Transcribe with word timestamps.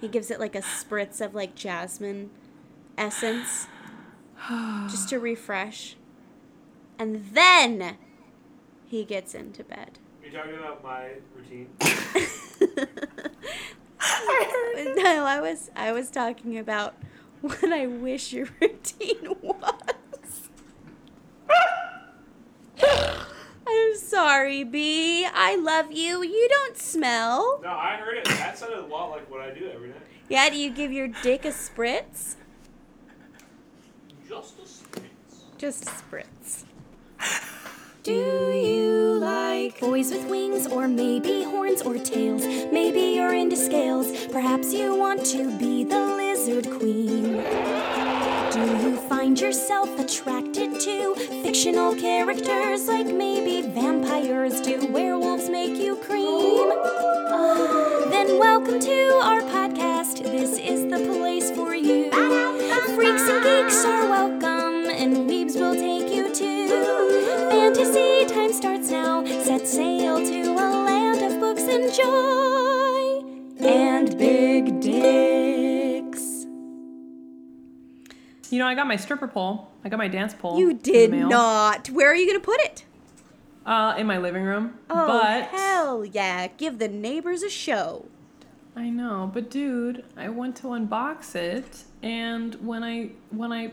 He 0.00 0.08
gives 0.08 0.30
it 0.30 0.38
like 0.38 0.54
a 0.54 0.60
spritz 0.60 1.20
of 1.24 1.34
like 1.34 1.54
jasmine 1.54 2.30
essence 2.98 3.66
just 4.88 5.08
to 5.10 5.18
refresh. 5.18 5.96
And 6.98 7.26
then 7.32 7.96
he 8.86 9.04
gets 9.04 9.34
into 9.34 9.64
bed. 9.64 9.98
You're 10.22 10.32
talking 10.32 10.56
about 10.56 10.82
my 10.82 11.10
routine. 11.34 11.68
no, 14.96 15.24
I 15.24 15.40
was 15.40 15.70
I 15.76 15.92
was 15.92 16.10
talking 16.10 16.58
about 16.58 16.94
what 17.40 17.72
I 17.72 17.86
wish 17.86 18.32
your 18.32 18.48
routine 18.60 19.36
was. 19.42 20.48
I'm 23.68 23.95
sorry, 24.06 24.64
B. 24.64 25.26
I 25.32 25.56
love 25.56 25.92
you. 25.92 26.22
You 26.22 26.48
don't 26.50 26.76
smell. 26.76 27.60
No, 27.62 27.70
I 27.70 27.96
heard 27.96 28.18
it. 28.18 28.24
That 28.24 28.56
sounded 28.56 28.78
a 28.78 28.86
lot 28.86 29.10
like 29.10 29.30
what 29.30 29.40
I 29.40 29.50
do 29.50 29.70
every 29.72 29.88
night. 29.88 30.00
Yeah, 30.28 30.48
do 30.50 30.56
you 30.56 30.70
give 30.70 30.92
your 30.92 31.08
dick 31.08 31.44
a 31.44 31.48
spritz? 31.48 32.36
Just 34.28 34.58
a 34.58 34.62
spritz. 34.62 35.58
Just 35.58 35.84
a 35.84 35.90
spritz. 35.90 36.64
Do 38.02 38.12
you 38.12 39.18
like 39.18 39.80
boys 39.80 40.12
with 40.12 40.28
wings 40.30 40.68
or 40.68 40.86
maybe 40.86 41.42
horns 41.42 41.82
or 41.82 41.98
tails? 41.98 42.46
Maybe 42.46 43.00
you're 43.16 43.34
into 43.34 43.56
scales. 43.56 44.26
Perhaps 44.28 44.72
you 44.72 44.94
want 44.94 45.26
to 45.26 45.58
be 45.58 45.82
the 45.82 45.98
lizard 45.98 46.70
queen. 46.70 47.42
Do 48.52 48.60
you 48.80 48.96
find 49.08 49.40
yourself 49.40 49.98
attracted 49.98 50.78
to 50.80 51.35
fictional 51.46 51.94
characters 51.94 52.88
like 52.88 53.06
maybe 53.06 53.62
vampires? 53.62 54.60
Do 54.62 54.84
werewolves 54.88 55.48
make 55.48 55.76
you 55.76 55.94
cream? 55.94 56.72
Ah. 56.72 58.08
Then 58.10 58.40
welcome 58.40 58.80
to 58.80 59.20
our 59.22 59.40
podcast. 59.42 60.24
This 60.24 60.58
is 60.58 60.82
the 60.90 60.98
place 61.14 61.52
for 61.52 61.72
you. 61.72 62.10
Freaks 62.96 63.28
and 63.30 63.44
geeks 63.44 63.84
are 63.84 64.08
welcome, 64.08 64.90
and 64.90 65.30
weebs 65.30 65.54
will 65.54 65.76
take 65.76 66.12
you 66.12 66.34
to 66.34 67.48
fantasy 67.48 68.26
time 68.26 68.52
starts 68.52 68.90
now. 68.90 69.24
Set 69.44 69.68
sail 69.68 70.18
to 70.18 70.42
a 70.50 70.68
land 70.88 71.22
of 71.22 71.38
books 71.38 71.62
and 71.62 71.94
joy 71.94 73.64
and 73.64 74.18
big 74.18 74.80
dicks. 74.80 75.45
You 78.52 78.58
know, 78.58 78.66
I 78.66 78.74
got 78.74 78.86
my 78.86 78.96
stripper 78.96 79.28
pole. 79.28 79.70
I 79.84 79.88
got 79.88 79.98
my 79.98 80.08
dance 80.08 80.34
pole. 80.34 80.58
You 80.58 80.74
did 80.74 81.12
not. 81.12 81.88
Where 81.90 82.10
are 82.10 82.14
you 82.14 82.26
going 82.26 82.40
to 82.40 82.44
put 82.44 82.60
it? 82.60 82.84
Uh, 83.64 83.94
in 83.98 84.06
my 84.06 84.18
living 84.18 84.44
room. 84.44 84.78
Oh, 84.88 85.06
but 85.06 85.44
hell 85.48 86.04
yeah. 86.04 86.46
Give 86.56 86.78
the 86.78 86.88
neighbors 86.88 87.42
a 87.42 87.50
show. 87.50 88.06
I 88.76 88.90
know, 88.90 89.30
but 89.32 89.50
dude, 89.50 90.04
I 90.16 90.28
went 90.28 90.54
to 90.56 90.64
unbox 90.68 91.34
it, 91.34 91.84
and 92.02 92.54
when 92.56 92.84
I 92.84 93.10
when 93.30 93.50
I 93.50 93.72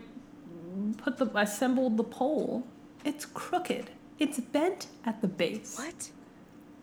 put 0.98 1.18
the 1.18 1.26
assembled 1.38 1.98
the 1.98 2.06
pole, 2.06 2.66
it's 3.04 3.26
crooked. 3.26 3.92
It's 4.18 4.40
bent 4.40 4.88
at 5.06 5.22
the 5.22 5.28
base. 5.28 5.78
What? 5.78 6.10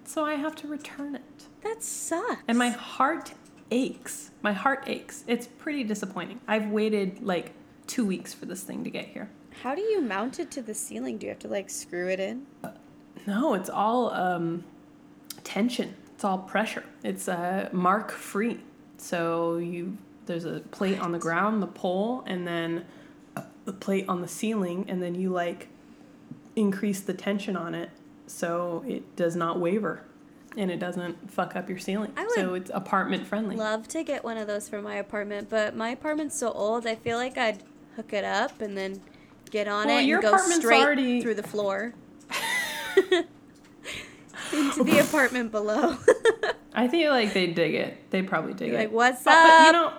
So 0.05 0.25
I 0.25 0.35
have 0.35 0.55
to 0.57 0.69
return 0.69 1.15
it, 1.15 1.23
That 1.63 1.83
sucks. 1.83 2.43
and 2.47 2.59
my 2.59 2.69
heart 2.69 3.33
aches. 3.71 4.33
My 4.43 4.53
heart 4.53 4.85
aches. 4.87 5.25
It's 5.27 5.47
pretty 5.47 5.83
disappointing. 5.85 6.41
I've 6.47 6.67
waited 6.69 7.23
like 7.23 7.53
two 7.91 8.07
weeks 8.07 8.33
for 8.33 8.47
this 8.47 8.63
thing 8.63 8.85
to 8.85 8.91
get 8.91 9.09
here. 9.09 9.29
How 9.63 9.75
do 9.75 9.83
you 9.83 10.01
mount 10.01 10.39
it 10.39 10.51
to 10.53 10.63
the 10.63 10.75
ceiling? 10.75 11.19
Do 11.19 11.27
you 11.27 11.31
have 11.31 11.41
to 11.41 11.49
like 11.49 11.69
screw 11.69 12.09
it 12.09 12.21
in? 12.21 12.47
No, 13.27 13.55
it's 13.55 13.69
all 13.69 14.11
um, 14.15 14.65
tension. 15.43 15.97
It's 16.15 16.25
all 16.25 16.39
pressure. 16.39 16.85
It's 17.03 17.29
uh, 17.29 17.69
mark 17.73 18.13
free. 18.13 18.61
So 18.97 19.57
you 19.57 19.99
there's 20.27 20.45
a 20.45 20.61
plate 20.71 21.01
on 21.01 21.11
the 21.11 21.19
ground, 21.19 21.61
the 21.61 21.67
pole, 21.67 22.23
and 22.27 22.47
then 22.47 22.85
a 23.67 23.73
plate 23.73 24.05
on 24.09 24.21
the 24.21 24.29
ceiling, 24.29 24.85
and 24.89 25.03
then 25.03 25.15
you 25.15 25.31
like 25.31 25.69
increase 26.55 27.01
the 27.01 27.15
tension 27.15 27.57
on 27.57 27.75
it 27.75 27.91
so 28.27 28.85
it 28.87 29.17
does 29.17 29.35
not 29.35 29.59
waver 29.59 30.03
and 30.57 30.71
it 30.71 30.79
doesn't 30.79 31.31
fuck 31.31 31.55
up 31.55 31.69
your 31.69 31.79
ceiling. 31.79 32.13
I 32.17 32.29
so 32.35 32.55
it's 32.55 32.71
apartment 32.75 33.27
friendly. 33.27 33.57
Love 33.57 33.87
to 33.89 34.03
get 34.03 34.25
one 34.25 34.37
of 34.37 34.47
those 34.47 34.69
for 34.69 34.83
my 34.83 34.97
apartment, 34.97 35.49
but 35.49 35.77
my 35.77 35.91
apartment's 35.91 36.39
so 36.39 36.51
old. 36.53 36.87
I 36.87 36.97
feel 36.97 37.17
like 37.17 37.39
I'd 37.39 37.63
hook 38.01 38.13
it 38.15 38.25
up 38.25 38.63
and 38.63 38.77
then 38.77 38.99
get 39.51 39.69
on 39.69 39.87
Well, 39.87 39.99
it 39.99 40.05
your 40.05 40.21
and 40.21 40.31
go 40.31 40.37
straight 40.39 40.83
already- 40.83 41.21
through 41.21 41.35
the 41.35 41.43
floor 41.43 41.93
into 44.53 44.85
the 44.85 44.99
apartment 45.01 45.51
below. 45.53 45.97
I 46.75 46.89
think 46.89 47.11
like 47.11 47.33
they 47.35 47.49
dig 47.49 47.75
it. 47.75 48.11
They 48.11 48.23
probably 48.23 48.55
dig 48.55 48.73
like, 48.73 48.85
it. 48.85 48.93
what's 48.93 49.23
Oh, 49.27 49.31
up? 49.31 49.49
but 49.49 49.67
you 49.67 49.73
know, 49.73 49.93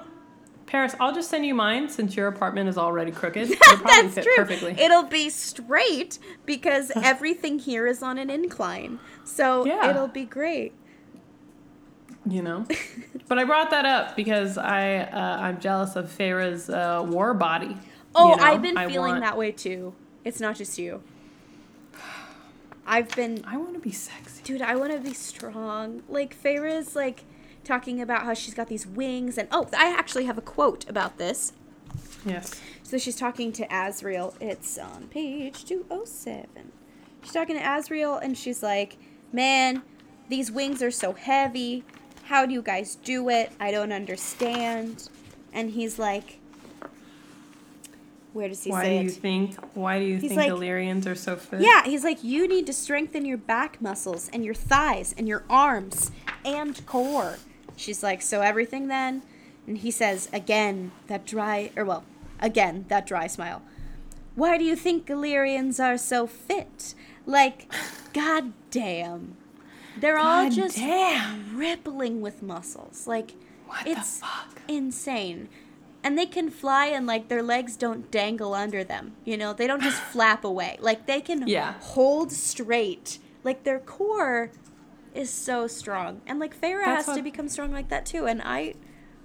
Paris, 0.66 0.96
I'll 1.00 1.14
just 1.14 1.30
send 1.30 1.46
you 1.46 1.54
mine 1.54 1.90
since 1.90 2.16
your 2.16 2.28
apartment 2.28 2.70
is 2.70 2.78
already 2.78 3.12
crooked. 3.12 3.52
It'll 3.52 3.78
probably 3.78 4.02
That's 4.04 4.14
fit 4.16 4.24
true. 4.24 4.34
perfectly. 4.38 4.72
It'll 4.80 5.04
be 5.04 5.30
straight 5.30 6.18
because 6.46 6.92
everything 6.96 7.60
here 7.60 7.86
is 7.88 8.02
on 8.02 8.18
an 8.18 8.30
incline. 8.30 9.00
So 9.26 9.66
Yeah. 9.66 9.90
it'll 9.92 10.08
be 10.08 10.26
great. 10.26 10.74
you 12.26 12.42
know. 12.42 12.66
but 13.28 13.38
I 13.38 13.44
brought 13.44 13.70
that 13.72 13.86
up 13.86 14.16
because 14.16 14.58
I 14.58 14.98
uh, 15.00 15.38
I'm 15.42 15.60
jealous 15.60 15.96
of 15.96 16.10
Feyre's 16.10 16.70
uh, 16.70 17.06
war 17.08 17.34
body. 17.34 17.78
Oh, 18.16 18.32
you 18.32 18.38
know? 18.38 18.44
I've 18.44 18.62
been 18.62 18.78
I 18.78 18.88
feeling 18.88 19.12
want- 19.14 19.22
that 19.22 19.38
way 19.38 19.52
too. 19.52 19.94
It's 20.24 20.40
not 20.40 20.56
just 20.56 20.78
you. 20.78 21.02
I've 22.86 23.10
been 23.16 23.44
I 23.48 23.58
want 23.58 23.74
to 23.76 23.80
be 23.80 23.92
sexy. 23.92 24.42
dude, 24.44 24.62
I 24.62 24.76
want 24.76 24.92
to 24.92 25.00
be 25.00 25.14
strong. 25.14 26.04
Like 26.10 26.34
Feyre's 26.34 26.96
like 26.96 27.24
talking 27.64 28.02
about 28.02 28.24
how 28.24 28.34
she's 28.34 28.54
got 28.54 28.68
these 28.68 28.86
wings 28.88 29.38
and 29.38 29.48
oh, 29.52 29.70
I 29.78 29.94
actually 29.98 30.26
have 30.26 30.38
a 30.38 30.42
quote 30.42 30.90
about 30.90 31.18
this. 31.18 31.54
Yes. 32.26 32.60
So 32.84 32.98
she's 32.98 33.16
talking 33.16 33.52
to 33.54 33.68
Azriel. 33.68 34.34
It's 34.42 34.78
on 34.78 35.08
page 35.10 35.64
207. 35.66 36.72
She's 37.24 37.32
talking 37.32 37.56
to 37.56 37.62
Azriel 37.64 38.22
and 38.22 38.38
she's 38.38 38.62
like, 38.62 38.98
"Man, 39.32 39.84
these 40.30 40.52
wings 40.52 40.82
are 40.82 40.92
so 40.92 41.14
heavy. 41.14 41.84
How 42.26 42.46
do 42.46 42.54
you 42.54 42.62
guys 42.62 42.96
do 42.96 43.30
it? 43.30 43.52
I 43.60 43.72
don't 43.72 43.92
understand." 43.92 45.08
And 45.54 45.72
he's 45.72 45.98
like, 46.00 46.40
"Where 48.34 48.47
does 48.47 48.64
he 48.64 48.72
Why 48.72 48.84
say 48.84 48.97
do 49.00 49.03
you 49.06 49.09
think? 49.12 49.56
Why 49.75 50.00
do 50.00 50.06
you 50.06 50.18
He's 50.18 50.30
think 50.30 50.40
like- 50.42 50.50
Illyrians 50.50 51.06
are 51.08 51.16
so 51.16 51.36
fit? 51.36 51.62
Yeah, 51.62 51.84
he's 51.84 52.03
like, 52.03 52.24
you 52.24 52.47
need 52.47 52.66
to 52.68 52.74
strengthen 52.74 53.25
your 53.25 53.38
back 53.38 53.81
muscles 53.81 54.30
and 54.34 54.44
your 54.46 54.53
thighs 54.53 55.14
and 55.18 55.28
your 55.28 55.44
arms 55.50 56.12
and 56.46 56.86
core. 56.86 57.38
She's 57.75 58.03
like, 58.03 58.22
so 58.22 58.41
everything 58.41 58.88
then? 58.88 59.24
And 59.68 59.78
he 59.80 59.91
says, 59.91 60.30
again, 60.34 60.91
that 61.08 61.25
dry, 61.25 61.72
or 61.75 61.86
well, 61.86 62.03
again, 62.40 62.86
that 62.90 63.06
dry 63.06 63.28
smile. 63.28 63.62
Why 64.36 64.58
do 64.58 64.64
you 64.64 64.75
think 64.75 65.09
Illyrians 65.09 65.80
are 65.80 65.97
so 65.97 66.25
fit? 66.25 66.96
Like, 67.25 67.72
god 68.14 68.53
damn. 68.72 69.36
They're 70.00 70.18
all 70.18 70.50
just 70.50 70.78
damn. 70.78 71.58
rippling 71.58 72.22
with 72.22 72.41
muscles. 72.41 73.06
Like, 73.08 73.34
What 73.68 73.86
it's 73.86 74.20
fuck? 74.20 74.62
insane. 74.70 75.50
And 76.04 76.18
they 76.18 76.26
can 76.26 76.50
fly 76.50 76.88
and 76.88 77.06
like 77.06 77.28
their 77.28 77.44
legs 77.44 77.76
don't 77.78 78.10
dangle 78.10 78.54
under 78.56 78.84
them. 78.84 79.14
You 79.24 79.38
know, 79.38 79.54
they 79.54 79.68
don't 79.68 79.82
just 79.84 80.02
flap 80.14 80.44
away. 80.44 80.78
Like 80.82 81.06
they 81.06 81.22
can 81.22 81.48
Yeah. 81.48 81.74
hold 81.80 82.32
straight. 82.32 83.20
Like 83.44 83.64
their 83.64 83.80
core 83.80 84.52
is 85.14 85.30
so 85.30 85.68
strong. 85.68 86.22
And 86.26 86.40
like 86.40 86.60
Feyre 86.60 86.84
has 86.86 87.06
to 87.06 87.22
become 87.22 87.48
strong 87.50 87.72
like 87.72 87.90
that 87.90 88.06
too. 88.06 88.26
And 88.26 88.42
I 88.42 88.74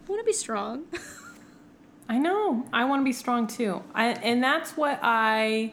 want 0.08 0.20
to 0.20 0.24
be 0.24 0.32
strong. 0.32 0.84
I 2.08 2.18
know. 2.18 2.66
I 2.72 2.84
want 2.84 3.00
to 3.00 3.04
be 3.04 3.12
strong 3.12 3.46
too. 3.46 3.82
I, 3.94 4.08
and 4.08 4.42
that's 4.42 4.76
what 4.76 5.00
I 5.02 5.72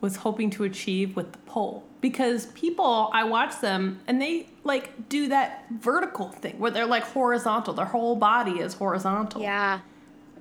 was 0.00 0.16
hoping 0.16 0.50
to 0.50 0.64
achieve 0.64 1.16
with 1.16 1.32
the 1.32 1.38
pole. 1.38 1.84
Because 2.00 2.46
people, 2.46 3.10
I 3.12 3.24
watch 3.24 3.60
them 3.60 4.00
and 4.08 4.20
they 4.20 4.48
like 4.64 5.08
do 5.08 5.28
that 5.28 5.64
vertical 5.70 6.28
thing 6.28 6.58
where 6.58 6.70
they're 6.70 6.84
like 6.86 7.04
horizontal. 7.04 7.74
Their 7.74 7.86
whole 7.86 8.16
body 8.16 8.58
is 8.58 8.74
horizontal. 8.74 9.40
yeah. 9.40 9.80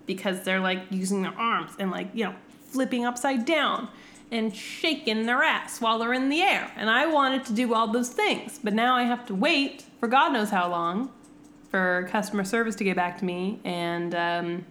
Because 0.06 0.44
they're 0.44 0.60
like 0.60 0.80
using 0.90 1.22
their 1.22 1.38
arms 1.38 1.72
and 1.80 1.92
like 1.92 2.10
you 2.14 2.26
know 2.26 2.36
flipping 2.70 3.06
upside 3.06 3.46
down 3.46 3.90
and 4.32 4.56
shaking 4.56 5.26
their 5.26 5.44
ass 5.44 5.82
while 5.82 6.00
they're 6.00 6.14
in 6.14 6.30
the 6.30 6.42
air. 6.42 6.72
And 6.76 6.90
i 6.90 7.06
wanted 7.06 7.46
to 7.46 7.54
do 7.54 7.74
all 7.74 7.92
those 7.92 8.10
things 8.10 8.60
but 8.64 8.74
now 8.74 8.96
i 8.96 9.04
have 9.04 9.26
to 9.28 9.36
wait 9.36 9.86
for 10.00 10.08
god 10.08 10.34
knows 10.34 10.50
how 10.50 10.70
long 10.70 11.12
for 11.70 12.08
customer 12.12 12.44
service 12.44 12.76
to 12.76 12.84
get 12.84 12.98
back 12.98 13.18
to 13.20 13.26
me 13.26 13.60
and 13.64 14.14
um, 14.14 14.66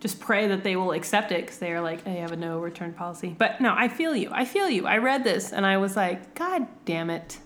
just 0.00 0.18
pray 0.18 0.48
that 0.48 0.64
they 0.64 0.74
will 0.74 0.90
accept 0.90 1.30
it 1.30 1.42
because 1.42 1.58
they 1.58 1.70
are 1.70 1.80
like 1.80 2.02
they 2.02 2.16
have 2.16 2.32
a 2.32 2.36
no 2.36 2.58
return 2.58 2.92
policy. 2.92 3.36
But 3.38 3.60
no 3.60 3.72
i 3.76 3.88
feel 3.88 4.16
you. 4.16 4.30
I 4.32 4.44
feel 4.44 4.68
you. 4.68 4.86
I 4.86 4.98
read 4.98 5.22
this 5.22 5.52
and 5.52 5.64
i 5.64 5.76
was 5.76 5.96
like 5.96 6.34
god 6.34 6.66
damn 6.84 7.08
it. 7.08 7.38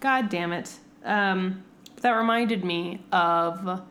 God 0.00 0.28
damn 0.28 0.52
it. 0.52 0.76
Um, 1.04 1.62
that 2.02 2.12
reminded 2.12 2.64
me 2.64 3.04
of 3.12 3.82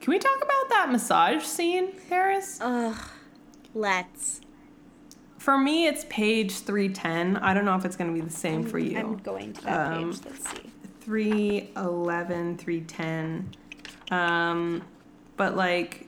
can 0.00 0.10
we 0.12 0.18
talk 0.18 0.36
about 0.36 0.68
that 0.70 0.88
massage 0.90 1.42
scene, 1.44 1.92
Paris? 2.08 2.58
Ugh. 2.60 2.96
Let's. 3.74 4.40
For 5.38 5.56
me, 5.58 5.86
it's 5.86 6.04
page 6.08 6.52
310. 6.60 7.36
I 7.38 7.54
don't 7.54 7.64
know 7.64 7.74
if 7.76 7.84
it's 7.84 7.96
going 7.96 8.12
to 8.12 8.20
be 8.20 8.24
the 8.26 8.32
same 8.34 8.64
for 8.64 8.78
you. 8.78 8.98
I'm 8.98 9.16
going 9.18 9.52
to 9.54 9.62
that 9.64 9.92
Um, 9.92 10.12
page. 10.12 10.20
Let's 10.24 10.50
see. 10.50 10.70
311, 11.00 12.58
310. 12.58 13.50
Um, 14.10 14.82
but 15.36 15.56
like 15.56 16.06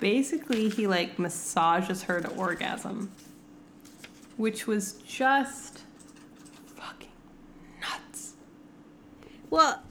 basically 0.00 0.68
he 0.68 0.86
like 0.86 1.18
massages 1.18 2.02
her 2.04 2.20
to 2.20 2.28
orgasm, 2.36 3.10
which 4.36 4.66
was 4.66 4.94
just 5.06 5.80
fucking 6.76 7.08
nuts. 7.80 8.34
Well, 9.50 9.82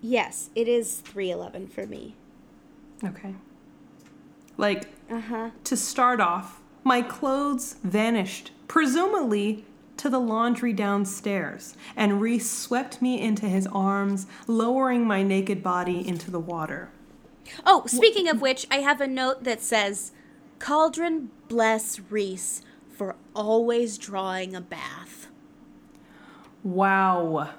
yes, 0.00 0.50
it 0.54 0.68
is 0.68 0.98
311 1.00 1.68
for 1.68 1.86
me. 1.86 2.14
Okay. 3.04 3.34
Like 4.56 4.88
Uh 5.10 5.20
huh. 5.20 5.50
to 5.64 5.76
start 5.76 6.20
off, 6.20 6.60
my 6.84 7.02
clothes 7.02 7.76
vanished, 7.82 8.50
presumably 8.66 9.64
to 9.98 10.08
the 10.08 10.18
laundry 10.20 10.72
downstairs, 10.72 11.76
and 11.96 12.20
Rhys 12.20 12.48
swept 12.48 13.02
me 13.02 13.20
into 13.20 13.46
his 13.46 13.66
arms, 13.68 14.26
lowering 14.46 15.06
my 15.06 15.22
naked 15.22 15.62
body 15.62 16.06
into 16.06 16.30
the 16.30 16.38
water. 16.40 16.90
Oh, 17.66 17.84
speaking 17.86 18.28
of 18.28 18.40
which, 18.40 18.66
I 18.70 18.76
have 18.76 19.00
a 19.00 19.06
note 19.06 19.44
that 19.44 19.60
says, 19.60 20.12
Cauldron 20.58 21.30
bless 21.48 21.98
Rhys 21.98 22.62
for 22.88 23.16
always 23.34 23.96
drawing 23.98 24.54
a 24.54 24.60
bath. 24.60 25.28
Wow. 26.62 27.50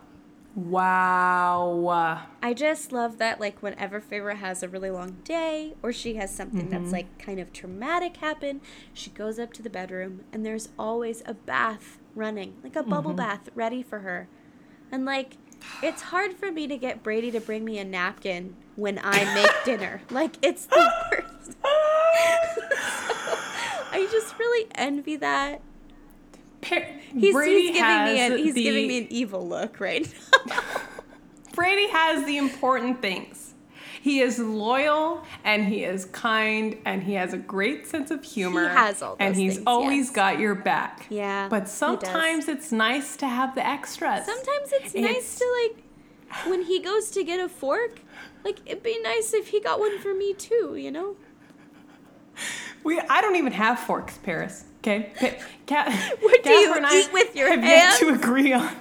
Wow. 0.59 2.23
I 2.43 2.53
just 2.53 2.91
love 2.91 3.17
that, 3.19 3.39
like, 3.39 3.61
whenever 3.61 4.01
Feyre 4.01 4.35
has 4.35 4.61
a 4.61 4.67
really 4.67 4.89
long 4.89 5.17
day 5.23 5.75
or 5.81 5.93
she 5.93 6.15
has 6.15 6.35
something 6.35 6.69
that's, 6.69 6.83
mm-hmm. 6.83 6.91
like, 6.91 7.17
kind 7.17 7.39
of 7.39 7.53
traumatic 7.53 8.17
happen, 8.17 8.59
she 8.93 9.09
goes 9.09 9.39
up 9.39 9.53
to 9.53 9.61
the 9.61 9.69
bedroom 9.69 10.21
and 10.33 10.45
there's 10.45 10.69
always 10.77 11.23
a 11.25 11.33
bath 11.33 11.97
running, 12.13 12.55
like 12.61 12.75
a 12.75 12.83
bubble 12.83 13.11
mm-hmm. 13.11 13.17
bath 13.17 13.49
ready 13.55 13.81
for 13.81 13.99
her. 13.99 14.27
And, 14.91 15.05
like, 15.05 15.37
it's 15.81 16.01
hard 16.03 16.33
for 16.33 16.51
me 16.51 16.67
to 16.67 16.77
get 16.77 17.03
Brady 17.03 17.31
to 17.31 17.39
bring 17.39 17.63
me 17.63 17.79
a 17.79 17.85
napkin 17.85 18.55
when 18.75 18.99
I 19.01 19.33
make 19.33 19.51
dinner. 19.65 20.01
Like, 20.09 20.35
it's 20.41 20.65
the 20.65 20.91
worst. 21.11 21.57
I 23.91 24.07
just 24.11 24.37
really 24.37 24.67
envy 24.75 25.15
that. 25.17 25.61
He's, 26.61 27.33
Brady 27.33 27.61
he's 27.61 27.71
giving 27.71 28.03
me 28.05 28.19
an 28.19 28.37
he's 28.37 28.53
the, 28.53 28.63
giving 28.63 28.87
me 28.87 28.97
an 28.99 29.07
evil 29.09 29.47
look 29.47 29.79
right 29.79 30.07
now. 30.45 30.59
Brady 31.53 31.89
has 31.89 32.25
the 32.25 32.37
important 32.37 33.01
things. 33.01 33.53
He 34.01 34.21
is 34.21 34.39
loyal 34.39 35.25
and 35.43 35.65
he 35.65 35.83
is 35.83 36.05
kind 36.05 36.77
and 36.85 37.03
he 37.03 37.13
has 37.15 37.33
a 37.33 37.37
great 37.37 37.85
sense 37.85 38.11
of 38.11 38.23
humor. 38.23 38.69
He 38.69 38.75
has 38.75 39.01
all 39.01 39.17
and 39.19 39.35
he's 39.35 39.55
things, 39.55 39.67
always 39.67 40.07
yes. 40.07 40.15
got 40.15 40.39
your 40.39 40.55
back. 40.55 41.05
Yeah, 41.09 41.49
But 41.49 41.67
sometimes 41.67 42.47
it's 42.47 42.71
nice 42.71 43.17
to 43.17 43.27
have 43.27 43.55
the 43.55 43.65
extras. 43.65 44.25
Sometimes 44.25 44.71
it's, 44.71 44.95
It's- 44.95 45.13
nice 45.13 45.39
to 45.39 45.45
like 45.63 45.83
when 46.47 46.63
he 46.63 46.79
goes 46.79 47.09
to 47.11 47.23
get 47.23 47.39
a 47.39 47.49
fork. 47.49 48.01
Like 48.45 48.59
it'd 48.65 48.83
be 48.83 49.01
nice 49.01 49.33
if 49.33 49.49
he 49.49 49.59
got 49.59 49.79
one 49.79 49.99
for 49.99 50.13
me 50.13 50.33
too. 50.33 50.75
You 50.77 50.91
know. 50.91 51.15
We 52.83 52.99
I 53.01 53.19
don't 53.19 53.35
even 53.35 53.51
have 53.51 53.79
forks, 53.79 54.17
Paris. 54.19 54.63
Okay. 54.79 55.11
Pa- 55.19 55.43
Ca- 55.67 56.13
What 56.21 56.43
do 56.43 56.49
you 56.51 56.73
and 56.73 56.85
eat 56.91 57.13
with 57.13 57.35
your 57.35 57.49
have 57.49 57.63
yet 57.63 57.99
to 57.99 58.09
agree 58.09 58.53
on. 58.53 58.75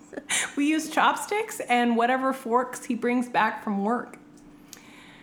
we 0.56 0.66
use 0.66 0.88
chopsticks 0.90 1.60
and 1.60 1.96
whatever 1.96 2.32
forks 2.32 2.84
he 2.86 2.94
brings 2.94 3.28
back 3.28 3.62
from 3.62 3.84
work. 3.84 4.18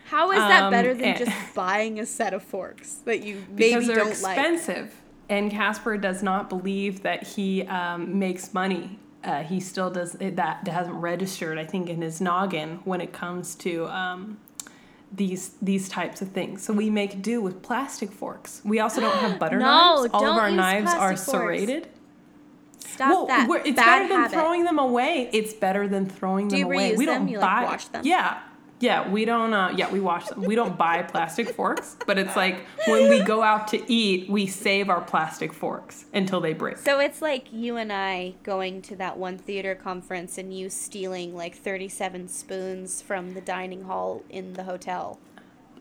How 0.06 0.32
is 0.32 0.40
that 0.40 0.64
Um, 0.64 0.72
better 0.72 0.94
than 0.94 1.06
eh. 1.06 1.18
just 1.20 1.32
buying 1.56 2.00
a 2.00 2.06
set 2.06 2.34
of 2.34 2.42
forks 2.44 2.96
that 3.06 3.22
you 3.24 3.44
maybe 3.52 3.70
because 3.76 3.88
they're 3.88 3.96
don't 3.98 4.22
like? 4.22 4.38
expensive. 4.38 4.96
And 5.30 5.52
Casper 5.52 5.98
does 5.98 6.24
not 6.24 6.50
believe 6.50 7.04
that 7.04 7.22
he 7.28 7.62
um, 7.68 8.18
makes 8.18 8.52
money. 8.54 8.98
Uh, 9.24 9.44
he 9.44 9.60
still 9.60 9.92
does 9.92 10.14
that. 10.14 10.36
That 10.38 10.68
hasn't 10.68 10.96
registered, 10.96 11.60
I 11.60 11.66
think, 11.66 11.88
in 11.90 12.02
his 12.02 12.20
noggin 12.20 12.80
when 12.84 13.00
it 13.02 13.14
comes 13.14 13.54
to 13.56 13.86
um, 13.90 14.40
these 15.12 15.56
these 15.62 15.90
types 15.90 16.22
of 16.22 16.30
things. 16.30 16.64
So 16.64 16.74
we 16.74 16.90
make 16.90 17.22
do 17.22 17.42
with 17.42 17.62
plastic 17.62 18.12
forks. 18.12 18.62
We 18.64 18.80
also 18.80 19.02
don't 19.02 19.16
have 19.18 19.40
butter 19.44 19.58
No, 19.60 19.66
knives. 19.66 20.10
All 20.14 20.22
don't 20.22 20.36
of 20.38 20.42
our 20.44 20.50
use 20.50 20.58
knives 20.58 20.94
are 20.94 21.10
forks. 21.16 21.24
serrated. 21.24 21.88
Stop 22.86 23.10
well, 23.10 23.26
that 23.28 23.48
we're- 23.50 23.62
it's 23.66 23.76
bad 23.76 23.86
better 24.00 24.08
than 24.10 24.22
habit. 24.22 24.34
throwing 24.36 24.64
them 24.64 24.80
away. 24.80 25.30
It's 25.34 25.54
better 25.54 25.88
than 25.88 26.08
throwing 26.08 26.48
Do 26.48 26.58
them 26.58 26.66
away. 26.66 26.96
we 26.96 27.06
don't 27.06 27.28
like, 27.28 27.40
buy. 27.40 27.64
wash 27.64 27.86
them? 27.88 28.02
Yeah, 28.06 28.40
yeah. 28.80 29.10
We 29.10 29.26
don't. 29.26 29.54
Uh, 29.54 29.74
yeah, 29.76 29.92
we 29.92 30.00
wash 30.00 30.28
them. 30.28 30.42
We 30.42 30.56
don't 30.56 30.78
buy 30.78 31.04
plastic 31.04 31.50
forks, 31.50 31.98
but 32.06 32.18
it's 32.18 32.36
like 32.36 32.66
when 32.88 33.10
we 33.10 33.22
go 33.22 33.42
out 33.42 33.68
to 33.70 33.92
eat, 33.92 34.30
we 34.30 34.48
save 34.48 34.90
our 34.90 35.02
plastic 35.02 35.54
forks 35.54 36.06
until 36.14 36.42
they 36.42 36.54
break. 36.54 36.78
So 36.78 37.00
it's 37.00 37.22
like 37.22 37.52
you 37.52 37.78
and 37.78 37.92
I 37.92 38.36
going 38.44 38.82
to 38.84 38.96
that 38.98 39.18
one 39.18 39.38
theater 39.38 39.76
conference 39.76 40.38
and 40.38 40.54
you 40.58 40.70
stealing 40.70 41.36
like 41.36 41.56
37 41.56 42.28
spoons 42.28 43.02
from 43.02 43.34
the 43.34 43.42
dining 43.42 43.84
hall 43.84 44.24
in 44.30 44.54
the 44.54 44.64
hotel. 44.64 45.20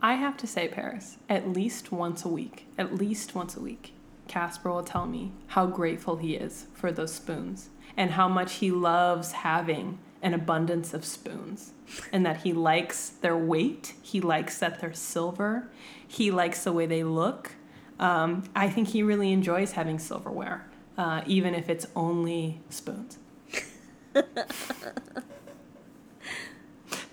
I 0.00 0.14
have 0.14 0.36
to 0.38 0.46
say, 0.46 0.68
Paris, 0.68 1.18
at 1.28 1.48
least 1.48 1.90
once 1.90 2.24
a 2.24 2.28
week, 2.28 2.66
at 2.78 2.94
least 2.94 3.34
once 3.34 3.56
a 3.56 3.60
week, 3.60 3.94
Casper 4.28 4.70
will 4.70 4.84
tell 4.84 5.06
me 5.06 5.32
how 5.48 5.66
grateful 5.66 6.16
he 6.16 6.34
is 6.34 6.66
for 6.74 6.92
those 6.92 7.14
spoons 7.14 7.70
and 7.96 8.12
how 8.12 8.28
much 8.28 8.56
he 8.56 8.70
loves 8.70 9.32
having 9.32 9.98
an 10.23 10.35
abundance 10.35 10.93
of 10.94 11.05
spoons 11.05 11.73
and 12.12 12.25
that 12.26 12.38
he 12.38 12.53
likes 12.53 13.09
their 13.11 13.37
weight, 13.37 13.94
he 14.03 14.20
likes 14.20 14.59
that 14.59 14.81
they're 14.81 14.93
silver, 14.93 15.70
he 16.06 16.31
likes 16.31 16.65
the 16.65 16.73
way 16.73 16.87
they 16.87 17.05
look. 17.05 17.53
Um, 18.00 18.44
I 18.55 18.69
think 18.69 18.88
he 18.88 19.03
really 19.03 19.32
enjoys 19.32 19.73
having 19.73 19.99
silverware, 19.99 20.67
uh, 20.97 21.23
even 21.26 21.55
if 21.55 21.69
it's 21.69 21.87
only 21.97 22.61
spoons. 22.70 23.19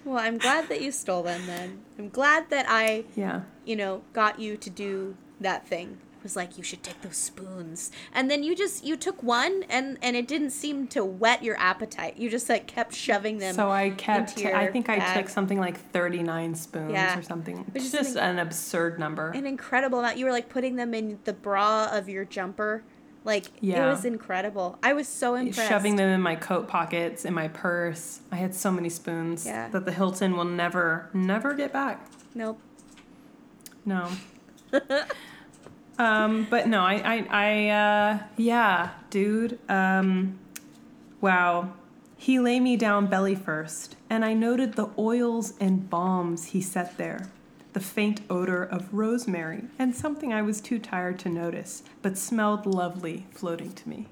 Well, 0.04 0.20
I'm 0.20 0.38
glad 0.38 0.70
that 0.70 0.82
you 0.82 0.92
stole 0.92 1.24
them 1.24 1.48
then. 1.48 1.80
I'm 1.98 2.10
glad 2.10 2.52
that 2.52 2.68
I, 2.70 3.06
Yeah. 3.16 3.42
you 3.66 3.76
know, 3.76 4.04
got 4.14 4.40
you 4.40 4.56
to 4.56 4.70
do 4.70 5.18
that 5.40 5.68
thing. 5.68 5.98
Was 6.26 6.36
like, 6.36 6.58
you 6.58 6.64
should 6.64 6.82
take 6.82 7.00
those 7.04 7.18
spoons. 7.18 7.92
And 8.12 8.32
then 8.32 8.42
you 8.42 8.56
just 8.56 8.84
you 8.84 8.98
took 8.98 9.22
one 9.22 9.64
and 9.70 10.00
and 10.02 10.16
it 10.16 10.28
didn't 10.28 10.50
seem 10.50 10.88
to 10.88 11.06
whet 11.06 11.44
your 11.44 11.56
appetite. 11.60 12.18
You 12.18 12.32
just 12.32 12.50
like 12.50 12.66
kept 12.66 12.96
shoving 12.96 13.38
them. 13.38 13.54
So 13.54 13.70
I 13.70 13.92
kept, 13.92 14.36
I 14.44 14.66
think 14.72 14.90
I 14.90 15.14
took 15.14 15.30
something 15.30 15.60
like 15.60 15.78
39 15.92 16.56
spoons 16.56 16.94
Yeah. 16.94 17.20
or 17.20 17.22
something. 17.22 17.58
Which 17.72 17.84
It's 17.84 17.92
just 17.92 18.16
an- 18.16 18.24
an 18.38 18.40
absurd 18.40 18.98
number. 18.98 19.30
an 19.36 19.46
incredible 19.46 20.00
amount. 20.00 20.18
You 20.18 20.26
were 20.26 20.32
like 20.32 20.50
putting 20.50 20.78
them 20.78 20.96
in 20.96 21.20
the 21.26 21.34
bra 21.34 21.90
of 21.92 22.10
your 22.10 22.26
jumper. 22.26 22.82
Like 23.24 23.46
it 23.62 23.78
was 23.80 24.04
incredible. 24.04 24.80
I 24.82 24.94
was 24.94 25.08
so 25.08 25.36
impressed. 25.36 25.70
Shoving 25.70 25.96
them 25.96 26.10
in 26.10 26.22
my 26.22 26.36
coat 26.36 26.68
pockets, 26.68 27.24
in 27.24 27.36
my 27.36 27.50
purse. 27.50 28.22
I 28.32 28.38
had 28.38 28.56
so 28.56 28.72
many 28.72 28.90
spoons 28.90 29.46
Yeah. 29.46 29.68
that 29.70 29.86
the 29.86 29.92
Hilton 29.92 30.36
will 30.36 30.44
never, 30.46 31.08
never 31.14 31.54
get 31.54 31.72
back. 31.72 32.04
Nope. 32.34 32.60
No. 33.86 34.10
um, 35.98 36.48
but 36.50 36.68
no, 36.68 36.82
I, 36.82 36.96
I, 36.96 37.28
I, 37.30 37.70
uh, 37.70 38.20
yeah, 38.38 38.92
dude. 39.10 39.60
Um, 39.70 40.40
wow. 41.22 41.74
He 42.18 42.40
lay 42.40 42.60
me 42.60 42.78
down 42.78 43.08
belly 43.08 43.36
first, 43.36 43.96
and 44.10 44.24
I 44.26 44.34
noted 44.34 44.74
the 44.74 44.90
oils 44.98 45.54
and 45.60 45.90
balms 45.90 46.48
he 46.48 46.62
set 46.62 46.98
there, 46.98 47.30
the 47.74 47.80
faint 47.80 48.22
odor 48.30 48.64
of 48.64 48.94
rosemary, 48.94 49.66
and 49.78 49.94
something 49.96 50.34
I 50.34 50.42
was 50.42 50.62
too 50.62 50.80
tired 50.80 51.20
to 51.20 51.30
notice, 51.30 51.84
but 52.02 52.18
smelled 52.18 52.66
lovely 52.66 53.26
floating 53.32 53.74
to 53.74 53.90
me. 53.90 54.08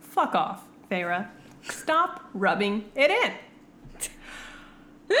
Fuck 0.00 0.34
off, 0.34 0.64
Feyre. 0.90 1.28
Stop 1.62 2.24
rubbing 2.34 2.86
it 2.94 3.10
in. 3.10 3.32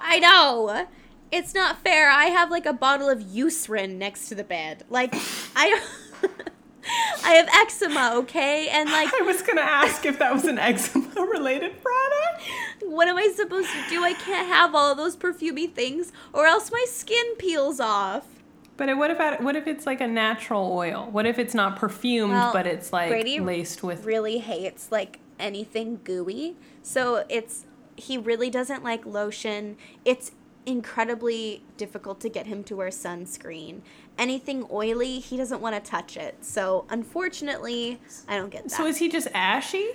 I 0.00 0.18
know. 0.18 0.86
It's 1.32 1.54
not 1.54 1.78
fair. 1.82 2.10
I 2.10 2.26
have 2.26 2.50
like 2.50 2.66
a 2.66 2.72
bottle 2.72 3.08
of 3.08 3.20
Eucerin 3.20 3.96
next 3.98 4.28
to 4.28 4.34
the 4.34 4.44
bed. 4.44 4.84
Like 4.90 5.14
I 5.56 5.80
I 7.24 7.32
have 7.34 7.48
eczema, 7.54 8.12
okay? 8.16 8.68
And 8.70 8.90
like 8.90 9.12
I 9.14 9.22
was 9.22 9.42
gonna 9.42 9.60
ask 9.60 10.04
if 10.06 10.18
that 10.18 10.32
was 10.32 10.44
an 10.44 10.58
eczema 10.58 11.08
related 11.20 11.72
product. 11.82 12.42
what 12.82 13.06
am 13.06 13.16
I 13.16 13.32
supposed 13.36 13.68
to 13.70 13.88
do? 13.88 14.02
I 14.02 14.14
can't 14.14 14.48
have 14.48 14.74
all 14.74 14.94
those 14.94 15.16
perfumey 15.16 15.70
things 15.72 16.10
or 16.32 16.46
else 16.46 16.72
my 16.72 16.84
skin 16.88 17.36
peels 17.36 17.80
off. 17.80 18.24
But 18.76 18.96
what 18.96 19.10
if 19.10 19.20
I- 19.20 19.36
what 19.36 19.56
if 19.56 19.66
it's 19.66 19.84
like 19.86 20.00
a 20.00 20.06
natural 20.08 20.72
oil? 20.72 21.08
What 21.12 21.26
if 21.26 21.38
it's 21.38 21.54
not 21.54 21.76
perfumed, 21.76 22.32
Well, 22.32 22.52
but 22.52 22.66
it's 22.66 22.92
like 22.92 23.10
Brady 23.10 23.38
laced 23.38 23.82
with? 23.82 24.04
really 24.06 24.38
hates 24.38 24.90
like 24.90 25.20
anything 25.38 26.00
gooey. 26.02 26.56
So 26.82 27.24
it's 27.28 27.66
he 27.96 28.16
really 28.16 28.48
doesn't 28.48 28.82
like 28.82 29.04
lotion. 29.04 29.76
It's 30.06 30.32
incredibly 30.66 31.62
difficult 31.76 32.20
to 32.20 32.28
get 32.28 32.46
him 32.46 32.62
to 32.64 32.76
wear 32.76 32.88
sunscreen. 32.88 33.80
Anything 34.18 34.66
oily, 34.70 35.18
he 35.18 35.36
doesn't 35.36 35.60
want 35.60 35.82
to 35.82 35.90
touch 35.90 36.16
it. 36.16 36.36
So 36.44 36.84
unfortunately, 36.90 38.00
I 38.28 38.36
don't 38.36 38.50
get 38.50 38.64
that. 38.64 38.70
So 38.70 38.86
is 38.86 38.98
he 38.98 39.08
just 39.08 39.28
ashy? 39.34 39.88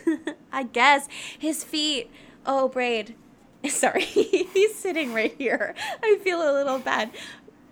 I 0.52 0.64
guess 0.64 1.08
his 1.38 1.64
feet. 1.64 2.10
Oh, 2.44 2.68
Braid. 2.68 3.14
Sorry, 3.68 4.02
he's 4.04 4.74
sitting 4.76 5.12
right 5.12 5.34
here. 5.36 5.74
I 6.02 6.18
feel 6.22 6.40
a 6.40 6.52
little 6.52 6.78
bad, 6.78 7.10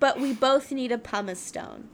but 0.01 0.19
we 0.21 0.33
both 0.33 0.73
need 0.73 0.91
a 0.93 0.99
pumice 0.99 1.41
stone. 1.41 1.89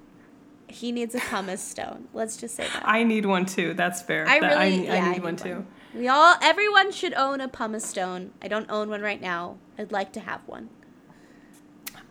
He 0.69 0.93
needs 0.93 1.15
a 1.15 1.21
pumice 1.21 1.63
stone. 1.63 2.07
Let's 2.15 2.37
just 2.37 2.55
say 2.55 2.65
that. 2.73 2.83
I 2.87 3.03
need 3.03 3.27
one 3.27 3.45
too. 3.45 3.75
That's 3.75 4.01
fair. 4.01 4.27
I 4.27 4.41
That- 4.41 4.59
really, 4.59 4.89
I, 4.89 4.95
yeah, 4.95 5.05
I 5.05 5.13
need 5.13 5.23
one 5.23 5.37
too. 5.37 5.67
We 5.95 6.07
all, 6.07 6.37
everyone 6.41 6.93
should 6.93 7.15
own 7.15 7.41
a 7.41 7.49
pumice 7.49 7.85
stone. 7.85 8.31
I 8.41 8.49
don't 8.49 8.71
own 8.71 8.91
one 8.91 9.03
right 9.03 9.21
now. 9.21 9.57
I'd 9.77 9.91
like 9.91 10.13
to 10.13 10.21
have 10.21 10.41
one. 10.47 10.69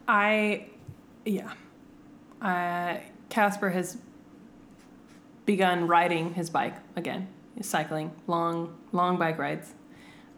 I, 0.07 0.67
yeah. 1.25 1.53
Uh, 2.41 2.97
Casper 3.29 3.69
has 3.69 3.97
begun 5.45 5.87
riding 5.87 6.33
his 6.33 6.49
bike 6.49 6.75
again, 6.95 7.27
He's 7.55 7.67
cycling 7.67 8.11
long, 8.27 8.77
long 8.91 9.17
bike 9.17 9.37
rides. 9.37 9.73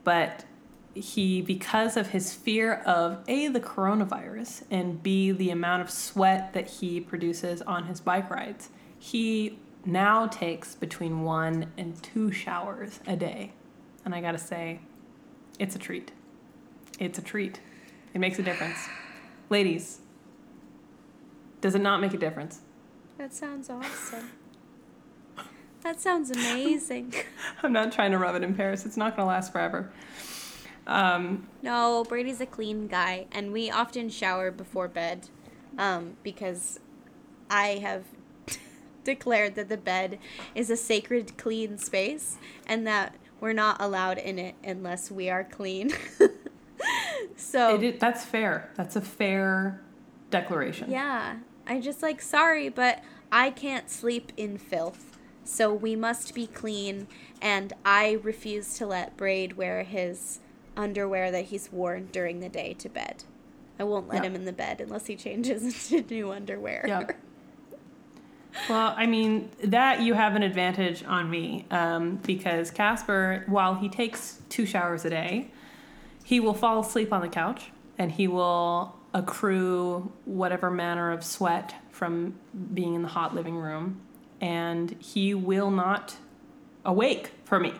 But 0.03 0.45
he, 0.93 1.41
because 1.41 1.97
of 1.97 2.07
his 2.07 2.33
fear 2.33 2.75
of 2.85 3.19
A, 3.27 3.47
the 3.47 3.59
coronavirus, 3.59 4.63
and 4.69 5.01
B, 5.01 5.31
the 5.31 5.49
amount 5.49 5.81
of 5.81 5.89
sweat 5.89 6.53
that 6.53 6.67
he 6.67 6.99
produces 6.99 7.61
on 7.61 7.85
his 7.85 7.99
bike 7.99 8.29
rides, 8.29 8.69
he 8.99 9.59
now 9.85 10.27
takes 10.27 10.75
between 10.75 11.23
one 11.23 11.71
and 11.77 12.01
two 12.03 12.31
showers 12.31 12.99
a 13.07 13.15
day. 13.15 13.53
And 14.05 14.13
I 14.13 14.21
gotta 14.21 14.37
say, 14.37 14.79
it's 15.59 15.75
a 15.75 15.79
treat. 15.79 16.11
It's 16.99 17.17
a 17.17 17.21
treat. 17.21 17.59
It 18.13 18.19
makes 18.19 18.39
a 18.39 18.43
difference. 18.43 18.77
Ladies, 19.49 19.99
does 21.61 21.75
it 21.75 21.81
not 21.81 22.01
make 22.01 22.13
a 22.13 22.17
difference? 22.17 22.61
That 23.17 23.33
sounds 23.33 23.69
awesome. 23.69 24.29
That 25.81 25.99
sounds 25.99 26.29
amazing. 26.29 27.13
I'm 27.63 27.73
not 27.73 27.91
trying 27.91 28.11
to 28.11 28.17
rub 28.17 28.35
it 28.35 28.43
in 28.43 28.53
Paris. 28.55 28.85
It's 28.85 28.97
not 28.97 29.15
to 29.15 29.25
last 29.25 29.51
forever. 29.51 29.91
Um, 30.87 31.47
No, 31.61 32.03
Brady's 32.07 32.41
a 32.41 32.45
clean 32.45 32.87
guy, 32.87 33.27
and 33.31 33.51
we 33.51 33.71
often 33.71 34.09
shower 34.09 34.51
before 34.51 34.87
bed 34.87 35.29
um, 35.77 36.17
because 36.23 36.79
I 37.49 37.79
have 37.81 38.03
declared 39.03 39.55
that 39.55 39.69
the 39.69 39.77
bed 39.77 40.19
is 40.55 40.69
a 40.69 40.77
sacred, 40.77 41.37
clean 41.37 41.77
space 41.77 42.37
and 42.65 42.85
that 42.87 43.15
we're 43.39 43.53
not 43.53 43.81
allowed 43.81 44.17
in 44.17 44.37
it 44.37 44.55
unless 44.63 45.09
we 45.09 45.29
are 45.29 45.43
clean. 45.43 45.91
so, 47.35 47.77
that's 47.99 48.23
fair. 48.23 48.69
That's 48.75 48.95
a 48.95 49.01
fair 49.01 49.81
declaration. 50.29 50.89
yeah, 50.89 51.37
I 51.67 51.79
just 51.79 52.01
like, 52.01 52.21
sorry, 52.21 52.69
but 52.69 53.03
I 53.31 53.49
can't 53.49 53.89
sleep 53.89 54.31
in 54.37 54.57
filth. 54.57 55.17
So 55.43 55.73
we 55.73 55.95
must 55.95 56.35
be 56.35 56.47
clean, 56.47 57.07
and 57.41 57.73
I 57.83 58.19
refuse 58.21 58.75
to 58.75 58.85
let 58.85 59.17
Braid 59.17 59.57
wear 59.57 59.83
his 59.83 60.39
underwear 60.77 61.31
that 61.31 61.45
he's 61.45 61.71
worn 61.71 62.09
during 62.11 62.39
the 62.39 62.49
day 62.49 62.73
to 62.75 62.89
bed. 62.89 63.23
I 63.79 63.83
won't 63.83 64.07
let 64.07 64.23
him 64.23 64.35
in 64.35 64.45
the 64.45 64.53
bed 64.53 64.79
unless 64.79 65.07
he 65.07 65.15
changes 65.15 65.91
into 65.91 66.13
new 66.13 66.31
underwear. 66.31 66.85
Yeah. 66.87 67.07
Well, 68.69 68.93
I 68.97 69.05
mean, 69.05 69.49
that 69.63 70.01
you 70.01 70.13
have 70.13 70.35
an 70.35 70.43
advantage 70.43 71.03
on 71.03 71.29
me 71.29 71.65
um, 71.71 72.17
because 72.17 72.71
Casper, 72.71 73.43
while 73.47 73.75
he 73.75 73.89
takes 73.89 74.41
two 74.49 74.65
showers 74.65 75.05
a 75.05 75.09
day, 75.09 75.51
he 76.23 76.39
will 76.39 76.53
fall 76.53 76.79
asleep 76.79 77.13
on 77.13 77.21
the 77.21 77.29
couch 77.29 77.71
and 77.97 78.11
he 78.11 78.27
will 78.27 78.95
accrue 79.13 80.11
whatever 80.25 80.69
manner 80.69 81.11
of 81.11 81.23
sweat 81.23 81.75
from 81.91 82.35
being 82.73 82.93
in 82.93 83.01
the 83.01 83.09
hot 83.09 83.35
living 83.35 83.55
room 83.55 84.01
and 84.39 84.95
he 84.99 85.33
will 85.33 85.71
not 85.71 86.17
awake 86.83 87.31
for 87.45 87.59
me. 87.59 87.73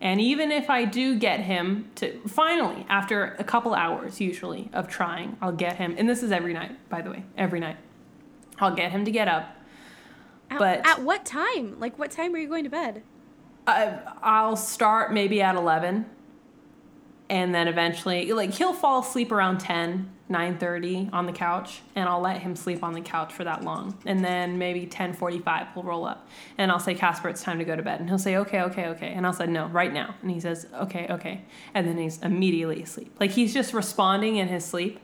And 0.00 0.20
even 0.20 0.52
if 0.52 0.68
I 0.68 0.84
do 0.84 1.18
get 1.18 1.40
him 1.40 1.90
to 1.94 2.18
finally, 2.28 2.84
after 2.88 3.34
a 3.38 3.44
couple 3.44 3.74
hours 3.74 4.20
usually 4.20 4.68
of 4.74 4.88
trying, 4.88 5.36
I'll 5.40 5.52
get 5.52 5.76
him, 5.76 5.94
and 5.96 6.08
this 6.08 6.22
is 6.22 6.32
every 6.32 6.52
night, 6.52 6.76
by 6.90 7.00
the 7.00 7.10
way, 7.10 7.24
every 7.38 7.60
night. 7.60 7.76
I'll 8.58 8.74
get 8.74 8.90
him 8.90 9.04
to 9.06 9.10
get 9.10 9.28
up. 9.28 9.55
At, 10.50 10.58
But- 10.58 10.86
at 10.86 11.02
what 11.02 11.24
time? 11.24 11.78
Like, 11.80 11.98
what 11.98 12.10
time 12.10 12.34
are 12.34 12.38
you 12.38 12.48
going 12.48 12.64
to 12.64 12.70
bed? 12.70 13.02
I, 13.66 13.98
I'll 14.22 14.56
start 14.56 15.12
maybe 15.12 15.42
at 15.42 15.56
11 15.56 16.06
and 17.28 17.54
then 17.54 17.66
eventually 17.68 18.32
like 18.32 18.54
he'll 18.54 18.72
fall 18.72 19.00
asleep 19.00 19.32
around 19.32 19.58
10 19.58 20.10
9.30 20.30 21.12
on 21.12 21.26
the 21.26 21.32
couch 21.32 21.82
and 21.94 22.08
i'll 22.08 22.20
let 22.20 22.38
him 22.42 22.56
sleep 22.56 22.82
on 22.82 22.92
the 22.94 23.00
couch 23.00 23.32
for 23.32 23.44
that 23.44 23.62
long. 23.62 23.96
And 24.04 24.24
then 24.24 24.58
maybe 24.58 24.84
10.45 24.84 25.72
he'll 25.74 25.82
roll 25.84 26.04
up. 26.04 26.28
And 26.58 26.72
i'll 26.72 26.80
say 26.80 26.94
casper 26.94 27.28
it's 27.28 27.42
time 27.42 27.58
to 27.58 27.64
go 27.64 27.76
to 27.76 27.82
bed. 27.82 28.00
And 28.00 28.08
he'll 28.08 28.18
say 28.18 28.36
okay 28.38 28.62
okay 28.62 28.86
okay. 28.88 29.12
And 29.12 29.24
i'll 29.24 29.32
say 29.32 29.46
no 29.46 29.66
right 29.66 29.92
now. 29.92 30.16
And 30.22 30.30
he 30.30 30.40
says 30.40 30.66
okay 30.74 31.06
okay. 31.10 31.42
And 31.74 31.86
then 31.86 31.96
he's 31.96 32.20
immediately 32.22 32.82
asleep. 32.82 33.14
Like 33.20 33.30
he's 33.30 33.54
just 33.54 33.72
responding 33.72 34.36
in 34.36 34.48
his 34.48 34.64
sleep. 34.64 34.98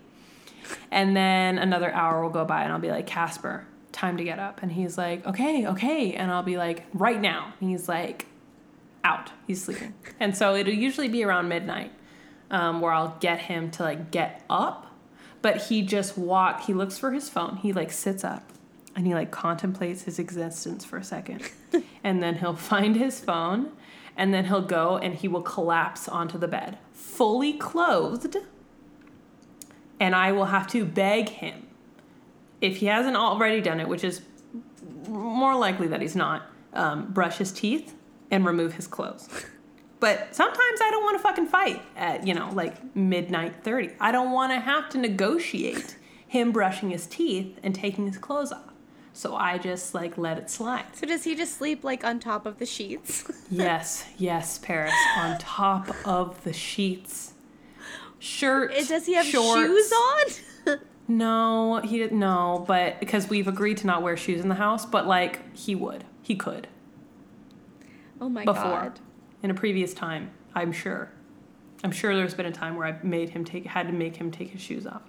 And 0.91 1.17
then 1.17 1.59
another 1.59 1.93
hour 1.93 2.23
will 2.23 2.31
go 2.31 2.45
by 2.45 2.63
and 2.63 2.73
I'll 2.73 2.79
be 2.81 2.91
like, 2.91 3.07
Casper, 3.07 3.67
time 3.93 4.17
to 4.17 4.25
get 4.25 4.39
up. 4.39 4.63
And 4.63 4.73
he's 4.73 4.99
like, 4.99 5.27
okay, 5.27 5.67
okay. 5.67 6.15
And 6.15 6.31
I'll 6.31 6.43
be 6.43 6.57
like, 6.57 6.85
right 6.93 7.21
now. 7.21 7.55
And 7.61 7.71
he's 7.71 7.89
like, 7.89 8.27
out. 9.05 9.31
He's 9.47 9.65
sleeping. 9.65 9.95
And 10.21 10.37
so 10.37 10.55
it'll 10.55 10.73
usually 10.73 11.09
be 11.09 11.25
around 11.25 11.49
midnight 11.49 11.93
um, 12.51 12.81
where 12.81 12.93
I'll 12.93 13.17
get 13.21 13.41
him 13.41 13.71
to 13.73 13.83
like 13.83 14.11
get 14.11 14.45
up. 14.49 14.87
But 15.41 15.57
he 15.65 15.83
just 15.83 16.17
walk, 16.17 16.63
he 16.63 16.75
looks 16.75 16.99
for 16.99 17.11
his 17.13 17.29
phone. 17.29 17.57
He 17.57 17.73
like 17.73 17.91
sits 17.91 18.23
up 18.23 18.45
and 18.95 19.07
he 19.07 19.15
like 19.15 19.31
contemplates 19.31 20.03
his 20.03 20.19
existence 20.19 20.85
for 20.85 20.99
a 20.99 21.05
second. 21.05 21.43
and 22.05 22.23
then 22.23 22.37
he'll 22.37 22.55
find 22.55 22.97
his 22.97 23.21
phone 23.21 23.73
and 24.17 24.33
then 24.33 24.45
he'll 24.45 24.63
go 24.63 24.99
and 24.99 25.15
he 25.15 25.27
will 25.27 25.43
collapse 25.43 26.09
onto 26.09 26.39
the 26.39 26.47
bed, 26.47 26.79
fully 26.93 27.55
clothed 27.55 28.37
and 30.03 30.17
I 30.17 30.33
will 30.33 30.47
have 30.47 30.67
to 30.69 30.85
beg 30.85 31.29
him, 31.29 31.69
if 32.63 32.79
he 32.79 32.87
hasn't 32.87 33.17
already 33.17 33.61
done 33.61 33.81
it, 33.81 33.89
which 33.89 34.05
is 34.05 34.23
more 35.09 35.55
likely 35.57 35.89
that 35.89 36.01
he's 36.01 36.17
not, 36.17 36.47
um, 36.73 37.13
brush 37.13 37.37
his 37.37 37.53
teeth 37.53 37.95
and 38.31 38.47
remove 38.47 38.73
his 38.75 38.87
clothes. 38.87 39.29
But 40.01 40.35
sometimes 40.35 40.81
I 40.81 40.91
don't 40.91 41.05
want 41.05 41.17
to 41.19 41.23
fucking 41.23 41.47
fight 41.47 41.83
at, 41.97 42.27
you 42.27 42.35
know, 42.35 42.51
like 42.55 42.97
midnight 42.97 43.63
30. 43.63 43.91
I 44.01 44.11
don't 44.11 44.33
want 44.33 44.53
to 44.53 44.59
have 44.59 44.89
to 44.91 44.99
negotiate 44.99 45.97
him 46.27 46.51
brushing 46.51 46.91
his 46.91 47.07
teeth 47.07 47.59
and 47.63 47.75
taking 47.75 48.07
his 48.07 48.19
clothes 48.19 48.51
off. 48.53 48.73
So 49.13 49.37
I 49.37 49.59
just 49.59 49.95
like 49.95 50.17
let 50.17 50.39
it 50.39 50.49
slide. 50.51 50.87
So 50.95 51.07
does 51.07 51.25
he 51.25 51.35
just 51.35 51.57
sleep 51.59 51.85
like 51.85 52.03
on 52.05 52.19
top 52.19 52.47
of 52.47 52.59
the 52.59 52.67
sheets? 52.67 53.25
Yes, 53.51 54.07
yes, 54.17 54.57
Paris, 54.59 54.95
on 55.19 55.37
top 55.39 55.95
of 56.07 56.43
the 56.43 56.55
sheets. 56.55 57.35
Shirt. 58.19 58.73
does 58.89 59.05
he 59.05 59.13
have 59.15 59.27
shorts. 59.27 59.61
shoes 59.61 59.93
on? 59.93 60.23
No, 61.09 61.81
he 61.85 61.99
didn't. 61.99 62.19
No, 62.19 62.65
but 62.67 63.01
because 63.01 63.29
we've 63.29 63.49
agreed 63.49 63.79
to 63.79 63.87
not 63.87 64.03
wear 64.03 64.17
shoes 64.17 64.41
in 64.41 64.49
the 64.49 64.55
house, 64.55 64.87
but 64.87 65.07
like 65.07 65.57
he 65.57 65.75
would, 65.75 66.05
he 66.23 66.37
could 66.37 66.69
oh 68.23 68.29
my 68.29 68.45
god. 68.45 68.55
before 68.55 68.81
god. 68.83 69.01
in 69.43 69.51
a 69.51 69.55
previous 69.55 69.93
time. 69.93 70.31
I'm 70.55 70.73
sure. 70.73 71.11
I'm 71.85 71.91
sure 71.91 72.15
there's 72.15 72.35
been 72.35 72.47
a 72.47 72.53
time 72.53 72.77
where 72.77 72.87
I 72.87 72.97
made 73.03 73.31
him 73.31 73.45
take 73.45 73.67
had 73.67 73.89
to 73.89 73.93
make 73.93 74.17
him 74.17 74.31
take 74.31 74.51
his 74.51 74.61
shoes 74.61 74.87
off. 74.87 75.03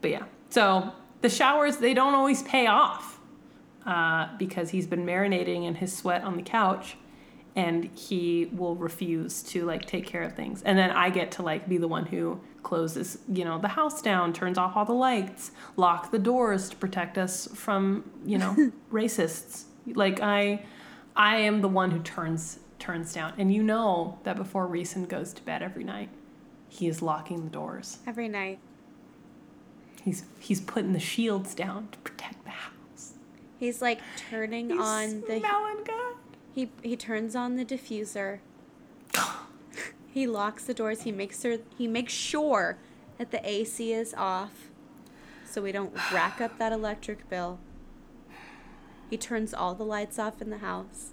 But 0.00 0.12
yeah, 0.12 0.24
so 0.48 0.92
the 1.20 1.28
showers 1.28 1.78
they 1.78 1.92
don't 1.92 2.14
always 2.14 2.42
pay 2.44 2.66
off 2.66 3.18
uh, 3.84 4.28
because 4.38 4.70
he's 4.70 4.86
been 4.86 5.04
marinating 5.04 5.66
in 5.66 5.74
his 5.74 5.94
sweat 5.94 6.22
on 6.22 6.36
the 6.36 6.42
couch. 6.42 6.96
And 7.56 7.86
he 7.86 8.50
will 8.52 8.76
refuse 8.76 9.42
to 9.44 9.64
like 9.64 9.84
take 9.84 10.06
care 10.06 10.22
of 10.22 10.34
things, 10.34 10.62
and 10.62 10.78
then 10.78 10.90
I 10.90 11.10
get 11.10 11.32
to 11.32 11.42
like 11.42 11.68
be 11.68 11.76
the 11.78 11.88
one 11.88 12.06
who 12.06 12.40
closes, 12.62 13.18
you 13.32 13.44
know, 13.44 13.58
the 13.58 13.68
house 13.68 14.02
down, 14.02 14.32
turns 14.32 14.58
off 14.58 14.76
all 14.76 14.84
the 14.84 14.92
lights, 14.92 15.52
lock 15.76 16.10
the 16.10 16.18
doors 16.18 16.68
to 16.68 16.76
protect 16.76 17.16
us 17.16 17.48
from, 17.54 18.10
you 18.24 18.38
know, 18.38 18.54
racists. 18.92 19.64
Like 19.86 20.20
I, 20.20 20.64
I 21.16 21.36
am 21.38 21.62
the 21.62 21.68
one 21.68 21.90
who 21.90 22.00
turns 22.00 22.60
turns 22.78 23.12
down, 23.12 23.32
and 23.38 23.52
you 23.52 23.62
know 23.62 24.18
that 24.24 24.36
before 24.36 24.68
Rhysand 24.68 25.08
goes 25.08 25.32
to 25.32 25.42
bed 25.42 25.62
every 25.62 25.82
night, 25.82 26.10
he 26.68 26.86
is 26.86 27.02
locking 27.02 27.44
the 27.44 27.50
doors. 27.50 27.98
Every 28.06 28.28
night. 28.28 28.58
He's 30.02 30.24
he's 30.38 30.60
putting 30.60 30.92
the 30.92 31.00
shields 31.00 31.54
down 31.54 31.88
to 31.92 31.98
protect 31.98 32.44
the 32.44 32.50
house. 32.50 33.14
He's 33.58 33.82
like 33.82 34.00
turning 34.30 34.70
He's 34.70 34.80
on 34.80 35.22
the. 35.22 35.40
He 36.58 36.68
he 36.82 36.96
turns 36.96 37.36
on 37.36 37.54
the 37.54 37.64
diffuser. 37.64 38.40
He 40.10 40.26
locks 40.26 40.64
the 40.64 40.74
doors. 40.74 41.02
He 41.02 41.12
makes 41.12 41.42
sure 41.42 41.58
he 41.76 41.86
makes 41.86 42.12
sure 42.12 42.78
that 43.18 43.30
the 43.30 43.46
AC 43.48 43.92
is 43.92 44.14
off 44.16 44.70
so 45.48 45.62
we 45.62 45.70
don't 45.70 45.94
rack 46.12 46.40
up 46.40 46.58
that 46.58 46.72
electric 46.72 47.28
bill. 47.28 47.60
He 49.10 49.16
turns 49.16 49.54
all 49.54 49.74
the 49.74 49.84
lights 49.84 50.18
off 50.18 50.42
in 50.42 50.50
the 50.50 50.58
house. 50.58 51.10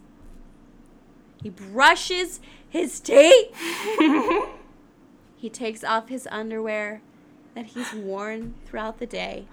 He 1.43 1.49
brushes 1.49 2.39
his 2.67 2.99
teeth. 2.99 3.53
he 5.37 5.49
takes 5.51 5.83
off 5.83 6.07
his 6.09 6.27
underwear 6.31 7.01
that 7.53 7.67
he's 7.67 7.93
worn 7.93 8.55
throughout 8.65 8.97
the 8.97 9.05
day. 9.05 9.45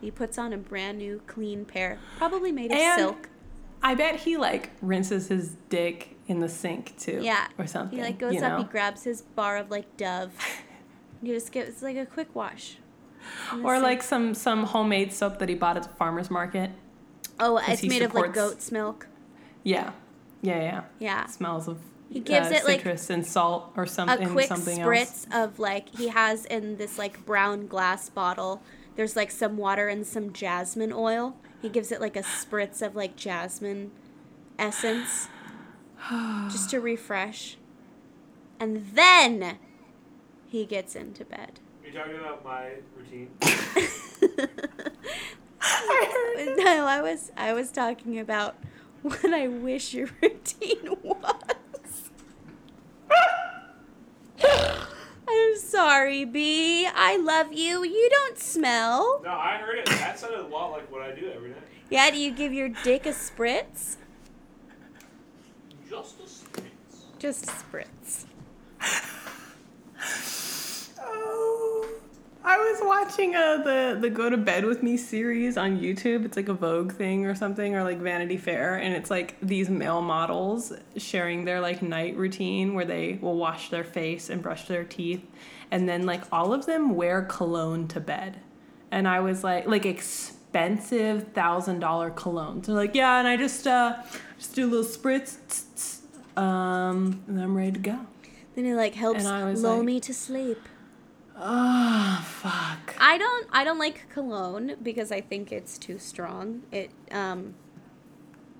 He 0.00 0.10
puts 0.10 0.38
on 0.38 0.54
a 0.54 0.58
brand 0.58 0.98
new 0.98 1.20
clean 1.26 1.66
pair, 1.66 1.98
probably 2.16 2.52
made 2.52 2.70
of 2.70 2.78
And- 2.78 2.98
silk. 3.00 3.28
I 3.86 3.94
bet 3.94 4.16
he 4.16 4.36
like 4.36 4.72
rinses 4.82 5.28
his 5.28 5.54
dick 5.68 6.16
in 6.26 6.40
the 6.40 6.48
sink 6.48 6.98
too. 6.98 7.20
Yeah. 7.22 7.46
Or 7.56 7.68
something. 7.68 7.96
He 7.96 8.04
like 8.04 8.18
goes 8.18 8.34
you 8.34 8.40
up, 8.40 8.52
know? 8.52 8.58
he 8.58 8.64
grabs 8.64 9.04
his 9.04 9.22
bar 9.22 9.58
of 9.58 9.70
like 9.70 9.96
Dove. 9.96 10.36
he 11.22 11.28
just 11.28 11.52
gives 11.52 11.82
like 11.82 11.96
a 11.96 12.04
quick 12.04 12.34
wash. 12.34 12.78
Or 13.62 13.76
sink. 13.76 13.84
like 13.84 14.02
some 14.02 14.34
some 14.34 14.64
homemade 14.64 15.12
soap 15.12 15.38
that 15.38 15.48
he 15.48 15.54
bought 15.54 15.76
at 15.76 15.84
the 15.84 15.88
farmer's 15.90 16.32
market. 16.32 16.72
Oh, 17.38 17.62
it's 17.64 17.84
made 17.84 18.02
of 18.02 18.12
like 18.12 18.32
goat's 18.32 18.72
milk. 18.72 19.06
Yeah. 19.62 19.92
Yeah, 20.42 20.60
yeah. 20.60 20.82
Yeah. 20.98 21.24
It 21.26 21.30
smells 21.30 21.68
of 21.68 21.78
He 22.10 22.18
gives 22.18 22.50
uh, 22.50 22.54
it, 22.56 22.64
like, 22.64 22.80
citrus 22.80 23.08
and 23.08 23.24
salt 23.24 23.72
or 23.76 23.86
something. 23.86 24.26
A 24.26 24.30
quick 24.30 24.48
something 24.48 24.80
spritz 24.80 25.32
else. 25.32 25.52
of 25.52 25.60
like 25.60 25.96
he 25.96 26.08
has 26.08 26.44
in 26.46 26.76
this 26.76 26.98
like 26.98 27.24
brown 27.24 27.68
glass 27.68 28.08
bottle 28.08 28.62
there's 28.96 29.14
like 29.14 29.30
some 29.30 29.56
water 29.56 29.88
and 29.88 30.06
some 30.06 30.32
jasmine 30.32 30.92
oil. 30.92 31.36
He 31.66 31.72
gives 31.72 31.90
it 31.90 32.00
like 32.00 32.14
a 32.14 32.22
spritz 32.22 32.80
of 32.80 32.94
like 32.94 33.16
jasmine 33.16 33.90
essence 34.56 35.26
just 36.48 36.70
to 36.70 36.78
refresh. 36.78 37.56
And 38.60 38.86
then 38.94 39.58
he 40.46 40.64
gets 40.64 40.94
into 40.94 41.24
bed. 41.24 41.58
Are 41.82 41.88
you 41.88 41.92
talking 41.92 42.14
about 42.14 42.44
my 42.44 42.74
routine? 42.96 43.30
No, 46.56 46.86
I 46.86 47.02
was 47.02 47.32
I 47.36 47.52
was 47.52 47.72
talking 47.72 48.20
about 48.20 48.54
what 49.02 49.24
I 49.24 49.48
wish 49.48 49.92
your 49.92 50.08
routine 50.22 50.96
was. 51.02 52.10
I'm 55.36 55.56
sorry, 55.58 56.24
B. 56.24 56.86
I 56.86 57.16
love 57.16 57.52
you. 57.52 57.84
You 57.84 58.08
don't 58.10 58.38
smell. 58.38 59.20
No, 59.24 59.30
I 59.30 59.58
heard 59.58 59.78
it. 59.78 59.86
That 59.86 60.18
sounded 60.18 60.40
a 60.40 60.46
lot 60.46 60.70
like 60.70 60.90
what 60.90 61.02
I 61.02 61.12
do 61.14 61.30
every 61.34 61.50
night. 61.50 61.62
Yeah, 61.90 62.10
do 62.10 62.18
you 62.18 62.32
give 62.32 62.52
your 62.52 62.68
dick 62.68 63.06
a 63.06 63.10
spritz? 63.10 63.96
Just 65.88 66.18
a 66.20 66.24
spritz. 66.24 67.18
Just 67.18 67.44
a 67.44 67.52
spritz. 67.52 68.24
I 72.48 72.58
was 72.58 72.78
watching 72.82 73.34
uh, 73.34 73.56
the 73.64 73.98
the 74.00 74.08
Go 74.08 74.30
to 74.30 74.36
Bed 74.36 74.64
with 74.64 74.80
Me 74.80 74.96
series 74.96 75.56
on 75.56 75.80
YouTube. 75.80 76.24
It's 76.24 76.36
like 76.36 76.48
a 76.48 76.54
Vogue 76.54 76.92
thing 76.92 77.26
or 77.26 77.34
something, 77.34 77.74
or 77.74 77.82
like 77.82 77.98
Vanity 77.98 78.36
Fair, 78.36 78.76
and 78.76 78.94
it's 78.94 79.10
like 79.10 79.36
these 79.42 79.68
male 79.68 80.00
models 80.00 80.72
sharing 80.96 81.44
their 81.44 81.60
like 81.60 81.82
night 81.82 82.16
routine 82.16 82.74
where 82.74 82.84
they 82.84 83.18
will 83.20 83.34
wash 83.36 83.68
their 83.70 83.82
face 83.82 84.30
and 84.30 84.40
brush 84.42 84.68
their 84.68 84.84
teeth, 84.84 85.24
and 85.72 85.88
then 85.88 86.06
like 86.06 86.22
all 86.30 86.52
of 86.52 86.66
them 86.66 86.94
wear 86.94 87.22
cologne 87.22 87.88
to 87.88 87.98
bed, 87.98 88.38
and 88.92 89.08
I 89.08 89.18
was 89.18 89.42
like 89.42 89.66
like 89.66 89.84
expensive 89.84 91.32
thousand 91.32 91.80
dollar 91.80 92.12
colognes. 92.12 92.66
They're 92.66 92.76
like, 92.76 92.94
yeah, 92.94 93.18
and 93.18 93.26
I 93.26 93.36
just 93.36 93.66
uh 93.66 93.96
just 94.38 94.54
do 94.54 94.66
a 94.66 94.70
little 94.70 94.84
spritz, 94.84 95.38
tss, 95.48 95.64
tss, 95.74 96.40
um, 96.40 97.24
and 97.26 97.40
I'm 97.40 97.56
ready 97.56 97.72
to 97.72 97.80
go. 97.80 97.98
Then 98.54 98.66
it 98.66 98.76
like 98.76 98.94
helps 98.94 99.18
And 99.24 99.28
I 99.28 99.44
was 99.50 99.64
lull 99.64 99.78
like- 99.78 99.84
me 99.84 99.98
to 100.00 100.14
sleep. 100.14 100.60
Oh 101.38 102.24
fuck. 102.24 102.96
I 102.98 103.18
don't 103.18 103.46
I 103.52 103.64
don't 103.64 103.78
like 103.78 104.08
cologne 104.08 104.76
because 104.82 105.12
I 105.12 105.20
think 105.20 105.52
it's 105.52 105.78
too 105.78 105.98
strong. 105.98 106.62
It 106.72 106.90
um 107.10 107.54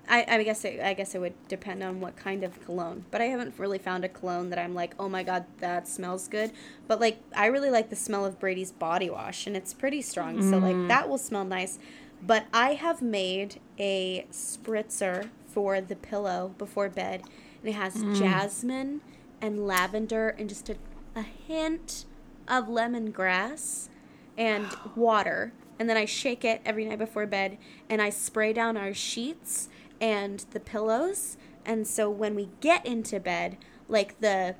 I, 0.09 0.25
I 0.27 0.43
guess 0.43 0.63
it, 0.63 0.79
I 0.79 0.93
guess 0.93 1.15
it 1.15 1.19
would 1.19 1.33
depend 1.47 1.83
on 1.83 1.99
what 1.99 2.15
kind 2.15 2.43
of 2.43 2.63
cologne, 2.63 3.03
but 3.11 3.19
I 3.19 3.25
haven't 3.25 3.59
really 3.59 3.77
found 3.77 4.05
a 4.05 4.09
cologne 4.09 4.49
that 4.51 4.59
I'm 4.59 4.73
like, 4.73 4.95
oh 4.99 5.09
my 5.09 5.21
god, 5.23 5.45
that 5.57 5.87
smells 5.87 6.27
good. 6.27 6.51
But 6.87 7.01
like, 7.01 7.19
I 7.35 7.47
really 7.47 7.69
like 7.69 7.89
the 7.89 7.97
smell 7.97 8.25
of 8.25 8.39
Brady's 8.39 8.71
body 8.71 9.09
wash, 9.09 9.47
and 9.47 9.57
it's 9.57 9.73
pretty 9.73 10.01
strong, 10.01 10.41
so 10.41 10.59
like 10.59 10.87
that 10.87 11.09
will 11.09 11.17
smell 11.17 11.43
nice. 11.43 11.77
But 12.21 12.45
I 12.53 12.75
have 12.75 13.01
made 13.01 13.59
a 13.77 14.25
spritzer 14.31 15.29
for 15.45 15.81
the 15.81 15.95
pillow 15.95 16.53
before 16.57 16.89
bed, 16.89 17.23
and 17.61 17.69
it 17.69 17.73
has 17.73 18.01
jasmine 18.17 19.01
and 19.41 19.67
lavender 19.67 20.29
and 20.29 20.47
just 20.47 20.69
a, 20.69 20.77
a 21.15 21.21
hint 21.21 22.05
of 22.47 22.67
lemongrass 22.67 23.89
and 24.37 24.67
water. 24.95 25.53
And 25.79 25.89
then 25.89 25.97
I 25.97 26.05
shake 26.05 26.43
it 26.43 26.61
every 26.65 26.85
night 26.85 26.97
before 26.99 27.25
bed 27.25 27.57
and 27.89 28.01
I 28.01 28.09
spray 28.09 28.53
down 28.53 28.77
our 28.77 28.93
sheets 28.93 29.69
and 30.01 30.45
the 30.51 30.59
pillows. 30.59 31.37
And 31.65 31.87
so 31.87 32.09
when 32.09 32.35
we 32.35 32.49
get 32.61 32.85
into 32.85 33.19
bed, 33.19 33.57
like 33.87 34.19
the 34.19 34.55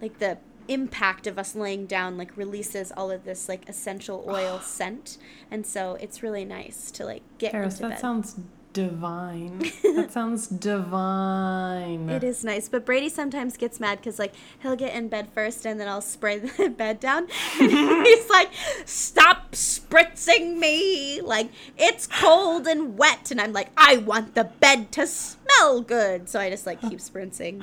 like 0.00 0.18
the 0.18 0.38
impact 0.68 1.26
of 1.26 1.38
us 1.38 1.54
laying 1.54 1.86
down 1.86 2.16
like 2.18 2.36
releases 2.36 2.92
all 2.92 3.10
of 3.10 3.24
this 3.24 3.48
like 3.48 3.68
essential 3.68 4.24
oil 4.28 4.60
scent. 4.62 5.18
And 5.50 5.66
so 5.66 5.96
it's 6.00 6.22
really 6.22 6.44
nice 6.44 6.90
to 6.92 7.04
like 7.04 7.22
get 7.38 7.52
Paris, 7.52 7.74
into 7.74 7.82
that 7.82 7.90
bed. 7.90 8.00
sounds 8.00 8.36
divine. 8.72 9.58
that 9.82 10.10
sounds 10.10 10.46
divine. 10.46 12.08
It 12.08 12.24
is 12.24 12.44
nice, 12.44 12.68
but 12.68 12.84
Brady 12.84 13.08
sometimes 13.08 13.56
gets 13.56 13.80
mad 13.80 13.98
because 13.98 14.18
like 14.18 14.34
he'll 14.60 14.76
get 14.76 14.94
in 14.94 15.08
bed 15.08 15.28
first, 15.32 15.66
and 15.66 15.80
then 15.80 15.88
I'll 15.88 16.00
spray 16.00 16.38
the 16.58 16.70
bed 16.70 17.00
down, 17.00 17.28
and 17.60 18.06
he's 18.06 18.30
like, 18.30 18.50
"Stop 18.84 19.52
spritzing 19.52 20.58
me! 20.58 21.20
Like 21.20 21.50
it's 21.76 22.06
cold 22.06 22.66
and 22.66 22.98
wet," 22.98 23.30
and 23.30 23.40
I'm 23.40 23.52
like, 23.52 23.70
"I 23.76 23.96
want 23.98 24.34
the 24.34 24.44
bed 24.44 24.92
to 24.92 25.06
smell 25.06 25.80
good," 25.80 26.28
so 26.28 26.40
I 26.40 26.50
just 26.50 26.66
like 26.66 26.80
keep 26.80 26.98
spritzing. 26.98 27.62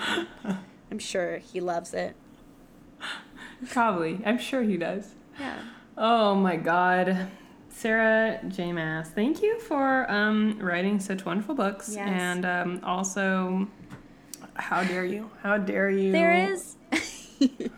I'm 0.92 1.00
sure 1.00 1.38
he 1.38 1.60
loves 1.60 1.94
it. 1.94 2.16
Probably. 3.70 4.22
I'm 4.26 4.38
sure 4.38 4.64
he 4.64 4.78
does. 4.78 5.16
Yeah. 5.40 5.60
Oh 5.98 6.36
my 6.36 6.56
god. 6.56 7.28
Sarah 7.76 8.40
J. 8.48 8.72
Maas, 8.72 9.10
thank 9.10 9.42
you 9.42 9.60
for 9.60 10.10
um, 10.10 10.58
writing 10.60 10.98
such 10.98 11.26
wonderful 11.26 11.56
books. 11.56 11.92
Yes. 11.94 12.08
And 12.10 12.46
um, 12.46 12.80
also, 12.84 13.68
how 14.56 14.86
dare 14.86 15.04
you? 15.04 15.30
How 15.44 15.58
dare 15.58 15.90
you? 15.90 16.14
There 16.14 16.32
is. 16.52 16.78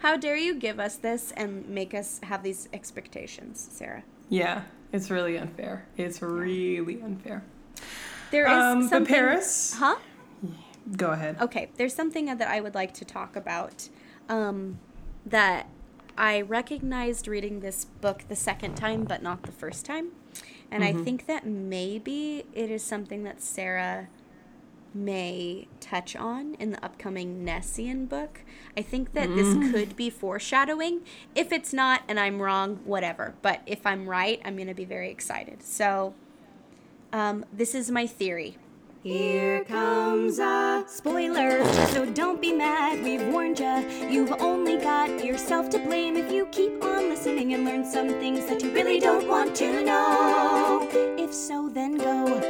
How 0.00 0.16
dare 0.18 0.36
you 0.36 0.56
give 0.56 0.80
us 0.80 0.96
this 0.96 1.32
and 1.36 1.66
make 1.68 1.94
us 1.94 2.18
have 2.24 2.42
these 2.42 2.68
expectations, 2.74 3.66
Sarah? 3.72 4.02
Yeah, 4.28 4.62
it's 4.92 5.08
really 5.08 5.38
unfair. 5.38 5.86
It's 5.96 6.20
really 6.20 7.00
unfair. 7.00 7.42
There 8.32 8.44
is 8.46 8.52
Um, 8.52 8.88
but. 8.90 9.06
Paris, 9.08 9.74
Huh? 9.78 9.96
go 10.96 11.12
ahead. 11.12 11.38
Okay, 11.40 11.70
there's 11.76 11.94
something 11.94 12.26
that 12.26 12.42
I 12.48 12.60
would 12.60 12.74
like 12.74 12.92
to 12.94 13.04
talk 13.06 13.34
about 13.36 13.88
um, 14.28 14.78
that 15.24 15.68
I 16.16 16.40
recognized 16.40 17.26
reading 17.26 17.60
this 17.60 17.84
book 17.84 18.24
the 18.28 18.36
second 18.36 18.76
time, 18.76 19.04
but 19.04 19.22
not 19.22 19.42
the 19.42 19.52
first 19.52 19.84
time. 19.84 20.10
And 20.70 20.82
I 20.82 20.92
think 20.92 21.26
that 21.26 21.46
maybe 21.46 22.44
it 22.52 22.70
is 22.70 22.82
something 22.82 23.22
that 23.24 23.40
Sarah 23.40 24.08
may 24.92 25.66
touch 25.80 26.14
on 26.14 26.54
in 26.54 26.70
the 26.70 26.84
upcoming 26.84 27.44
Nessian 27.44 28.08
book. 28.08 28.40
I 28.76 28.82
think 28.82 29.12
that 29.12 29.28
this 29.34 29.72
could 29.72 29.96
be 29.96 30.08
foreshadowing. 30.10 31.02
If 31.34 31.52
it's 31.52 31.72
not, 31.72 32.02
and 32.08 32.18
I'm 32.18 32.40
wrong, 32.40 32.80
whatever. 32.84 33.34
But 33.42 33.60
if 33.66 33.86
I'm 33.86 34.08
right, 34.08 34.40
I'm 34.44 34.56
going 34.56 34.68
to 34.68 34.74
be 34.74 34.84
very 34.84 35.10
excited. 35.10 35.62
So, 35.62 36.14
um, 37.12 37.44
this 37.52 37.74
is 37.74 37.90
my 37.90 38.06
theory. 38.06 38.56
Here 39.04 39.64
comes 39.64 40.38
a 40.38 40.82
spoiler, 40.86 41.62
so 41.88 42.06
don't 42.06 42.40
be 42.40 42.54
mad, 42.54 43.04
we've 43.04 43.28
warned 43.28 43.60
ya. 43.60 43.80
You've 44.08 44.32
only 44.40 44.78
got 44.78 45.22
yourself 45.22 45.68
to 45.72 45.78
blame 45.78 46.16
if 46.16 46.32
you 46.32 46.46
keep 46.46 46.82
on 46.82 47.10
listening 47.10 47.52
and 47.52 47.66
learn 47.66 47.84
some 47.84 48.08
things 48.08 48.46
that 48.46 48.62
you 48.62 48.72
really 48.72 48.98
don't 48.98 49.28
want 49.28 49.54
to 49.56 49.84
know. 49.84 50.88
If 51.18 51.34
so, 51.34 51.68
then 51.68 51.98
go. 51.98 52.40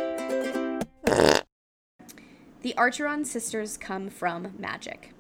The 2.62 2.74
Archeron 2.78 3.26
sisters 3.26 3.76
come 3.76 4.08
from 4.08 4.54
magic. 4.56 5.12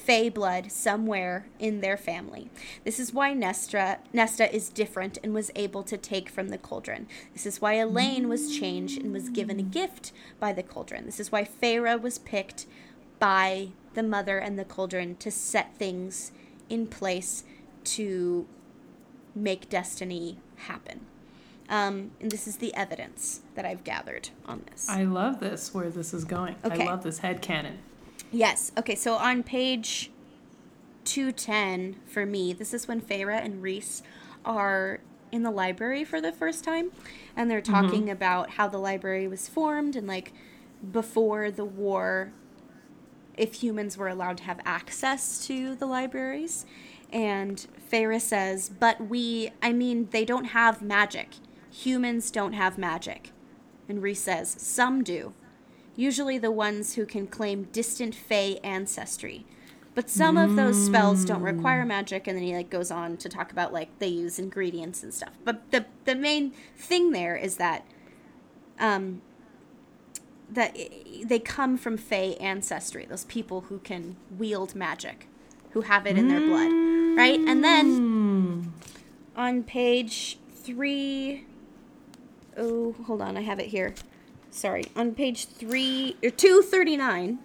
Fae 0.00 0.30
blood 0.30 0.72
somewhere 0.72 1.46
in 1.58 1.80
their 1.80 1.96
family. 1.96 2.50
This 2.84 2.98
is 2.98 3.12
why 3.12 3.34
Nestra, 3.34 3.98
Nesta 4.12 4.52
is 4.54 4.68
different 4.68 5.18
and 5.22 5.34
was 5.34 5.50
able 5.54 5.82
to 5.84 5.96
take 5.96 6.28
from 6.28 6.48
the 6.48 6.58
cauldron. 6.58 7.06
This 7.32 7.46
is 7.46 7.60
why 7.60 7.74
Elain 7.74 8.28
was 8.28 8.56
changed 8.56 9.00
and 9.00 9.12
was 9.12 9.28
given 9.28 9.60
a 9.60 9.64
gift 9.64 10.12
by 10.38 10.52
the 10.52 10.62
cauldron. 10.62 11.04
This 11.06 11.20
is 11.20 11.30
why 11.30 11.44
Feyre 11.44 12.00
was 12.00 12.18
picked 12.18 12.66
by 13.18 13.68
the 13.94 14.02
mother 14.02 14.38
and 14.38 14.58
the 14.58 14.64
cauldron 14.64 15.16
to 15.16 15.30
set 15.30 15.76
things 15.76 16.32
in 16.68 16.86
place 16.86 17.44
to 17.84 18.46
make 19.34 19.68
destiny 19.68 20.38
happen. 20.56 21.06
Um, 21.68 22.10
and 22.20 22.30
this 22.30 22.48
is 22.48 22.56
the 22.56 22.74
evidence 22.74 23.42
that 23.54 23.64
I've 23.64 23.84
gathered 23.84 24.30
on 24.44 24.64
this. 24.70 24.88
I 24.88 25.04
love 25.04 25.38
this, 25.38 25.72
where 25.72 25.88
this 25.88 26.12
is 26.12 26.24
going. 26.24 26.56
Okay. 26.64 26.84
I 26.84 26.86
love 26.86 27.04
this 27.04 27.18
head 27.18 27.42
canon. 27.42 27.78
Yes. 28.32 28.72
Okay, 28.78 28.94
so 28.94 29.14
on 29.14 29.42
page 29.42 30.10
210 31.04 31.96
for 32.06 32.24
me, 32.24 32.52
this 32.52 32.72
is 32.72 32.86
when 32.86 33.00
Feyre 33.00 33.44
and 33.44 33.62
Rhys 33.62 34.02
are 34.44 35.00
in 35.32 35.42
the 35.42 35.50
library 35.50 36.04
for 36.04 36.20
the 36.20 36.32
first 36.32 36.64
time. 36.64 36.92
And 37.36 37.50
they're 37.50 37.60
mm-hmm. 37.60 37.72
talking 37.72 38.10
about 38.10 38.50
how 38.50 38.68
the 38.68 38.78
library 38.78 39.26
was 39.26 39.48
formed 39.48 39.96
and, 39.96 40.06
like, 40.06 40.32
before 40.92 41.50
the 41.50 41.64
war, 41.64 42.32
if 43.36 43.54
humans 43.54 43.96
were 43.96 44.08
allowed 44.08 44.38
to 44.38 44.44
have 44.44 44.60
access 44.64 45.46
to 45.46 45.74
the 45.74 45.86
libraries. 45.86 46.66
And 47.12 47.66
Feyre 47.90 48.20
says, 48.20 48.68
but 48.68 49.08
we, 49.08 49.50
I 49.62 49.72
mean, 49.72 50.08
they 50.10 50.24
don't 50.24 50.46
have 50.46 50.80
magic. 50.80 51.34
Humans 51.72 52.30
don't 52.30 52.52
have 52.52 52.78
magic. 52.78 53.32
And 53.88 54.02
Rhys 54.02 54.22
says, 54.22 54.54
some 54.58 55.02
do 55.02 55.34
usually 55.96 56.38
the 56.38 56.50
ones 56.50 56.94
who 56.94 57.04
can 57.06 57.26
claim 57.26 57.64
distant 57.72 58.14
fae 58.14 58.58
ancestry. 58.62 59.46
But 59.94 60.08
some 60.08 60.36
of 60.36 60.54
those 60.54 60.82
spells 60.86 61.24
don't 61.24 61.42
require 61.42 61.84
magic, 61.84 62.26
and 62.26 62.36
then 62.36 62.44
he 62.44 62.54
like 62.54 62.70
goes 62.70 62.90
on 62.90 63.16
to 63.18 63.28
talk 63.28 63.50
about 63.50 63.72
like 63.72 63.98
they 63.98 64.06
use 64.06 64.38
ingredients 64.38 65.02
and 65.02 65.12
stuff. 65.12 65.32
But 65.44 65.70
the 65.72 65.86
the 66.04 66.14
main 66.14 66.52
thing 66.76 67.10
there 67.10 67.36
is 67.36 67.56
that 67.56 67.84
um 68.78 69.20
that 70.48 70.76
they 71.24 71.38
come 71.38 71.76
from 71.76 71.96
fae 71.96 72.36
ancestry, 72.40 73.04
those 73.04 73.24
people 73.24 73.62
who 73.62 73.78
can 73.78 74.16
wield 74.38 74.74
magic, 74.74 75.26
who 75.72 75.82
have 75.82 76.06
it 76.06 76.16
in 76.16 76.28
their 76.28 76.40
blood, 76.40 76.70
right? 77.16 77.40
And 77.40 77.62
then 77.64 78.72
on 79.36 79.64
page 79.64 80.38
three 80.54 81.46
oh 82.56 82.94
hold 83.06 83.20
on, 83.20 83.36
I 83.36 83.42
have 83.42 83.58
it 83.58 83.66
here. 83.66 83.94
Sorry. 84.60 84.84
On 84.94 85.14
page 85.14 85.46
three 85.46 86.18
or 86.22 86.28
two 86.28 86.60
thirty 86.60 86.94
nine. 86.94 87.38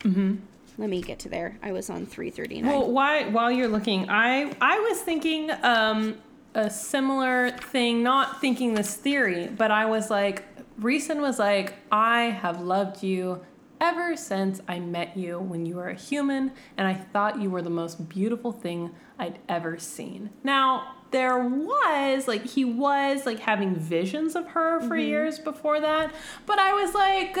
Mm-hmm. 0.00 0.36
Let 0.76 0.90
me 0.90 1.00
get 1.00 1.18
to 1.20 1.30
there. 1.30 1.58
I 1.62 1.72
was 1.72 1.88
on 1.88 2.04
three 2.04 2.28
thirty 2.28 2.60
nine. 2.60 2.70
Well, 2.70 2.90
why, 2.90 3.28
while 3.28 3.50
you're 3.50 3.66
looking, 3.66 4.10
I 4.10 4.52
I 4.60 4.78
was 4.80 5.00
thinking 5.00 5.50
um, 5.62 6.18
a 6.54 6.68
similar 6.68 7.50
thing, 7.50 8.02
not 8.02 8.42
thinking 8.42 8.74
this 8.74 8.94
theory, 8.94 9.46
but 9.46 9.70
I 9.70 9.86
was 9.86 10.10
like, 10.10 10.44
Rhysand 10.78 11.22
was 11.22 11.38
like, 11.38 11.76
I 11.90 12.24
have 12.24 12.60
loved 12.60 13.02
you 13.02 13.40
ever 13.80 14.14
since 14.14 14.60
I 14.68 14.80
met 14.80 15.16
you 15.16 15.38
when 15.38 15.64
you 15.64 15.76
were 15.76 15.88
a 15.88 15.94
human, 15.94 16.52
and 16.76 16.86
I 16.86 16.92
thought 16.92 17.40
you 17.40 17.48
were 17.48 17.62
the 17.62 17.70
most 17.70 18.06
beautiful 18.10 18.52
thing 18.52 18.90
I'd 19.18 19.38
ever 19.48 19.78
seen. 19.78 20.28
Now, 20.44 20.96
there 21.10 21.38
was 21.38 22.28
like 22.28 22.46
he 22.46 22.64
was 22.64 23.26
like 23.26 23.40
having 23.40 23.74
visions 23.74 24.36
of 24.36 24.48
her 24.48 24.80
for 24.80 24.96
mm-hmm. 24.96 25.08
years 25.08 25.38
before 25.38 25.80
that, 25.80 26.12
but 26.46 26.58
I 26.58 26.72
was 26.72 26.94
like, 26.94 27.36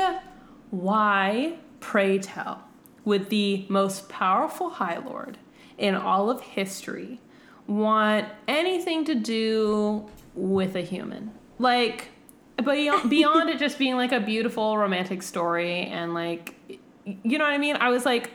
why, 0.70 1.54
pray 1.80 2.18
tell, 2.18 2.64
would 3.04 3.30
the 3.30 3.66
most 3.68 4.08
powerful 4.08 4.70
High 4.70 4.98
Lord 4.98 5.38
in 5.78 5.94
all 5.94 6.30
of 6.30 6.40
history 6.40 7.20
want 7.66 8.26
anything 8.48 9.04
to 9.06 9.14
do 9.14 10.08
with 10.34 10.76
a 10.76 10.82
human? 10.82 11.32
Like, 11.58 12.08
beyond, 12.56 13.10
beyond 13.10 13.50
it 13.50 13.58
just 13.58 13.78
being 13.78 13.96
like 13.96 14.12
a 14.12 14.20
beautiful 14.20 14.76
romantic 14.78 15.22
story 15.22 15.82
and 15.82 16.14
like, 16.14 16.54
you 17.04 17.38
know 17.38 17.44
what 17.44 17.52
I 17.52 17.58
mean? 17.58 17.76
I 17.76 17.88
was 17.90 18.04
like, 18.04 18.30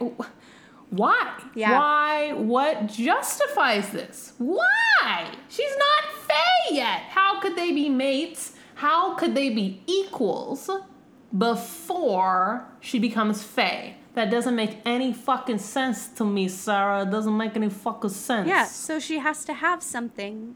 why? 0.90 1.42
Yeah. 1.56 1.78
Why? 1.78 2.34
What 2.34 2.88
justifies 2.88 3.90
this? 3.90 4.34
Why? 4.38 5.32
She's 5.50 5.76
not 5.78 6.14
Fae 6.28 6.74
yet. 6.74 7.02
How 7.10 7.40
could 7.40 7.56
they 7.56 7.72
be 7.72 7.90
mates? 7.90 8.54
How 8.76 9.16
could 9.16 9.36
they 9.36 9.50
be 9.50 9.82
equals 9.88 10.70
before 11.38 12.68
she 12.80 13.00
becomes 13.00 13.44
Fae? 13.44 13.96
That 14.14 14.32
doesn't 14.32 14.56
make 14.56 14.78
any 14.86 15.12
fucking 15.12 15.58
sense 15.58 16.08
to 16.08 16.24
me, 16.24 16.48
Sarah. 16.48 17.02
It 17.02 17.12
doesn't 17.12 17.36
make 17.36 17.56
any 17.56 17.70
fucking 17.70 18.12
sense. 18.12 18.48
Yeah, 18.48 18.66
so 18.66 19.00
she 19.00 19.20
has 19.20 19.44
to 19.46 19.54
have 19.54 19.84
something 19.84 20.56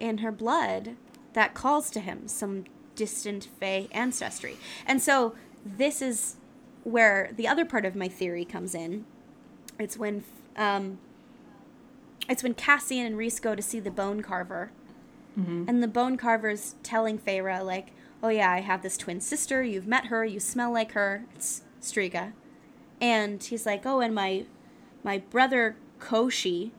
in 0.00 0.18
her 0.18 0.32
blood 0.32 0.96
that 1.34 1.54
calls 1.54 1.90
to 1.90 2.00
him, 2.00 2.26
some 2.26 2.64
distant 2.96 3.48
Fae 3.60 3.86
ancestry. 3.92 4.56
And 4.86 5.00
so 5.00 5.34
this 5.64 6.02
is 6.02 6.36
where 6.82 7.30
the 7.36 7.46
other 7.46 7.64
part 7.64 7.84
of 7.84 7.94
my 7.94 8.08
theory 8.08 8.44
comes 8.44 8.74
in. 8.74 9.04
It's 9.80 9.96
when 9.96 10.24
um, 10.56 10.98
it's 12.28 12.42
when 12.42 12.54
Cassian 12.54 13.06
and 13.06 13.18
Rhys 13.18 13.40
go 13.40 13.54
to 13.54 13.62
see 13.62 13.80
the 13.80 13.90
bone 13.90 14.22
carver. 14.22 14.70
And 15.68 15.82
the 15.82 15.88
bone 15.88 16.16
carver's 16.16 16.74
telling 16.82 17.18
Feyre, 17.18 17.64
like, 17.64 17.92
oh 18.22 18.28
yeah, 18.28 18.50
I 18.50 18.60
have 18.60 18.82
this 18.82 18.96
twin 18.96 19.20
sister, 19.20 19.62
you've 19.62 19.86
met 19.86 20.06
her, 20.06 20.24
you 20.24 20.40
smell 20.40 20.72
like 20.72 20.92
her. 20.92 21.24
It's 21.34 21.62
Stryga. 21.80 22.32
And 23.00 23.42
he's 23.42 23.64
like, 23.64 23.86
oh, 23.86 24.00
and 24.00 24.14
my 24.14 24.44
my 25.02 25.18
brother 25.18 25.76
Koschei, 25.98 26.72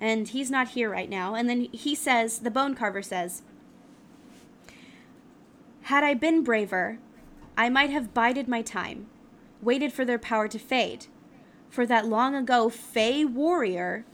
and 0.00 0.28
he's 0.28 0.50
not 0.50 0.68
here 0.68 0.90
right 0.90 1.08
now. 1.08 1.34
And 1.34 1.48
then 1.48 1.68
he 1.72 1.94
says, 1.94 2.40
the 2.40 2.50
bone 2.50 2.74
carver 2.74 3.02
says, 3.02 3.42
Had 5.82 6.04
I 6.04 6.14
been 6.14 6.42
braver, 6.42 6.98
I 7.56 7.68
might 7.68 7.90
have 7.90 8.14
bided 8.14 8.48
my 8.48 8.62
time, 8.62 9.06
waited 9.62 9.92
for 9.92 10.04
their 10.04 10.18
power 10.18 10.48
to 10.48 10.58
fade, 10.58 11.06
for 11.68 11.86
that 11.86 12.06
long 12.06 12.34
ago 12.34 12.68
Fae 12.68 13.24
warrior 13.24 14.04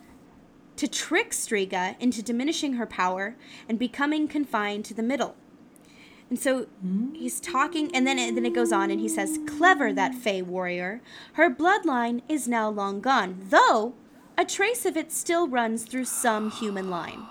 to 0.76 0.88
trick 0.88 1.30
Stryga 1.30 1.96
into 2.00 2.22
diminishing 2.22 2.74
her 2.74 2.86
power 2.86 3.36
and 3.68 3.78
becoming 3.78 4.26
confined 4.26 4.84
to 4.86 4.94
the 4.94 5.02
middle. 5.02 5.36
And 6.30 6.38
so 6.38 6.66
he's 7.12 7.38
talking, 7.38 7.94
and 7.94 8.06
then 8.06 8.18
it, 8.18 8.34
then 8.34 8.46
it 8.46 8.54
goes 8.54 8.72
on, 8.72 8.90
and 8.90 8.98
he 8.98 9.08
says, 9.08 9.38
"Clever 9.46 9.92
that 9.92 10.14
Fae 10.14 10.42
warrior. 10.42 11.00
Her 11.34 11.50
bloodline 11.50 12.22
is 12.28 12.48
now 12.48 12.68
long 12.70 13.00
gone, 13.00 13.46
though 13.50 13.94
a 14.36 14.44
trace 14.44 14.84
of 14.84 14.96
it 14.96 15.12
still 15.12 15.46
runs 15.46 15.84
through 15.84 16.06
some 16.06 16.50
human 16.50 16.90
line." 16.90 17.26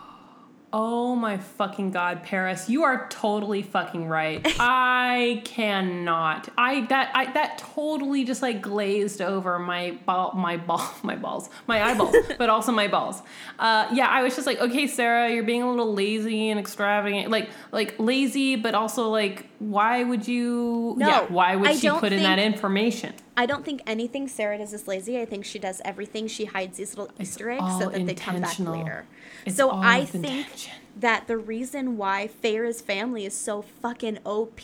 Oh 0.76 1.16
my 1.16 1.38
fucking 1.38 1.92
god, 1.92 2.24
Paris, 2.24 2.68
you 2.68 2.84
are 2.84 3.08
totally 3.10 3.62
fucking 3.62 4.08
right. 4.08 4.42
I 4.60 5.44
cannot. 5.46 6.50
I 6.58 6.88
that 6.88 7.12
I 7.14 7.32
that 7.34 7.60
totally 7.60 8.24
just 8.24 8.42
like 8.42 8.60
glazed 8.60 9.22
over 9.22 9.60
my 9.60 9.92
ball 10.08 10.34
my 10.34 10.58
ball 10.58 10.92
my 11.04 11.16
balls 11.16 11.52
my 11.68 11.84
eyeballs, 11.84 12.16
but 12.40 12.50
also 12.50 12.72
my 12.72 12.88
balls. 12.88 13.22
Uh, 13.60 13.88
yeah, 13.94 14.08
I 14.08 14.24
was 14.24 14.34
just 14.34 14.48
like, 14.48 14.60
okay, 14.60 14.88
Sarah, 14.88 15.32
you're 15.32 15.44
being 15.44 15.62
a 15.62 15.70
little 15.70 15.94
lazy 15.94 16.50
and 16.50 16.60
extravagant, 16.60 17.30
like 17.30 17.52
like 17.72 17.94
lazy, 18.00 18.56
but 18.56 18.74
also 18.74 19.10
like, 19.10 19.46
why 19.60 20.04
would 20.04 20.28
you? 20.28 20.96
No, 20.98 21.08
yeah, 21.08 21.26
why 21.28 21.56
would 21.56 21.70
I 21.70 21.76
she 21.76 21.88
put 21.92 22.12
in 22.12 22.24
that 22.24 22.40
information? 22.40 23.14
I 23.36 23.46
don't 23.46 23.65
think 23.65 23.82
anything 23.88 24.28
Sarah 24.28 24.58
does 24.60 24.74
is 24.74 24.88
lazy. 24.88 25.19
I 25.19 25.26
think 25.26 25.43
she 25.43 25.58
does 25.60 25.82
everything. 25.84 26.28
She 26.28 26.46
hides 26.46 26.78
these 26.78 26.96
little 26.98 27.13
Easter 27.19 27.50
eggs 27.50 27.80
so 27.80 27.89
that 27.89 28.06
they 28.06 28.13
come 28.13 28.41
back 28.41 28.60
later. 28.60 29.06
It's 29.46 29.56
so 29.58 29.72
I 29.72 30.06
think 30.06 30.26
intention. 30.26 30.74
that 30.98 31.28
the 31.28 31.38
reason 31.38 31.98
why 31.98 32.28
Feyre's 32.28 32.80
family 32.82 33.26
is 33.26 33.34
so 33.34 33.62
fucking 33.63 34.19
OP 34.26 34.60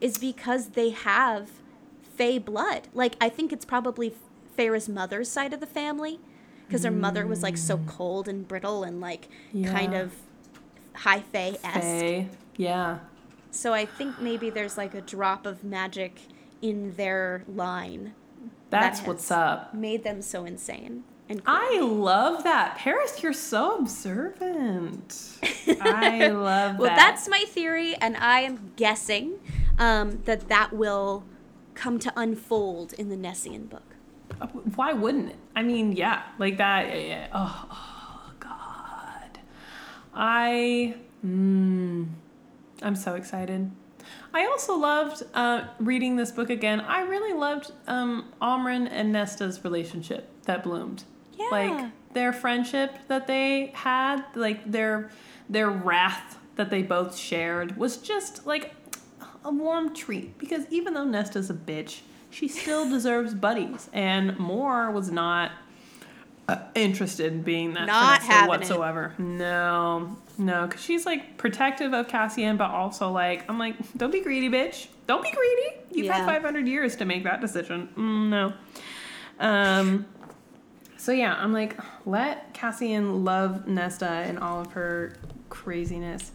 is 0.00 0.18
because 0.18 0.70
they 0.70 0.90
have 0.90 1.50
Fae 2.16 2.38
blood. 2.38 2.88
Like 2.94 3.16
I 3.20 3.28
think 3.28 3.52
it's 3.52 3.64
probably 3.64 4.14
Feyre's 4.56 4.88
mother's 4.88 5.28
side 5.28 5.52
of 5.52 5.58
the 5.60 5.66
family 5.66 6.20
because 6.66 6.84
her 6.84 6.90
mother 6.92 7.26
was 7.26 7.42
like 7.42 7.56
so 7.56 7.78
cold 7.86 8.28
and 8.28 8.46
brittle 8.46 8.84
and 8.84 9.00
like 9.00 9.28
kind 9.64 9.92
Mm. 9.94 10.02
Of 10.04 10.12
high 10.94 11.20
Fae 11.20 11.56
esque. 11.64 12.28
Yeah. 12.56 12.98
So 13.50 13.72
I 13.72 13.84
think 13.86 14.20
maybe 14.20 14.50
there's 14.50 14.76
like 14.76 14.94
a 14.94 15.00
drop 15.00 15.46
of 15.46 15.64
magic 15.64 16.20
in 16.62 16.94
their 16.96 17.44
line 17.46 18.14
That's 18.70 19.00
that 19.00 19.08
what's 19.08 19.30
up. 19.30 19.74
Made 19.74 20.04
them 20.04 20.22
so 20.22 20.44
insane. 20.44 21.04
And 21.28 21.44
cool. 21.44 21.54
I 21.54 21.78
love 21.80 22.44
that. 22.44 22.76
Paris, 22.78 23.22
you're 23.22 23.34
so 23.34 23.76
observant. 23.78 25.38
I 25.80 26.28
love 26.28 26.72
that. 26.72 26.78
well, 26.78 26.96
that's 26.96 27.28
my 27.28 27.44
theory, 27.48 27.94
and 27.96 28.16
I 28.16 28.40
am 28.40 28.72
guessing 28.76 29.38
um, 29.78 30.22
that 30.24 30.48
that 30.48 30.72
will 30.72 31.24
come 31.74 31.98
to 31.98 32.12
unfold 32.16 32.94
in 32.94 33.10
the 33.10 33.16
Nessian 33.16 33.68
book. 33.68 33.82
Why 34.74 34.92
wouldn't 34.92 35.30
it? 35.30 35.36
I 35.54 35.62
mean, 35.62 35.92
yeah, 35.92 36.22
like 36.38 36.56
that. 36.58 36.88
yeah, 36.88 36.94
yeah. 36.94 37.28
Oh, 37.32 37.66
oh, 37.70 38.32
God. 38.40 39.38
I, 40.14 40.94
mm, 41.24 42.06
I'm 42.82 42.96
so 42.96 43.14
excited. 43.16 43.70
I 44.32 44.46
also 44.46 44.76
loved 44.76 45.22
uh, 45.34 45.64
reading 45.78 46.16
this 46.16 46.30
book 46.30 46.50
again. 46.50 46.80
I 46.80 47.02
really 47.02 47.32
loved 47.32 47.72
um, 47.86 48.32
Amren 48.42 48.88
and 48.90 49.12
Nesta's 49.12 49.64
relationship 49.64 50.28
that 50.44 50.62
bloomed. 50.62 51.04
Yeah. 51.38 51.48
Like 51.50 51.90
their 52.12 52.32
friendship 52.32 52.92
that 53.08 53.26
they 53.26 53.72
had, 53.74 54.22
like 54.34 54.70
their 54.70 55.10
their 55.48 55.70
wrath 55.70 56.38
that 56.56 56.68
they 56.70 56.82
both 56.82 57.16
shared 57.16 57.76
was 57.76 57.96
just 57.96 58.46
like 58.46 58.74
a 59.44 59.50
warm 59.50 59.94
treat 59.94 60.36
because 60.36 60.64
even 60.70 60.94
though 60.94 61.04
Nesta's 61.04 61.48
a 61.48 61.54
bitch, 61.54 62.00
she 62.30 62.48
still 62.48 62.88
deserves 62.90 63.34
buddies, 63.34 63.88
and 63.92 64.38
Mor 64.38 64.90
was 64.90 65.10
not 65.10 65.52
uh, 66.48 66.56
interested 66.74 67.32
in 67.32 67.42
being 67.42 67.74
that 67.74 67.86
Not 67.86 68.22
Nesta 68.22 68.44
it. 68.44 68.48
whatsoever. 68.48 69.14
No, 69.18 70.16
no, 70.38 70.66
because 70.66 70.82
she's 70.82 71.04
like 71.06 71.36
protective 71.36 71.92
of 71.92 72.08
Cassian, 72.08 72.56
but 72.56 72.70
also 72.70 73.10
like 73.10 73.44
I'm 73.48 73.58
like, 73.58 73.76
don't 73.96 74.10
be 74.10 74.20
greedy, 74.20 74.48
bitch. 74.48 74.88
Don't 75.06 75.22
be 75.22 75.30
greedy. 75.30 75.76
You've 75.92 76.06
Yeah. 76.06 76.14
had 76.18 76.26
500 76.26 76.66
years 76.66 76.96
to 76.96 77.04
make 77.04 77.24
that 77.24 77.40
decision. 77.40 77.88
Mm, 77.96 78.28
no. 78.30 78.52
Um. 79.38 80.06
So 80.96 81.12
yeah, 81.12 81.34
I'm 81.34 81.52
like, 81.52 81.76
let 82.06 82.52
Cassian 82.54 83.24
love 83.24 83.68
Nesta 83.68 84.08
and 84.08 84.38
all 84.38 84.60
of 84.60 84.72
her 84.72 85.12
craziness. 85.48 86.32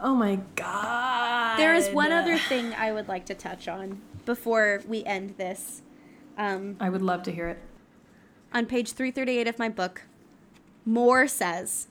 Oh 0.00 0.14
my 0.14 0.40
god. 0.56 1.56
There 1.58 1.74
is 1.74 1.88
one 1.90 2.12
other 2.12 2.36
thing 2.36 2.74
I 2.74 2.92
would 2.92 3.08
like 3.08 3.24
to 3.26 3.34
touch 3.34 3.66
on 3.68 4.02
before 4.26 4.82
we 4.86 5.02
end 5.04 5.34
this. 5.38 5.80
Um, 6.36 6.76
I 6.78 6.90
would 6.90 7.00
love 7.00 7.22
to 7.24 7.32
hear 7.32 7.48
it. 7.48 7.58
On 8.56 8.64
page 8.64 8.92
338 8.92 9.48
of 9.48 9.58
my 9.58 9.68
book, 9.68 10.04
Mor 10.86 11.28
says, 11.28 11.88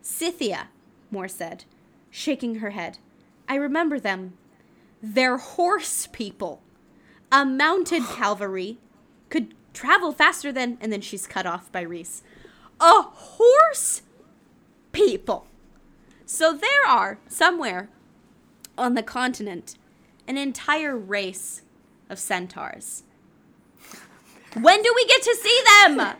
Scythia, 0.00 0.68
Mor 1.10 1.28
said, 1.28 1.66
shaking 2.08 2.60
her 2.60 2.70
head. 2.70 2.96
I 3.46 3.56
remember 3.56 4.00
them. 4.00 4.32
They're 5.02 5.36
horse 5.36 6.08
people. 6.10 6.62
A 7.30 7.44
mounted 7.44 8.04
cavalry 8.08 8.78
could 9.28 9.52
travel 9.74 10.12
faster 10.12 10.50
than. 10.50 10.78
And 10.80 10.90
then 10.90 11.02
she's 11.02 11.26
cut 11.26 11.44
off 11.44 11.70
by 11.70 11.82
Rhys. 11.82 12.22
A 12.80 13.02
horse 13.02 14.00
people. 14.92 15.46
So 16.24 16.54
there 16.54 16.86
are, 16.88 17.18
somewhere 17.28 17.90
on 18.78 18.94
the 18.94 19.02
continent, 19.02 19.76
an 20.26 20.38
entire 20.38 20.96
race 20.96 21.60
of 22.08 22.18
centaurs. 22.18 23.02
When 24.60 24.82
do 24.82 24.92
we 24.94 25.06
get 25.06 25.22
to 25.22 25.36
see 25.40 25.60
them? 25.64 26.16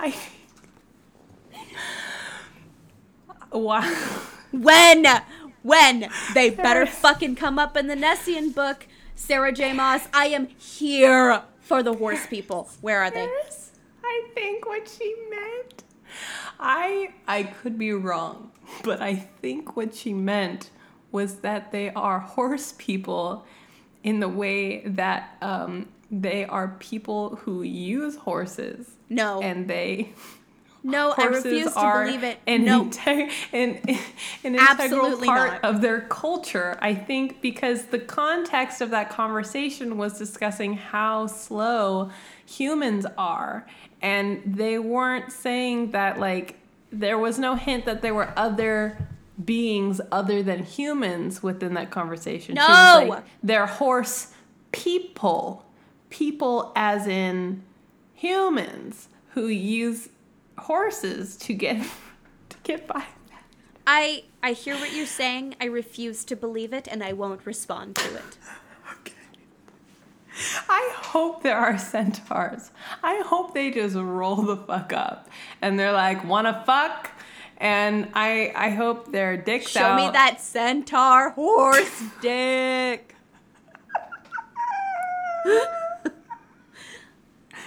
I 0.00 0.14
Wow. 3.54 3.82
When? 4.50 5.06
When? 5.62 6.08
They 6.34 6.50
better 6.50 6.86
fucking 6.86 7.36
come 7.36 7.58
up 7.58 7.76
in 7.76 7.86
the 7.86 7.94
Nessian 7.94 8.52
book. 8.52 8.86
Sarah 9.14 9.52
J. 9.52 9.72
Maas, 9.72 10.08
I 10.12 10.26
am 10.26 10.48
here 10.48 11.42
for 11.60 11.82
the 11.82 11.94
horse 11.94 12.26
people. 12.26 12.68
Where 12.80 13.00
are 13.00 13.10
they? 13.10 13.24
Yes, 13.24 13.70
I 14.02 14.28
think 14.34 14.66
what 14.66 14.88
she 14.88 15.14
meant. 15.30 15.84
I 16.58 17.14
I 17.28 17.44
could 17.44 17.78
be 17.78 17.92
wrong, 17.92 18.50
but 18.82 19.00
I 19.00 19.14
think 19.14 19.76
what 19.76 19.94
she 19.94 20.12
meant 20.12 20.70
was 21.12 21.36
that 21.36 21.70
they 21.70 21.90
are 21.90 22.18
horse 22.18 22.74
people 22.76 23.46
in 24.04 24.20
the 24.20 24.28
way 24.28 24.82
that 24.86 25.36
um, 25.42 25.88
they 26.10 26.44
are 26.44 26.68
people 26.78 27.36
who 27.36 27.62
use 27.62 28.14
horses. 28.16 28.90
No. 29.08 29.40
And 29.40 29.66
they 29.66 30.10
No, 30.84 31.12
I 31.12 31.14
horses 31.14 31.44
refuse 31.44 31.72
to 31.72 31.78
are 31.80 32.04
believe 32.04 32.22
it. 32.22 32.38
An, 32.46 32.64
no. 32.64 32.84
inte- 32.84 33.30
an, 33.52 33.80
an 34.44 34.54
integral 34.54 35.16
part 35.24 35.62
not. 35.62 35.64
of 35.64 35.80
their 35.80 36.02
culture. 36.02 36.78
I 36.82 36.94
think 36.94 37.40
because 37.40 37.86
the 37.86 37.98
context 37.98 38.80
of 38.82 38.90
that 38.90 39.08
conversation 39.10 39.96
was 39.96 40.18
discussing 40.18 40.74
how 40.76 41.26
slow 41.26 42.10
humans 42.44 43.06
are, 43.16 43.66
and 44.02 44.42
they 44.44 44.78
weren't 44.78 45.32
saying 45.32 45.92
that 45.92 46.20
like 46.20 46.56
there 46.92 47.18
was 47.18 47.38
no 47.38 47.54
hint 47.54 47.86
that 47.86 48.02
there 48.02 48.14
were 48.14 48.32
other 48.36 49.08
beings 49.42 50.00
other 50.12 50.42
than 50.42 50.62
humans 50.62 51.42
within 51.42 51.74
that 51.74 51.90
conversation. 51.90 52.54
No! 52.54 53.06
like, 53.08 53.24
they're 53.42 53.66
horse 53.66 54.32
people, 54.72 55.64
people 56.10 56.72
as 56.76 57.06
in 57.06 57.62
humans 58.14 59.08
who 59.30 59.48
use 59.48 60.08
horses 60.58 61.36
to 61.36 61.52
get 61.52 61.84
to 62.48 62.56
get 62.62 62.86
by. 62.86 63.04
I 63.86 64.24
I 64.42 64.52
hear 64.52 64.76
what 64.76 64.92
you're 64.92 65.06
saying. 65.06 65.56
I 65.60 65.66
refuse 65.66 66.24
to 66.26 66.36
believe 66.36 66.72
it 66.72 66.88
and 66.88 67.02
I 67.02 67.12
won't 67.12 67.44
respond 67.44 67.96
to 67.96 68.14
it. 68.14 68.38
I 70.68 70.92
hope 70.96 71.42
there 71.42 71.56
are 71.56 71.78
centaurs. 71.78 72.72
I 73.02 73.22
hope 73.24 73.54
they 73.54 73.70
just 73.70 73.94
roll 73.94 74.36
the 74.36 74.56
fuck 74.56 74.92
up 74.92 75.28
and 75.62 75.78
they're 75.78 75.92
like, 75.92 76.24
wanna 76.24 76.62
fuck? 76.66 77.10
And 77.64 78.10
I 78.12 78.52
I 78.54 78.68
hope 78.68 79.10
their 79.10 79.38
dicks 79.38 79.70
Show 79.70 79.80
out. 79.80 79.96
me 79.96 80.10
that 80.12 80.38
centaur 80.38 81.30
horse 81.30 82.02
dick. 82.20 83.16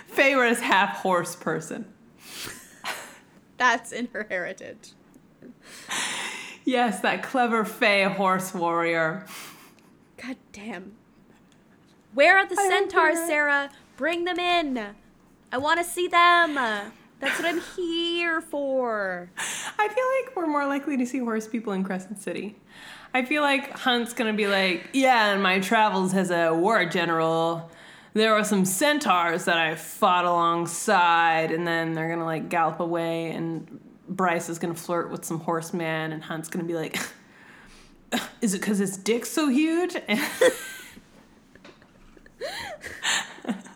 Feyre's 0.05 0.59
half 0.59 0.97
horse 0.97 1.35
person. 1.35 1.91
That's 3.57 3.91
in 3.91 4.09
her 4.13 4.27
heritage. 4.29 4.91
Yes, 6.63 6.99
that 6.99 7.23
clever 7.23 7.65
Fae 7.65 8.03
horse 8.03 8.53
warrior. 8.53 9.25
God 10.17 10.37
damn. 10.53 10.91
Where 12.13 12.37
are 12.37 12.47
the 12.47 12.59
I 12.59 12.67
centaurs. 12.67 13.17
Sarah? 13.25 13.71
Bring 13.95 14.25
them 14.25 14.37
in. 14.37 14.89
I 15.51 15.57
want 15.57 15.79
to 15.79 15.83
see 15.83 16.07
them. 16.07 16.55
That's 17.19 17.39
what 17.39 17.47
I'm 17.47 17.61
here 17.75 18.41
for. 18.41 19.29
I 19.37 19.87
feel 19.87 20.05
like 20.19 20.35
we're 20.35 20.47
more 20.51 20.67
likely 20.67 20.97
to 20.97 21.05
see 21.05 21.17
horse 21.19 21.47
people 21.47 21.73
in 21.73 21.83
Crescent 21.83 22.21
City. 22.21 22.55
I 23.13 23.25
feel 23.25 23.41
like 23.41 23.71
Hunt's 23.71 24.13
gonna 24.13 24.33
be 24.33 24.47
like, 24.47 24.89
yeah, 24.93 25.33
in 25.33 25.41
my 25.41 25.59
travels 25.59 26.13
as 26.13 26.29
a 26.29 26.53
war 26.53 26.85
general, 26.85 27.71
there 28.13 28.33
were 28.33 28.43
some 28.43 28.65
centaurs 28.65 29.45
that 29.45 29.57
I 29.57 29.75
fought 29.75 30.25
alongside, 30.25 31.51
and 31.51 31.65
then 31.65 31.93
they're 31.93 32.09
gonna 32.09 32.25
like 32.25 32.49
gallop 32.49 32.79
away, 32.79 33.31
and 33.31 33.79
Bryce 34.07 34.49
is 34.49 34.59
gonna 34.59 34.75
flirt 34.75 35.09
with 35.09 35.25
some 35.25 35.39
horseman, 35.39 36.11
and 36.11 36.23
Hunt's 36.23 36.49
gonna 36.49 36.65
be 36.65 36.75
like, 36.75 36.99
is 38.41 38.53
it 38.53 38.59
because 38.59 38.77
his 38.77 38.95
dick's 38.95 39.29
so 39.29 39.47
huge? 39.49 39.95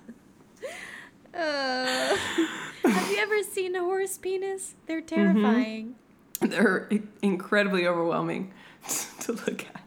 Uh, 1.41 2.15
have 2.89 3.12
you 3.12 3.17
ever 3.17 3.41
seen 3.43 3.75
a 3.75 3.80
horse 3.84 4.17
penis? 4.17 4.75
They're 4.86 5.01
terrifying. 5.01 5.95
they're 6.39 6.89
incredibly 7.21 7.88
overwhelming 7.88 8.54
to 9.21 9.32
look 9.34 9.65
at. 9.65 9.82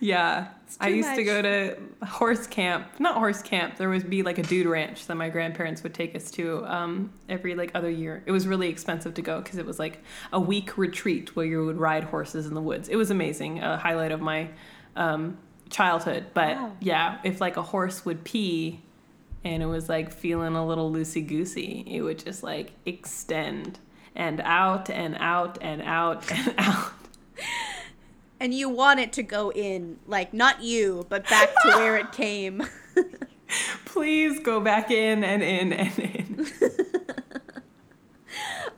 Yeah, 0.00 0.48
I 0.80 0.88
used 0.88 1.14
to 1.14 1.24
go 1.24 1.40
to 1.40 1.76
horse 2.04 2.46
camp. 2.46 2.88
Not 2.98 3.14
horse 3.16 3.40
camp. 3.40 3.76
There 3.78 3.88
would 3.88 4.10
be 4.10 4.22
like 4.22 4.38
a 4.38 4.42
dude 4.42 4.66
ranch 4.66 5.06
that 5.06 5.14
my 5.14 5.30
grandparents 5.30 5.82
would 5.82 5.94
take 5.94 6.14
us 6.14 6.30
to 6.32 6.64
um, 6.66 7.12
every 7.28 7.54
like 7.54 7.70
other 7.74 7.88
year. 7.90 8.22
It 8.26 8.32
was 8.32 8.46
really 8.46 8.68
expensive 8.68 9.14
to 9.14 9.22
go 9.22 9.40
because 9.40 9.56
it 9.58 9.64
was 9.64 9.78
like 9.78 10.02
a 10.32 10.40
week 10.40 10.76
retreat 10.76 11.34
where 11.36 11.46
you 11.46 11.64
would 11.64 11.78
ride 11.78 12.04
horses 12.04 12.46
in 12.46 12.54
the 12.54 12.60
woods. 12.60 12.88
It 12.88 12.96
was 12.96 13.10
amazing. 13.10 13.60
A 13.62 13.78
highlight 13.78 14.12
of 14.12 14.20
my 14.20 14.48
um, 14.94 15.38
childhood. 15.70 16.26
But 16.34 16.56
Wow. 16.56 16.72
yeah, 16.80 17.18
if 17.24 17.40
like 17.40 17.56
a 17.56 17.62
horse 17.62 18.04
would 18.04 18.24
pee 18.24 18.82
and 19.44 19.62
it 19.62 19.66
was 19.66 19.88
like 19.88 20.12
feeling 20.12 20.54
a 20.56 20.66
little 20.66 20.90
loosey 20.90 21.26
goosey, 21.26 21.84
it 21.86 22.02
would 22.02 22.18
just 22.18 22.42
like 22.42 22.72
extend 22.86 23.78
and 24.16 24.40
out 24.42 24.88
and 24.90 25.16
out 25.18 25.58
and 25.60 25.82
out 25.82 26.30
and 26.36 26.54
out. 26.58 26.92
And 28.40 28.52
you 28.54 28.68
want 28.68 29.00
it 29.00 29.12
to 29.14 29.22
go 29.22 29.50
in, 29.52 29.98
like 30.06 30.32
not 30.34 30.62
you, 30.62 31.06
but 31.08 31.28
back 31.28 31.50
to 31.62 31.68
where 31.76 31.96
it 31.96 32.12
came. 32.12 32.62
Please 33.84 34.40
go 34.40 34.60
back 34.60 34.90
in 34.90 35.22
and 35.24 35.42
in 35.42 35.72
and 35.72 35.98
in. 35.98 36.46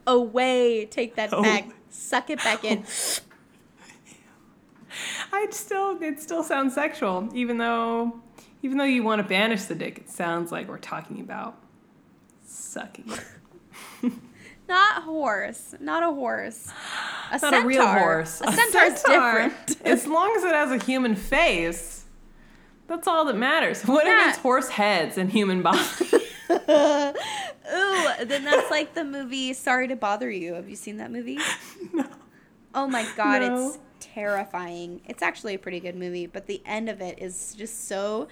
Away, 0.07 0.85
take 0.85 1.15
that 1.15 1.33
Oh. 1.33 1.41
back, 1.41 1.67
suck 1.89 2.29
it 2.29 2.37
back 2.39 2.63
in. 2.63 2.85
I'd 5.33 5.53
still 5.53 6.01
it 6.01 6.21
still 6.21 6.43
sounds 6.43 6.73
sexual, 6.73 7.29
even 7.33 7.57
though 7.57 8.21
even 8.61 8.77
though 8.77 8.83
you 8.83 9.03
want 9.03 9.21
to 9.21 9.27
banish 9.27 9.63
the 9.63 9.75
dick, 9.75 9.97
it 9.99 10.09
sounds 10.09 10.51
like 10.51 10.67
we're 10.67 10.77
talking 10.77 11.19
about 11.21 11.57
sucking. 12.45 13.11
Not 14.69 15.03
horse, 15.03 15.75
not 15.79 16.03
a 16.03 16.07
horse. 16.13 16.69
A 17.31 17.39
Not 17.41 17.53
a 17.53 17.65
real 17.65 17.83
centaur. 17.83 17.99
horse. 17.99 18.41
A 18.41 18.51
centaur's 18.51 18.99
centaur. 19.01 19.43
different. 19.49 19.81
as 19.85 20.05
long 20.07 20.33
as 20.37 20.43
it 20.43 20.53
has 20.53 20.71
a 20.71 20.83
human 20.83 21.15
face, 21.15 22.03
that's 22.87 23.07
all 23.07 23.23
that 23.25 23.37
matters. 23.37 23.83
What 23.83 24.05
Yeah. 24.05 24.23
if 24.23 24.29
it's 24.29 24.37
horse 24.39 24.67
heads 24.69 25.17
and 25.17 25.29
human 25.29 25.61
bodies? 25.61 26.13
Ooh, 26.49 27.13
then 28.25 28.43
that's 28.45 28.69
like 28.71 28.93
the 28.93 29.03
movie 29.05 29.53
Sorry 29.53 29.87
to 29.89 29.95
Bother 29.95 30.29
You. 30.29 30.53
Have 30.55 30.69
you 30.69 30.75
seen 30.75 30.97
that 30.97 31.11
movie? 31.11 31.39
no. 31.93 32.05
Oh 32.75 32.87
my 32.87 33.05
god, 33.15 33.41
No. 33.41 33.67
it's 33.69 33.77
terrifying. 34.17 34.99
It's 35.05 35.21
actually 35.21 35.53
a 35.53 35.59
pretty 35.59 35.79
good 35.79 35.95
movie, 35.95 36.25
but 36.25 36.47
the 36.47 36.63
end 36.65 36.89
of 36.89 37.01
it 37.01 37.19
is 37.21 37.53
just 37.55 37.87
so 37.87 38.27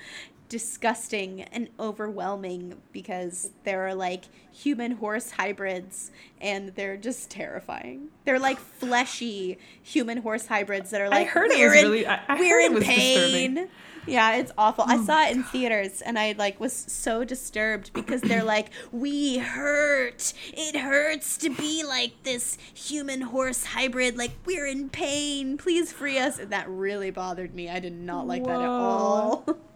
disgusting 0.50 1.42
and 1.44 1.70
overwhelming 1.80 2.76
because 2.92 3.52
there 3.64 3.88
are 3.88 3.96
like 3.96 4.26
human 4.52 4.92
horse 4.94 5.32
hybrids 5.32 6.12
and 6.40 6.70
they're 6.76 6.98
just 6.98 7.30
terrifying. 7.30 8.08
They're 8.26 8.40
like 8.40 8.60
fleshy 8.60 9.58
human 9.82 10.18
horse 10.18 10.48
hybrids 10.48 10.92
that 10.92 11.02
are 11.02 11.10
like 11.10 11.28
I 11.28 11.30
heard 11.30 11.52
it 11.52 11.58
we're 11.58 11.70
was 11.70 11.78
in, 11.80 11.84
really- 11.86 12.08
I- 12.08 12.22
I 12.28 12.40
we're 12.40 12.60
in 12.60 12.82
pain. 12.82 13.56
disturbing. 13.56 13.70
Yeah, 14.08 14.36
it's 14.36 14.52
awful. 14.56 14.86
Oh 14.88 14.92
I 14.94 14.98
mm. 14.98 15.06
saw 15.06 15.26
it 15.26 15.36
in 15.36 15.44
theaters 15.44 16.02
and 16.02 16.20
I 16.20 16.36
like 16.38 16.60
was 16.60 16.74
so 16.74 17.24
disturbed 17.24 17.92
because 17.94 18.22
they're 18.22 18.44
like, 18.56 18.70
"We 18.92 19.40
hurt. 19.40 20.32
It 20.54 20.76
hurts 20.76 21.38
to 21.38 21.50
be 21.50 21.84
like 21.84 22.22
this 22.24 22.58
human 22.74 23.22
horse 23.22 23.66
hybrid. 23.66 24.16
Like 24.16 24.32
we're 24.46 24.68
in 24.68 24.90
pain. 24.90 25.58
Please 25.58 25.92
free 25.92 26.20
us." 26.20 26.38
And 26.38 26.52
that 26.52 26.70
really 26.70 27.10
bothered 27.10 27.56
me. 27.56 27.68
I 27.68 27.80
did 27.80 27.94
not 27.94 28.28
like 28.28 28.44
that 28.44 28.62
at 28.62 28.68
all. 28.70 29.44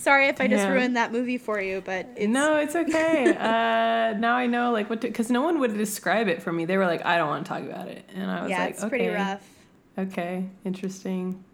Sorry 0.00 0.28
if 0.28 0.40
I 0.40 0.46
just 0.48 0.64
Yeah. 0.64 0.72
ruined 0.72 0.96
that 0.96 1.12
movie 1.12 1.36
for 1.36 1.60
you, 1.60 1.82
but 1.84 2.06
it's 2.16 2.26
no, 2.32 2.56
it's 2.56 2.74
okay. 2.74 3.36
uh, 3.36 4.16
now 4.18 4.34
I 4.34 4.46
know 4.46 4.72
like 4.72 4.88
what 4.88 5.02
to 5.02 5.08
because 5.08 5.30
no 5.30 5.42
one 5.42 5.58
would 5.60 5.76
describe 5.76 6.26
it 6.28 6.42
for 6.42 6.52
me. 6.52 6.64
They 6.64 6.78
were 6.78 6.86
like, 6.86 7.04
I 7.04 7.18
don't 7.18 7.28
want 7.28 7.44
to 7.44 7.48
talk 7.48 7.62
about 7.62 7.88
it, 7.88 8.08
and 8.14 8.30
I 8.30 8.40
was 8.42 8.50
yeah, 8.50 8.60
like, 8.64 8.70
it's 8.70 8.84
pretty 8.86 9.08
okay. 9.08 9.14
rough. 9.14 9.46
Okay, 9.98 10.46
interesting. 10.64 11.44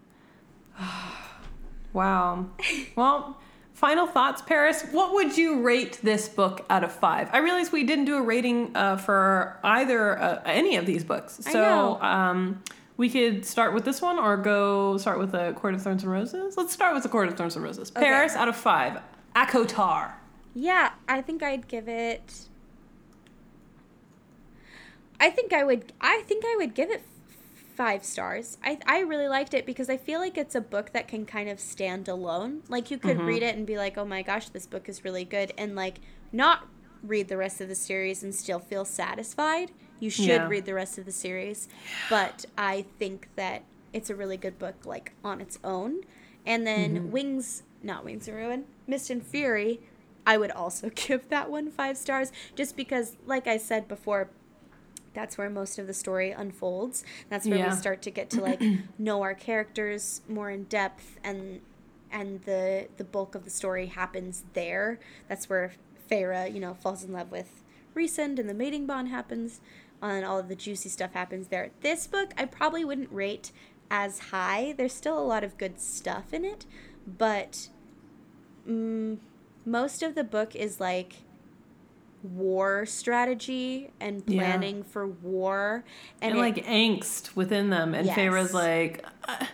wow. 1.92 2.46
Well, 2.94 3.38
final 3.74 4.06
thoughts, 4.06 4.42
Paris. 4.42 4.84
What 4.92 5.14
would 5.14 5.36
you 5.36 5.62
rate 5.62 5.98
this 6.02 6.28
book 6.28 6.64
out 6.70 6.84
of 6.84 6.92
five? 6.92 7.28
I 7.32 7.38
realize 7.38 7.72
we 7.72 7.84
didn't 7.84 8.04
do 8.04 8.16
a 8.16 8.22
rating 8.22 8.76
uh, 8.76 8.96
for 8.96 9.58
either 9.64 10.18
uh, 10.18 10.42
any 10.44 10.76
of 10.76 10.86
these 10.86 11.02
books, 11.04 11.38
so 11.50 12.00
um, 12.00 12.62
we 12.96 13.10
could 13.10 13.44
start 13.44 13.74
with 13.74 13.84
this 13.84 14.00
one 14.00 14.18
or 14.18 14.36
go 14.36 14.96
start 14.98 15.18
with 15.18 15.34
a 15.34 15.52
Court 15.52 15.74
of 15.74 15.82
Thorns 15.82 16.02
and 16.02 16.12
Roses. 16.12 16.56
Let's 16.56 16.72
start 16.72 16.94
with 16.94 17.02
the 17.02 17.08
Court 17.08 17.28
of 17.28 17.36
Thorns 17.36 17.56
and 17.56 17.64
Roses. 17.64 17.90
Okay. 17.90 18.04
Paris 18.04 18.34
out 18.34 18.48
of 18.48 18.56
five. 18.56 19.00
ACOTAR. 19.34 20.12
Yeah, 20.54 20.92
I 21.06 21.20
think 21.20 21.42
I'd 21.42 21.68
give 21.68 21.88
it. 21.88 22.46
I 25.20 25.30
think 25.30 25.52
I 25.52 25.64
would. 25.64 25.92
I 26.00 26.22
think 26.26 26.44
I 26.46 26.56
would 26.56 26.74
give 26.74 26.90
it 26.90 27.02
five 27.76 28.04
stars. 28.04 28.56
I 28.64 28.78
I 28.86 29.00
really 29.00 29.28
liked 29.28 29.52
it 29.52 29.66
because 29.66 29.90
I 29.90 29.98
feel 29.98 30.18
like 30.18 30.38
it's 30.38 30.54
a 30.54 30.60
book 30.60 30.92
that 30.92 31.08
can 31.08 31.26
kind 31.26 31.50
of 31.50 31.60
stand 31.60 32.08
alone. 32.08 32.62
Like 32.68 32.90
you 32.90 32.98
could 32.98 33.18
mm-hmm. 33.18 33.26
read 33.26 33.42
it 33.42 33.54
and 33.54 33.66
be 33.66 33.76
like, 33.76 33.98
"Oh 33.98 34.06
my 34.06 34.22
gosh, 34.22 34.48
this 34.48 34.66
book 34.66 34.88
is 34.88 35.04
really 35.04 35.24
good," 35.24 35.52
and 35.58 35.76
like 35.76 36.00
not 36.32 36.66
read 37.02 37.28
the 37.28 37.36
rest 37.36 37.60
of 37.60 37.68
the 37.68 37.74
series 37.74 38.22
and 38.22 38.34
still 38.34 38.58
feel 38.58 38.86
satisfied. 38.86 39.70
You 40.00 40.10
should 40.10 40.26
Yeah. 40.26 40.48
read 40.48 40.66
the 40.66 40.74
rest 40.74 40.98
of 40.98 41.04
the 41.06 41.12
series, 41.12 41.68
but 42.10 42.44
I 42.58 42.84
think 42.98 43.28
that 43.36 43.62
it's 43.92 44.10
a 44.10 44.14
really 44.14 44.36
good 44.36 44.58
book, 44.58 44.84
like 44.84 45.12
on 45.24 45.40
its 45.40 45.58
own. 45.64 46.00
And 46.44 46.66
then 46.66 46.96
Mm-hmm. 46.96 47.10
Wings, 47.10 47.62
not 47.82 48.04
Wings 48.04 48.28
of 48.28 48.34
Ruin, 48.34 48.64
Mist 48.86 49.10
and 49.10 49.24
Fury, 49.24 49.80
I 50.26 50.36
would 50.36 50.50
also 50.50 50.90
give 50.94 51.28
that 51.30 51.50
one 51.50 51.70
five 51.70 51.96
stars, 51.96 52.30
just 52.54 52.76
because, 52.76 53.16
like 53.26 53.46
I 53.46 53.56
said 53.56 53.88
before, 53.88 54.28
that's 55.14 55.38
where 55.38 55.48
most 55.48 55.78
of 55.78 55.86
the 55.86 55.94
story 55.94 56.30
unfolds. 56.30 57.02
That's 57.30 57.46
where 57.46 57.58
Yeah. 57.58 57.70
we 57.70 57.76
start 57.76 58.02
to 58.02 58.10
get 58.10 58.28
to 58.30 58.42
like 58.42 58.62
know 58.98 59.22
our 59.22 59.34
characters 59.34 60.20
more 60.28 60.50
in 60.50 60.64
depth 60.64 61.18
and 61.24 61.60
and 62.12 62.42
the 62.42 62.88
the 62.98 63.04
bulk 63.04 63.34
of 63.34 63.44
the 63.44 63.50
story 63.50 63.86
happens 63.86 64.44
there. 64.52 64.98
That's 65.28 65.48
where 65.48 65.72
Feyre, 66.10 66.52
you 66.52 66.60
know, 66.60 66.74
falls 66.74 67.02
in 67.02 67.12
love 67.12 67.30
with 67.32 67.62
Rhysand 67.96 68.38
and 68.38 68.46
the 68.48 68.54
mating 68.54 68.86
bond 68.86 69.08
happens 69.08 69.60
and 70.02 70.24
all 70.24 70.38
of 70.38 70.48
the 70.48 70.54
juicy 70.56 70.88
stuff 70.88 71.12
happens 71.12 71.48
there. 71.48 71.70
This 71.80 72.06
book 72.06 72.32
I 72.38 72.44
probably 72.44 72.84
wouldn't 72.84 73.10
rate 73.12 73.52
as 73.90 74.18
high. 74.30 74.74
There's 74.76 74.92
still 74.94 75.18
a 75.18 75.24
lot 75.24 75.44
of 75.44 75.56
good 75.58 75.80
stuff 75.80 76.32
in 76.34 76.44
it, 76.44 76.66
but 77.06 77.68
mm, 78.68 79.18
most 79.64 80.02
of 80.02 80.14
the 80.14 80.24
book 80.24 80.54
is 80.56 80.80
like 80.80 81.14
war 82.22 82.84
strategy 82.86 83.90
and 84.00 84.22
Yeah. 84.26 84.38
planning 84.40 84.82
for 84.82 85.06
war 85.06 85.84
and, 86.20 86.30
and, 86.32 86.38
it- 86.38 86.40
like 86.56 86.66
angst 86.66 87.36
within 87.36 87.70
them. 87.70 87.94
And 87.94 88.06
Yes. 88.06 88.16
Feyre's 88.16 88.52
like, 88.52 89.04
I, 89.28 89.46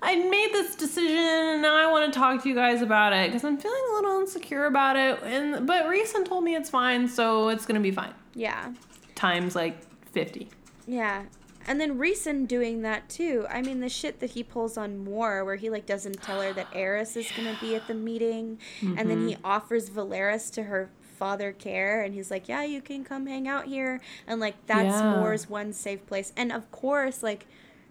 I 0.00 0.14
made 0.28 0.50
this 0.52 0.76
decision, 0.76 1.16
and 1.18 1.62
now 1.62 1.74
I 1.74 1.90
want 1.90 2.12
to 2.12 2.16
talk 2.18 2.42
to 2.44 2.48
you 2.48 2.54
guys 2.54 2.80
about 2.82 3.12
it 3.12 3.26
because 3.28 3.42
I'm 3.44 3.58
feeling 3.58 3.82
a 3.90 3.94
little 3.94 4.20
insecure 4.20 4.66
about 4.66 4.96
it. 4.96 5.20
And 5.24 5.66
but 5.66 5.86
Rhysand 5.86 6.26
told 6.26 6.44
me 6.44 6.54
it's 6.54 6.70
fine, 6.70 7.08
so 7.08 7.48
it's 7.48 7.66
gonna 7.66 7.80
be 7.80 7.90
fine. 7.90 8.14
yeah 8.34 8.72
Times 9.18 9.56
like 9.56 9.76
fifty. 10.12 10.48
Yeah. 10.86 11.24
And 11.66 11.80
then 11.80 11.98
Rhysand 11.98 12.48
doing 12.48 12.82
that 12.82 13.08
too. 13.08 13.46
I 13.50 13.60
mean, 13.60 13.80
the 13.80 13.88
shit 13.88 14.20
that 14.20 14.30
he 14.30 14.42
pulls 14.42 14.78
on 14.78 15.04
Mor, 15.04 15.44
where 15.44 15.56
he 15.56 15.68
like 15.68 15.84
doesn't 15.84 16.22
tell 16.22 16.40
her 16.40 16.52
that 16.52 16.68
Eris 16.72 17.16
is 17.16 17.30
gonna 17.36 17.58
be 17.60 17.74
at 17.74 17.86
the 17.88 17.94
meeting, 17.94 18.58
and 18.80 19.10
then 19.10 19.26
he 19.28 19.34
mm-hmm. 19.34 19.44
offers 19.44 19.90
Velaris 19.90 20.52
to 20.54 20.62
her 20.62 20.88
father 21.18 21.52
Keir, 21.52 22.00
and 22.00 22.14
he's 22.14 22.30
like, 22.30 22.48
"Yeah, 22.48 22.62
you 22.62 22.80
can 22.80 23.04
come 23.04 23.26
hang 23.26 23.48
out 23.48 23.66
here," 23.66 24.00
and 24.26 24.40
like 24.40 24.54
that's 24.66 25.00
Yeah. 25.00 25.16
Mor's 25.16 25.50
one 25.50 25.72
safe 25.72 26.06
place. 26.06 26.32
And 26.36 26.52
of 26.52 26.70
course, 26.70 27.22
like 27.22 27.46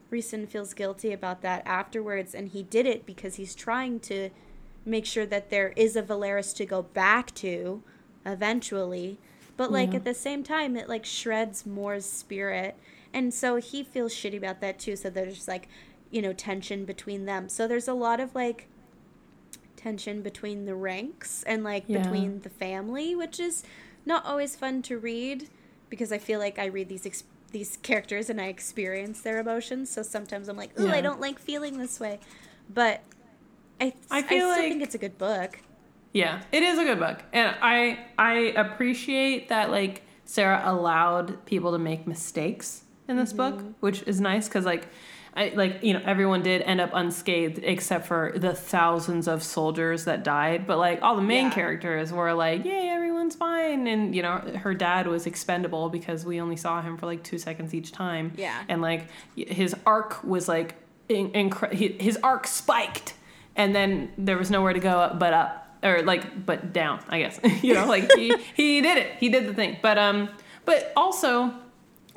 Rhysand 0.09 0.47
feels 0.47 0.73
guilty 0.73 1.11
about 1.11 1.41
that 1.41 1.61
afterwards, 1.65 2.33
and 2.33 2.49
he 2.49 2.63
did 2.63 2.85
it 2.85 3.05
because 3.05 3.35
he's 3.35 3.53
trying 3.53 3.99
to 4.01 4.29
make 4.85 5.05
sure 5.05 5.25
that 5.25 5.49
there 5.49 5.73
is 5.75 5.95
a 5.95 6.01
Velaris 6.01 6.55
to 6.55 6.65
go 6.65 6.81
back 6.81 7.35
to 7.35 7.83
eventually. 8.25 9.19
But 9.57 9.71
like 9.71 9.89
Yeah. 9.91 9.97
at 9.97 10.05
the 10.05 10.13
same 10.13 10.43
time, 10.43 10.77
it 10.77 10.87
like 10.87 11.05
shreds 11.05 11.65
Mor's 11.65 12.05
spirit, 12.05 12.75
and 13.13 13.33
so 13.33 13.55
he 13.57 13.83
feels 13.83 14.13
shitty 14.13 14.37
about 14.37 14.61
that 14.61 14.77
too. 14.79 14.95
So 14.95 15.09
there's 15.09 15.47
like, 15.47 15.67
you 16.11 16.21
know, 16.21 16.31
tension 16.33 16.85
between 16.85 17.25
them. 17.25 17.49
So 17.49 17.67
there's 17.67 17.87
a 17.87 17.93
lot 17.93 18.19
of 18.19 18.33
like 18.35 18.67
tension 19.75 20.21
between 20.21 20.65
the 20.65 20.75
ranks 20.75 21.43
and 21.43 21.63
like 21.63 21.85
Yeah. 21.87 22.01
between 22.03 22.41
the 22.41 22.49
family, 22.49 23.15
which 23.15 23.39
is 23.39 23.63
not 24.05 24.25
always 24.25 24.55
fun 24.55 24.81
to 24.83 24.97
read 24.97 25.49
because 25.89 26.11
I 26.11 26.17
feel 26.17 26.39
like 26.39 26.59
I 26.59 26.65
read 26.65 26.89
these 26.89 27.05
ex- 27.05 27.23
these 27.51 27.77
characters 27.81 28.29
and 28.29 28.41
I 28.41 28.47
experience 28.47 29.21
their 29.21 29.39
emotions. 29.39 29.89
So 29.89 30.03
sometimes 30.03 30.49
I'm 30.49 30.57
like, 30.57 30.77
ooh, 30.79 30.89
I 30.89 30.99
don't 31.01 31.21
like 31.21 31.39
feeling 31.39 31.77
this 31.77 31.99
way, 31.99 32.19
but 32.71 33.01
I 33.79 33.93
I 34.11 34.19
I, 34.19 34.21
feel 34.21 34.27
still 34.39 34.49
like- 34.49 34.61
think 34.69 34.83
it's 34.83 34.95
a 34.95 34.99
good 34.99 35.17
book. 35.17 35.59
Yeah, 36.13 36.41
it 36.51 36.63
is 36.63 36.77
a 36.79 36.83
good 36.83 36.99
book, 36.99 37.23
and 37.33 37.55
I 37.61 37.99
I 38.17 38.53
appreciate 38.55 39.49
that 39.49 39.69
like 39.71 40.03
Sarah 40.25 40.61
allowed 40.65 41.45
people 41.45 41.71
to 41.73 41.77
make 41.79 42.07
mistakes 42.07 42.83
in 43.07 43.17
this 43.17 43.33
book, 43.33 43.55
mm-hmm. 43.55 43.71
which 43.79 44.03
is 44.03 44.19
nice 44.21 44.47
because 44.47 44.65
like. 44.65 44.87
I, 45.35 45.53
like 45.55 45.83
you 45.83 45.93
know 45.93 46.01
everyone 46.03 46.41
did 46.41 46.63
end 46.63 46.81
up 46.81 46.89
unscathed 46.93 47.59
except 47.61 48.07
for 48.07 48.33
the 48.35 48.55
thousands 48.55 49.27
of 49.27 49.43
soldiers 49.43 50.05
that 50.05 50.23
died 50.23 50.65
but 50.65 50.79
like 50.79 51.03
all 51.03 51.15
the 51.15 51.21
main 51.21 51.45
Yeah. 51.45 51.53
characters 51.53 52.11
were 52.11 52.33
like 52.33 52.65
yay 52.65 52.89
everyone's 52.89 53.35
fine 53.35 53.85
and 53.85 54.15
you 54.15 54.23
know 54.23 54.37
her 54.39 54.73
dad 54.73 55.05
was 55.05 55.27
expendable 55.27 55.89
because 55.89 56.25
we 56.25 56.41
only 56.41 56.55
saw 56.55 56.81
him 56.81 56.97
for 56.97 57.05
like 57.05 57.21
two 57.21 57.37
seconds 57.37 57.75
each 57.75 57.91
time 57.91 58.33
Yeah. 58.35 58.63
and 58.67 58.81
like 58.81 59.09
his 59.35 59.75
arc 59.85 60.23
was 60.23 60.47
like 60.47 60.73
in, 61.07 61.51
his 61.71 62.17
arc 62.23 62.47
spiked 62.47 63.13
and 63.55 63.75
then 63.75 64.11
there 64.17 64.39
was 64.39 64.49
nowhere 64.49 64.73
to 64.73 64.79
go 64.79 65.15
but 65.19 65.33
up 65.33 65.66
or 65.83 66.01
like 66.03 66.45
but 66.45 66.73
down 66.73 66.99
i 67.09 67.19
guess 67.19 67.39
you 67.63 67.73
know 67.73 67.85
like 67.85 68.11
he, 68.13 68.35
he 68.55 68.81
did 68.81 68.97
it 68.97 69.11
he 69.19 69.29
did 69.29 69.47
the 69.47 69.53
thing 69.53 69.77
but 69.81 69.97
um 69.97 70.29
but 70.65 70.91
also 70.95 71.53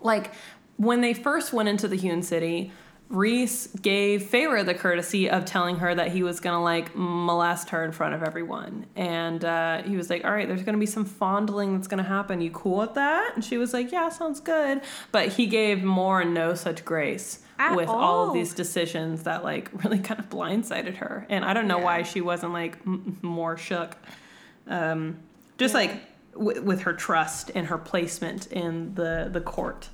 like 0.02 0.32
when 0.76 1.00
they 1.00 1.14
first 1.14 1.52
went 1.52 1.68
into 1.68 1.86
the 1.86 1.96
hewn 1.96 2.22
city 2.22 2.72
Rhys 3.10 3.66
gave 3.82 4.22
Feyre 4.22 4.64
the 4.64 4.72
courtesy 4.72 5.28
of 5.28 5.44
telling 5.44 5.76
her 5.76 5.92
that 5.92 6.12
he 6.12 6.22
was 6.22 6.38
gonna 6.38 6.62
like 6.62 6.94
molest 6.94 7.70
her 7.70 7.84
in 7.84 7.90
front 7.90 8.14
of 8.14 8.22
everyone, 8.22 8.86
and 8.94 9.44
uh, 9.44 9.82
he 9.82 9.96
was 9.96 10.08
like, 10.08 10.24
"All 10.24 10.30
right, 10.30 10.46
there's 10.46 10.62
gonna 10.62 10.78
be 10.78 10.86
some 10.86 11.04
fondling 11.04 11.74
that's 11.74 11.88
gonna 11.88 12.04
happen. 12.04 12.40
You 12.40 12.52
cool 12.52 12.78
with 12.78 12.94
that?" 12.94 13.32
And 13.34 13.44
she 13.44 13.58
was 13.58 13.72
like, 13.72 13.90
"Yeah, 13.90 14.10
sounds 14.10 14.38
good." 14.38 14.82
But 15.10 15.30
he 15.30 15.46
gave 15.46 15.82
Mor 15.82 16.22
no 16.22 16.54
such 16.54 16.84
grace 16.84 17.40
At 17.60 17.76
with 17.76 17.88
all 17.88 18.28
of 18.28 18.32
these 18.34 18.54
decisions 18.54 19.24
that 19.24 19.44
like 19.44 19.68
really 19.84 19.98
kind 19.98 20.18
of 20.18 20.28
blindsided 20.30 20.96
her, 20.96 21.26
and 21.28 21.44
I 21.44 21.52
don't 21.52 21.68
know 21.68 21.78
Yeah. 21.78 21.84
why 21.84 22.02
she 22.02 22.20
wasn't 22.22 22.52
like 22.54 22.78
m- 22.86 23.18
more 23.22 23.56
shook. 23.56 23.96
Um, 24.66 25.18
just 25.58 25.74
like 25.74 25.92
w- 26.32 26.62
with 26.62 26.82
her 26.82 26.92
trust 26.94 27.50
and 27.54 27.66
her 27.66 27.76
placement 27.78 28.46
in 28.50 28.94
the 28.94 29.28
the 29.30 29.40
court. 29.42 29.90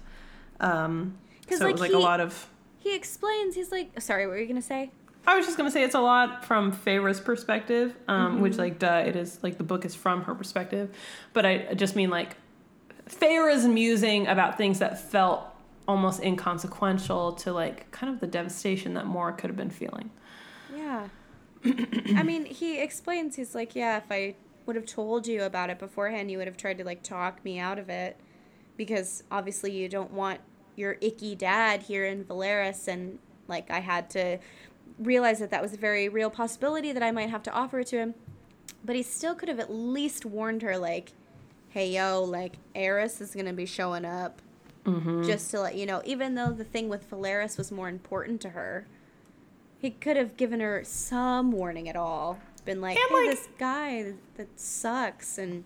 Um, 0.60 1.16
so 1.50 1.56
like, 1.56 1.62
it 1.70 1.72
was 1.72 1.80
like 1.80 1.90
he- 1.90 1.96
a 1.96 2.00
lot 2.00 2.20
of. 2.20 2.48
He 2.78 2.94
explains. 2.94 3.56
He's 3.56 3.72
like, 3.72 4.00
sorry, 4.00 4.26
what 4.26 4.34
were 4.34 4.38
you 4.38 4.46
gonna 4.46 4.62
say? 4.62 4.90
I 5.26 5.34
was 5.36 5.44
just 5.44 5.56
gonna 5.58 5.72
say 5.72 5.82
it's 5.82 5.96
a 5.96 6.00
lot 6.00 6.44
from 6.44 6.70
Feyre's 6.70 7.18
perspective, 7.20 7.96
um, 8.06 8.34
Mm-hmm. 8.34 8.42
which 8.42 8.58
like 8.58 8.78
duh, 8.78 9.02
it 9.04 9.16
is 9.16 9.40
like 9.42 9.58
the 9.58 9.64
book 9.64 9.84
is 9.84 9.92
from 9.96 10.22
her 10.22 10.36
perspective, 10.36 10.94
but 11.32 11.44
I 11.44 11.66
I 11.70 11.74
just 11.74 11.96
mean 11.96 12.10
like 12.10 12.36
Feyre's 13.06 13.64
musing 13.66 14.28
about 14.28 14.56
things 14.56 14.78
that 14.78 15.00
felt 15.10 15.42
almost 15.88 16.22
inconsequential 16.22 17.32
to 17.32 17.52
like 17.52 17.90
kind 17.90 18.12
of 18.12 18.20
the 18.20 18.26
devastation 18.26 18.94
that 18.94 19.06
Mora 19.06 19.32
could 19.32 19.50
have 19.50 19.56
been 19.56 19.70
feeling. 19.70 20.10
Yeah. 20.74 21.08
I 21.64 22.22
mean, 22.22 22.44
he 22.44 22.80
explains, 22.80 23.36
he's 23.36 23.54
like, 23.54 23.74
yeah, 23.74 23.96
if 23.96 24.04
I 24.10 24.36
would 24.66 24.76
have 24.76 24.86
told 24.86 25.26
you 25.26 25.42
about 25.42 25.70
it 25.70 25.78
beforehand, 25.78 26.30
you 26.30 26.38
would 26.38 26.46
have 26.46 26.56
tried 26.56 26.78
to, 26.78 26.84
like, 26.84 27.02
talk 27.02 27.44
me 27.44 27.58
out 27.58 27.78
of 27.78 27.88
it. 27.88 28.16
Because 28.76 29.24
obviously 29.32 29.72
you 29.72 29.88
don't 29.88 30.12
want 30.12 30.40
your 30.76 30.96
icky 31.00 31.34
dad 31.34 31.82
here 31.82 32.04
in 32.04 32.24
Velaris. 32.24 32.86
And, 32.86 33.18
like, 33.48 33.70
I 33.70 33.80
had 33.80 34.10
to 34.10 34.38
realize 34.98 35.40
that 35.40 35.50
that 35.50 35.62
was 35.62 35.72
a 35.72 35.76
very 35.76 36.08
real 36.08 36.30
possibility 36.30 36.92
that 36.92 37.02
I 37.02 37.10
might 37.10 37.30
have 37.30 37.42
to 37.44 37.52
offer 37.52 37.82
to 37.82 37.96
him. 37.96 38.14
But 38.84 38.94
he 38.94 39.02
still 39.02 39.34
could 39.34 39.48
have 39.48 39.58
at 39.58 39.72
least 39.72 40.24
warned 40.24 40.62
her, 40.62 40.78
like, 40.78 41.12
hey, 41.70 41.90
yo, 41.90 42.22
like, 42.22 42.58
Eris 42.76 43.20
is 43.20 43.34
going 43.34 43.46
to 43.46 43.52
be 43.52 43.66
showing 43.66 44.04
up. 44.04 44.40
Mm-hmm. 44.86 45.24
Just 45.24 45.50
to 45.50 45.60
let 45.60 45.74
you 45.76 45.84
know, 45.86 46.00
even 46.04 46.34
though 46.34 46.50
the 46.52 46.64
thing 46.64 46.88
with 46.88 47.10
Velaris 47.10 47.58
was 47.58 47.70
more 47.72 47.88
important 47.88 48.40
to 48.42 48.50
her, 48.50 48.86
he 49.78 49.90
could 49.90 50.16
have 50.16 50.36
given 50.36 50.60
her 50.60 50.82
some 50.84 51.50
warning 51.52 51.88
at 51.88 51.96
all. 51.96 52.38
Been 52.64 52.80
like, 52.80 52.96
And, 52.96 53.08
hey, 53.10 53.14
like- 53.14 53.30
this 53.36 53.48
guy 53.58 54.12
that 54.36 54.48
sucks 54.58 55.38
and 55.38 55.64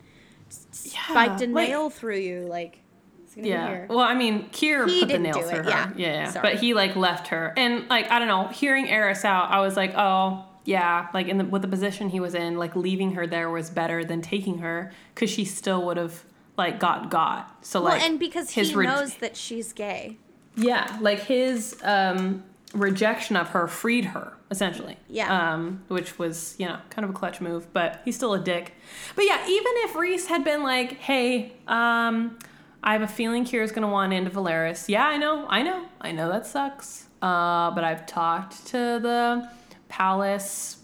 Yeah, 0.85 1.00
spiked 1.11 1.40
a 1.42 1.46
like- 1.46 1.68
nail 1.68 1.90
through 1.90 2.16
you. 2.18 2.40
Like, 2.48 2.80
it's 3.24 3.35
gonna 3.35 3.44
be 3.44 3.50
Yeah. 3.50 3.87
Well, 3.88 4.00
I 4.00 4.14
mean, 4.14 4.48
Keir 4.50 4.87
He 4.87 5.00
put 5.00 5.09
the 5.11 5.18
nail 5.18 5.40
through 5.40 5.62
her. 5.62 5.68
yeah. 5.68 5.90
Yeah. 5.96 6.33
yeah. 6.35 6.42
But 6.42 6.54
he 6.56 6.74
like 6.74 6.96
left 6.96 7.28
her, 7.28 7.52
and 7.56 7.88
like 7.88 8.11
I 8.11 8.18
don't 8.18 8.28
know, 8.28 8.48
hearing 8.48 8.88
Eris 8.88 9.24
out, 9.24 9.50
I 9.50 9.61
was 9.61 9.76
like, 9.76 9.92
oh 9.96 10.45
yeah, 10.64 11.07
like 11.14 11.28
in 11.28 11.38
the, 11.38 11.45
with 11.45 11.62
the 11.62 11.68
position 11.68 12.09
he 12.11 12.20
was 12.20 12.34
in, 12.34 12.59
like 12.59 12.74
leaving 12.76 13.12
her 13.14 13.26
there 13.26 13.49
was 13.49 13.70
better 13.70 14.05
than 14.05 14.20
taking 14.20 14.59
her 14.59 14.92
because 15.14 15.30
she 15.30 15.45
still 15.45 15.84
would 15.86 15.97
have 15.97 16.24
like 16.57 16.80
got 16.80 17.11
got. 17.11 17.64
So 17.64 17.82
well, 17.82 17.92
like 17.92 18.03
and 18.03 18.18
because 18.18 18.51
his 18.51 18.70
he 18.70 18.76
re- 18.76 18.86
knows 18.86 19.16
that 19.16 19.36
she's 19.36 19.72
gay. 19.72 20.18
Yeah, 20.57 20.98
like 21.01 21.20
his 21.20 21.76
um, 21.82 22.44
rejection 22.74 23.36
of 23.36 23.48
her 23.51 23.66
freed 23.66 24.07
her 24.07 24.34
essentially. 24.51 24.96
Yeah. 25.09 25.55
Um, 25.55 25.84
which 25.88 26.18
was 26.18 26.55
you 26.59 26.66
know 26.66 26.78
kind 26.90 27.05
of 27.05 27.11
a 27.11 27.14
clutch 27.14 27.40
move, 27.40 27.72
but 27.72 28.01
he's 28.05 28.16
still 28.16 28.34
a 28.34 28.40
dick. 28.40 28.74
But 29.14 29.24
yeah, 29.24 29.46
even 29.46 29.72
if 29.76 29.94
Rhys 29.94 30.26
had 30.26 30.44
been 30.44 30.62
like, 30.62 30.98
"Hey, 30.98 31.53
um, 31.66 32.38
I 32.82 32.92
have 32.92 33.03
a 33.03 33.09
feeling 33.09 33.44
Kira's 33.44 33.72
gonna 33.72 33.88
want 33.88 34.12
into 34.12 34.30
Velaris." 34.30 34.88
Yeah, 34.88 35.07
I 35.07 35.16
know, 35.16 35.46
I 35.48 35.62
know, 35.62 35.86
I 36.01 36.12
know 36.12 36.30
that 36.30 36.46
sucks. 36.46 37.07
Uh, 37.22 37.70
but 37.72 37.84
I've 37.84 38.07
talked 38.07 38.66
to 38.68 38.76
the 38.76 39.48
palace 39.88 40.78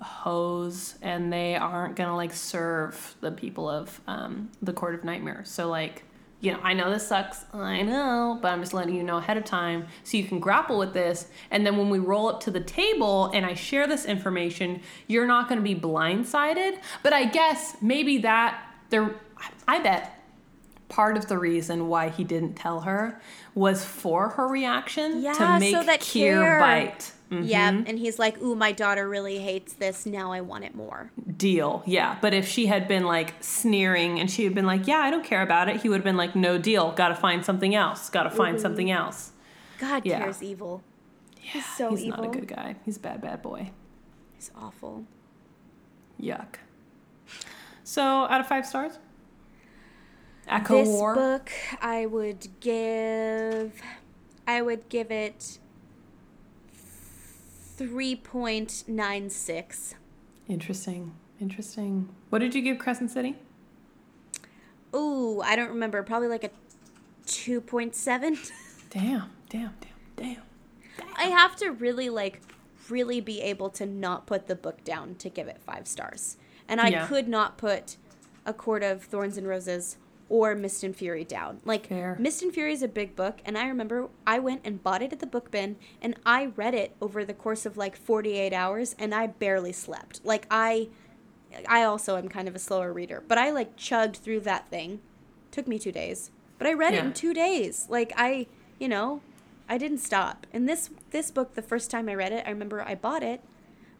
hoes 0.00 0.96
and 1.02 1.32
they 1.32 1.56
aren't 1.56 1.96
gonna 1.96 2.16
like 2.16 2.32
serve 2.32 3.14
the 3.20 3.30
people 3.30 3.68
of 3.68 4.00
um, 4.06 4.50
the 4.62 4.72
court 4.72 4.94
of 4.94 5.04
nightmares. 5.04 5.48
So 5.50 5.68
like 5.68 6.04
you 6.38 6.52
know 6.52 6.60
i 6.62 6.74
know 6.74 6.90
this 6.90 7.08
sucks 7.08 7.46
i 7.54 7.80
know 7.80 8.38
but 8.42 8.52
i'm 8.52 8.60
just 8.60 8.74
letting 8.74 8.94
you 8.94 9.02
know 9.02 9.16
ahead 9.16 9.38
of 9.38 9.44
time 9.44 9.86
so 10.04 10.18
you 10.18 10.24
can 10.24 10.38
grapple 10.38 10.78
with 10.78 10.92
this. 10.92 11.28
And 11.50 11.66
then 11.66 11.76
when 11.76 11.88
we 11.88 11.98
roll 11.98 12.28
up 12.28 12.40
to 12.40 12.50
the 12.50 12.60
table 12.60 13.30
and 13.32 13.46
i 13.46 13.54
share 13.54 13.86
this 13.86 14.04
information 14.04 14.82
you're 15.06 15.26
not 15.26 15.48
to 15.50 15.62
be 15.62 15.74
blindsided. 15.74 16.78
But 17.02 17.12
i 17.14 17.24
guess 17.24 17.76
maybe 17.80 18.18
that 18.18 18.62
there 18.90 19.16
I 19.66 19.80
bet 19.80 20.15
part 20.88 21.16
of 21.16 21.26
the 21.26 21.38
reason 21.38 21.88
why 21.88 22.08
he 22.08 22.22
didn't 22.24 22.54
tell 22.54 22.80
her 22.82 23.20
was 23.54 23.84
for 23.84 24.30
her 24.30 24.46
reaction 24.46 25.20
Yeah, 25.22 25.32
to 25.34 25.58
make 25.58 25.74
so 25.74 25.82
that 25.82 26.00
Keir 26.00 26.40
Keir- 26.40 26.60
bite. 26.60 27.12
Mhm. 27.30 27.48
Yeah, 27.48 27.68
and 27.70 27.98
he's 27.98 28.20
like, 28.20 28.40
"Ooh, 28.40 28.54
my 28.54 28.70
daughter 28.70 29.08
really 29.08 29.38
hates 29.38 29.72
this. 29.72 30.06
Now 30.06 30.30
I 30.32 30.40
want 30.42 30.62
it 30.62 30.76
more." 30.76 31.10
Deal. 31.36 31.82
Yeah. 31.84 32.16
But 32.20 32.34
if 32.34 32.46
she 32.46 32.66
had 32.66 32.86
been 32.86 33.04
like 33.04 33.34
sneering 33.40 34.20
and 34.20 34.30
she 34.30 34.44
had 34.44 34.54
been 34.54 34.64
like, 34.66 34.86
Yeah, 34.86 34.98
I 34.98 35.10
don't 35.10 35.24
care 35.24 35.42
about 35.42 35.68
it, 35.68 35.80
he 35.82 35.88
would 35.88 35.96
have 35.96 36.04
been 36.04 36.16
like, 36.16 36.36
No 36.36 36.56
deal. 36.56 36.92
Gotta 36.92 37.16
find 37.16 37.44
something 37.44 37.74
else. 37.74 38.08
Gotta 38.10 38.30
find 38.30 38.60
something 38.60 38.92
else. 38.92 39.32
God, 39.80 40.06
Yeah. 40.06 40.22
Keir's 40.22 40.40
evil. 40.42 40.84
he's 41.40 41.64
so 41.66 41.86
evil. 41.86 41.96
He's 41.96 42.04
evil. 42.06 42.24
not 42.24 42.26
a 42.36 42.38
good 42.38 42.46
guy. 42.48 42.76
He's 42.84 42.96
a 42.96 43.00
bad, 43.00 43.20
bad 43.20 43.42
boy. 43.42 43.72
He's 44.34 44.52
awful. 44.56 45.04
Yuck. 46.22 46.56
So 47.82 48.02
out 48.02 48.40
of 48.40 48.46
five 48.46 48.66
stars? 48.66 48.98
Echo 50.48 50.78
this 50.78 50.88
War. 50.88 51.14
book, 51.14 51.50
I 51.80 52.06
would 52.06 52.48
give, 52.60 53.72
I 54.46 54.62
would 54.62 54.88
give 54.88 55.10
it 55.10 55.58
three 56.72 58.16
point 58.16 58.84
nine 58.86 59.28
six. 59.30 59.94
Interesting. 60.48 61.12
Interesting. 61.40 62.08
What 62.30 62.38
did 62.38 62.54
you 62.54 62.62
give 62.62 62.78
Crescent 62.78 63.10
City? 63.10 63.36
Ooh, 64.94 65.40
I 65.42 65.56
don't 65.56 65.68
remember. 65.68 66.02
Probably 66.02 66.28
like 66.28 66.44
a 66.44 66.50
two 67.26 67.60
point 67.60 67.94
seven. 67.94 68.38
Damn, 68.90 69.30
damn, 69.50 69.74
damn, 69.80 69.90
damn. 70.16 70.42
I 71.18 71.24
have 71.24 71.56
to 71.56 71.70
really 71.70 72.08
like 72.08 72.40
really 72.88 73.20
be 73.20 73.42
able 73.42 73.68
to 73.70 73.84
not 73.84 74.26
put 74.26 74.46
the 74.46 74.54
book 74.54 74.82
down 74.84 75.16
to 75.16 75.28
give 75.28 75.48
it 75.48 75.60
five 75.60 75.86
stars. 75.86 76.36
And 76.68 76.80
I 76.80 76.88
Yeah. 76.88 77.06
could 77.06 77.28
not 77.28 77.58
put 77.58 77.96
A 78.46 78.54
Court 78.54 78.82
of 78.82 79.02
Thorns 79.02 79.36
and 79.36 79.46
Roses 79.46 79.98
or 80.28 80.54
Mist 80.54 80.82
and 80.82 80.94
Fury 80.94 81.24
down. 81.24 81.60
Like 81.64 81.86
Fair. 81.88 82.16
Mist 82.18 82.42
and 82.42 82.52
Fury 82.52 82.72
is 82.72 82.82
a 82.82 82.88
big 82.88 83.14
book 83.14 83.38
and 83.44 83.56
I 83.56 83.68
remember 83.68 84.08
I 84.26 84.38
went 84.38 84.62
and 84.64 84.82
bought 84.82 85.02
it 85.02 85.12
at 85.12 85.20
the 85.20 85.26
book 85.26 85.50
bin 85.50 85.76
and 86.02 86.16
I 86.24 86.46
read 86.46 86.74
it 86.74 86.96
over 87.00 87.24
the 87.24 87.34
course 87.34 87.66
of 87.66 87.76
like 87.76 87.96
48 87.96 88.52
hours 88.52 88.96
and 88.98 89.14
I 89.14 89.28
barely 89.28 89.72
slept. 89.72 90.20
Like 90.24 90.46
I 90.50 90.88
I 91.68 91.84
also 91.84 92.16
am 92.16 92.28
kind 92.28 92.48
of 92.48 92.54
a 92.54 92.58
slower 92.58 92.92
reader, 92.92 93.22
but 93.26 93.38
I 93.38 93.50
like 93.50 93.76
chugged 93.76 94.16
through 94.16 94.40
that 94.40 94.68
thing. 94.68 95.00
Took 95.50 95.66
me 95.66 95.78
2 95.78 95.92
days. 95.92 96.30
But 96.58 96.66
I 96.66 96.72
read 96.72 96.94
it 96.94 97.04
in 97.04 97.12
2 97.12 97.32
days. 97.32 97.86
Like 97.88 98.12
I, 98.16 98.46
you 98.78 98.88
know, 98.88 99.20
I 99.68 99.78
didn't 99.78 99.98
stop. 99.98 100.46
And 100.52 100.68
this 100.68 100.90
this 101.10 101.30
book, 101.30 101.54
the 101.54 101.62
first 101.62 101.90
time 101.90 102.08
I 102.08 102.14
read 102.14 102.32
it, 102.32 102.44
I 102.46 102.50
remember 102.50 102.82
I 102.82 102.94
bought 102.94 103.22
it, 103.22 103.42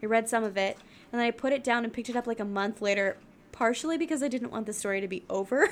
I 0.02 0.06
read 0.06 0.28
some 0.28 0.44
of 0.44 0.56
it, 0.56 0.76
and 1.12 1.20
then 1.20 1.26
I 1.26 1.30
put 1.30 1.52
it 1.52 1.64
down 1.64 1.84
and 1.84 1.92
picked 1.92 2.08
it 2.08 2.16
up 2.16 2.26
like 2.26 2.40
a 2.40 2.44
month 2.44 2.82
later, 2.82 3.16
partially 3.57 3.96
because 3.96 4.22
I 4.22 4.28
didn't 4.28 4.50
want 4.50 4.66
the 4.66 4.72
story 4.72 5.00
to 5.00 5.09
be 5.09 5.24
over, 5.30 5.68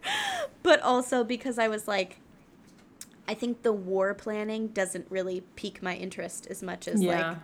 but 0.62 0.80
also 0.80 1.22
because 1.22 1.58
I 1.58 1.68
was 1.68 1.86
like, 1.86 2.20
I 3.28 3.34
think 3.34 3.62
the 3.62 3.72
war 3.72 4.14
planning 4.14 4.68
doesn't 4.68 5.06
really 5.10 5.42
pique 5.54 5.82
my 5.82 5.94
interest 5.94 6.46
as 6.48 6.62
much 6.62 6.88
as 6.88 7.02
yeah. 7.02 7.28
like 7.28 7.36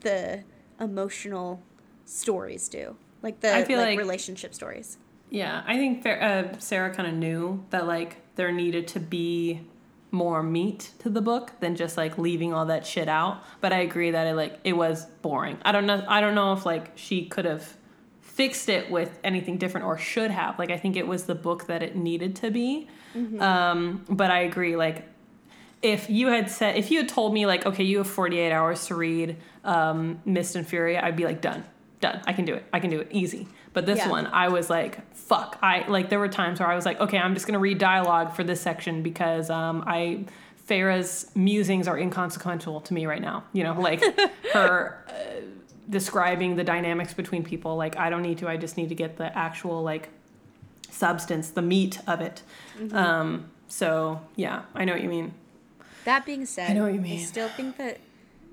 the 0.00 0.44
emotional 0.78 1.60
stories 2.04 2.68
do, 2.68 2.96
like 3.22 3.40
the 3.40 3.50
like, 3.50 3.68
like- 3.68 3.98
relationship 3.98 4.54
stories. 4.54 4.98
Yeah, 5.28 5.64
I 5.66 5.76
think 5.76 6.06
uh, 6.06 6.56
Sarah 6.58 6.94
kind 6.94 7.08
of 7.08 7.14
knew 7.14 7.64
that 7.70 7.88
like 7.88 8.18
there 8.36 8.52
needed 8.52 8.86
to 8.88 9.00
be 9.00 9.62
more 10.12 10.40
meat 10.40 10.92
to 11.00 11.10
the 11.10 11.20
book 11.20 11.50
than 11.58 11.74
just 11.74 11.96
like 11.96 12.16
leaving 12.16 12.54
all 12.54 12.66
that 12.66 12.86
shit 12.86 13.08
out. 13.08 13.42
But 13.60 13.72
I 13.72 13.78
agree 13.80 14.12
that 14.12 14.28
it 14.28 14.34
like 14.34 14.60
it 14.62 14.74
was 14.74 15.06
boring. 15.22 15.58
I 15.64 15.72
don't 15.72 15.84
know. 15.84 16.04
I 16.06 16.20
don't 16.20 16.36
know 16.36 16.52
if 16.52 16.64
like 16.64 16.92
she 16.94 17.26
could 17.26 17.44
have 17.44 17.76
fixed 18.36 18.68
it 18.68 18.90
with 18.90 19.18
anything 19.24 19.56
different 19.56 19.86
or 19.86 19.96
should 19.96 20.30
have. 20.30 20.58
Like 20.58 20.70
I 20.70 20.76
think 20.76 20.94
it 20.96 21.06
was 21.06 21.24
the 21.24 21.34
book 21.34 21.66
that 21.68 21.82
it 21.82 21.96
needed 21.96 22.36
to 22.36 22.50
be. 22.50 22.86
Um, 23.40 24.04
but 24.10 24.30
I 24.30 24.40
agree. 24.40 24.76
Like 24.76 25.08
if 25.82 26.10
you 26.10 26.26
had 26.28 26.50
said 26.50 26.76
if 26.76 26.90
you 26.90 26.98
had 26.98 27.08
told 27.08 27.32
me 27.32 27.46
like 27.46 27.64
okay 27.66 27.84
you 27.84 27.98
have 27.98 28.06
48 28.06 28.52
hours 28.52 28.86
to 28.88 28.94
read 28.94 29.36
um, 29.64 30.20
Mist 30.24 30.54
and 30.56 30.66
Fury, 30.66 30.98
I'd 30.98 31.16
be 31.16 31.24
like 31.24 31.40
done, 31.40 31.64
done. 32.00 32.20
I 32.26 32.32
can 32.34 32.44
do 32.44 32.54
it. 32.54 32.64
I 32.72 32.80
can 32.80 32.90
do 32.90 33.00
it 33.00 33.08
easy. 33.10 33.48
But 33.72 33.84
this 33.86 33.98
Yeah. 33.98 34.08
one, 34.10 34.26
I 34.26 34.48
was 34.48 34.70
like, 34.70 35.14
fuck. 35.14 35.58
I 35.62 35.86
like 35.88 36.08
there 36.10 36.18
were 36.18 36.28
times 36.28 36.60
where 36.60 36.68
I 36.68 36.74
was 36.74 36.84
like, 36.86 37.00
okay, 37.00 37.18
I'm 37.18 37.34
just 37.34 37.46
gonna 37.46 37.58
read 37.58 37.78
dialogue 37.78 38.34
for 38.34 38.44
this 38.44 38.60
section 38.60 39.02
because 39.02 39.48
um, 39.50 39.82
I 39.86 40.24
Feyre's 40.66 41.30
musings 41.34 41.86
are 41.88 41.98
inconsequential 41.98 42.80
to 42.82 42.92
me 42.94 43.06
right 43.06 43.22
now. 43.22 43.44
You 43.54 43.64
know, 43.64 43.80
like 43.80 44.02
her 44.52 45.04
uh, 45.08 45.12
describing 45.88 46.56
the 46.56 46.64
dynamics 46.64 47.14
between 47.14 47.44
people. 47.44 47.76
Like 47.76 47.96
I 47.96 48.10
don't 48.10 48.22
need 48.22 48.38
to. 48.38 48.48
I 48.48 48.56
just 48.56 48.76
need 48.76 48.88
to 48.88 48.94
get 48.94 49.16
the 49.16 49.36
actual 49.36 49.82
like 49.82 50.08
substance, 50.90 51.50
the 51.50 51.62
meat 51.62 52.00
of 52.06 52.20
it. 52.20 52.42
Mm-hmm. 52.78 52.96
Um, 52.96 53.50
so 53.68 54.20
yeah, 54.36 54.62
I 54.74 54.84
know 54.84 54.92
what 54.92 55.02
you 55.02 55.08
mean. 55.08 55.34
That 56.04 56.24
being 56.24 56.46
said, 56.46 56.70
I 56.70 56.74
know 56.74 56.84
what 56.84 56.94
you 56.94 57.00
mean. 57.00 57.20
I 57.20 57.22
still 57.22 57.48
think 57.48 57.76
that 57.78 57.98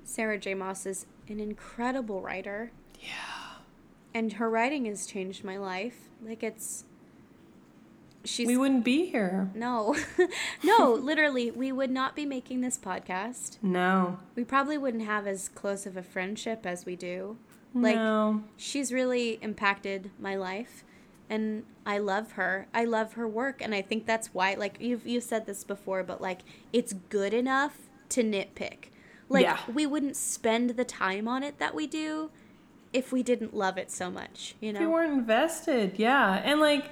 Sarah 0.04 0.38
J. 0.38 0.54
Maas 0.54 0.86
is 0.86 1.06
an 1.28 1.40
incredible 1.40 2.20
writer. 2.20 2.72
Yeah. 3.00 3.08
And 4.12 4.34
her 4.34 4.48
writing 4.48 4.84
has 4.86 5.06
changed 5.06 5.44
my 5.44 5.56
life. 5.56 6.08
Like 6.24 6.42
it's 6.42 6.84
she's 8.24 8.46
We 8.46 8.56
wouldn't 8.56 8.84
be 8.84 9.06
here. 9.06 9.50
no. 9.54 9.96
no, 10.64 10.92
literally, 10.94 11.50
we 11.50 11.72
would 11.72 11.90
not 11.90 12.14
be 12.16 12.24
making 12.26 12.60
this 12.60 12.78
podcast. 12.78 13.58
No. 13.62 14.18
We 14.34 14.44
probably 14.44 14.78
wouldn't 14.78 15.04
have 15.04 15.26
as 15.26 15.48
close 15.48 15.86
of 15.86 15.96
a 15.96 16.02
friendship 16.02 16.64
as 16.66 16.84
we 16.86 16.96
do. 16.96 17.36
Like 17.74 17.96
no. 17.96 18.44
she's 18.56 18.92
really 18.92 19.38
impacted 19.42 20.10
my 20.20 20.36
life 20.36 20.84
and 21.28 21.64
I 21.84 21.98
love 21.98 22.32
her. 22.32 22.68
I 22.72 22.84
love 22.84 23.14
her 23.14 23.26
work 23.26 23.60
and 23.60 23.74
I 23.74 23.82
think 23.82 24.06
that's 24.06 24.28
why 24.32 24.54
like 24.54 24.76
you've 24.80 25.04
you've 25.04 25.24
said 25.24 25.46
this 25.46 25.64
before 25.64 26.04
but 26.04 26.20
like 26.20 26.42
it's 26.72 26.92
good 26.92 27.34
enough 27.34 27.76
to 28.10 28.22
nitpick. 28.22 28.90
Like 29.28 29.42
Yeah. 29.42 29.58
we 29.72 29.86
wouldn't 29.86 30.14
spend 30.16 30.70
the 30.70 30.84
time 30.84 31.26
on 31.26 31.42
it 31.42 31.58
that 31.58 31.74
we 31.74 31.88
do 31.88 32.30
if 32.92 33.10
we 33.10 33.24
didn't 33.24 33.52
love 33.54 33.76
it 33.76 33.90
so 33.90 34.08
much, 34.08 34.54
you 34.60 34.70
If 34.70 34.76
you 34.76 34.86
know. 34.86 34.90
weren't 34.92 35.12
invested, 35.14 35.94
yeah. 35.98 36.40
And 36.44 36.60
like 36.60 36.84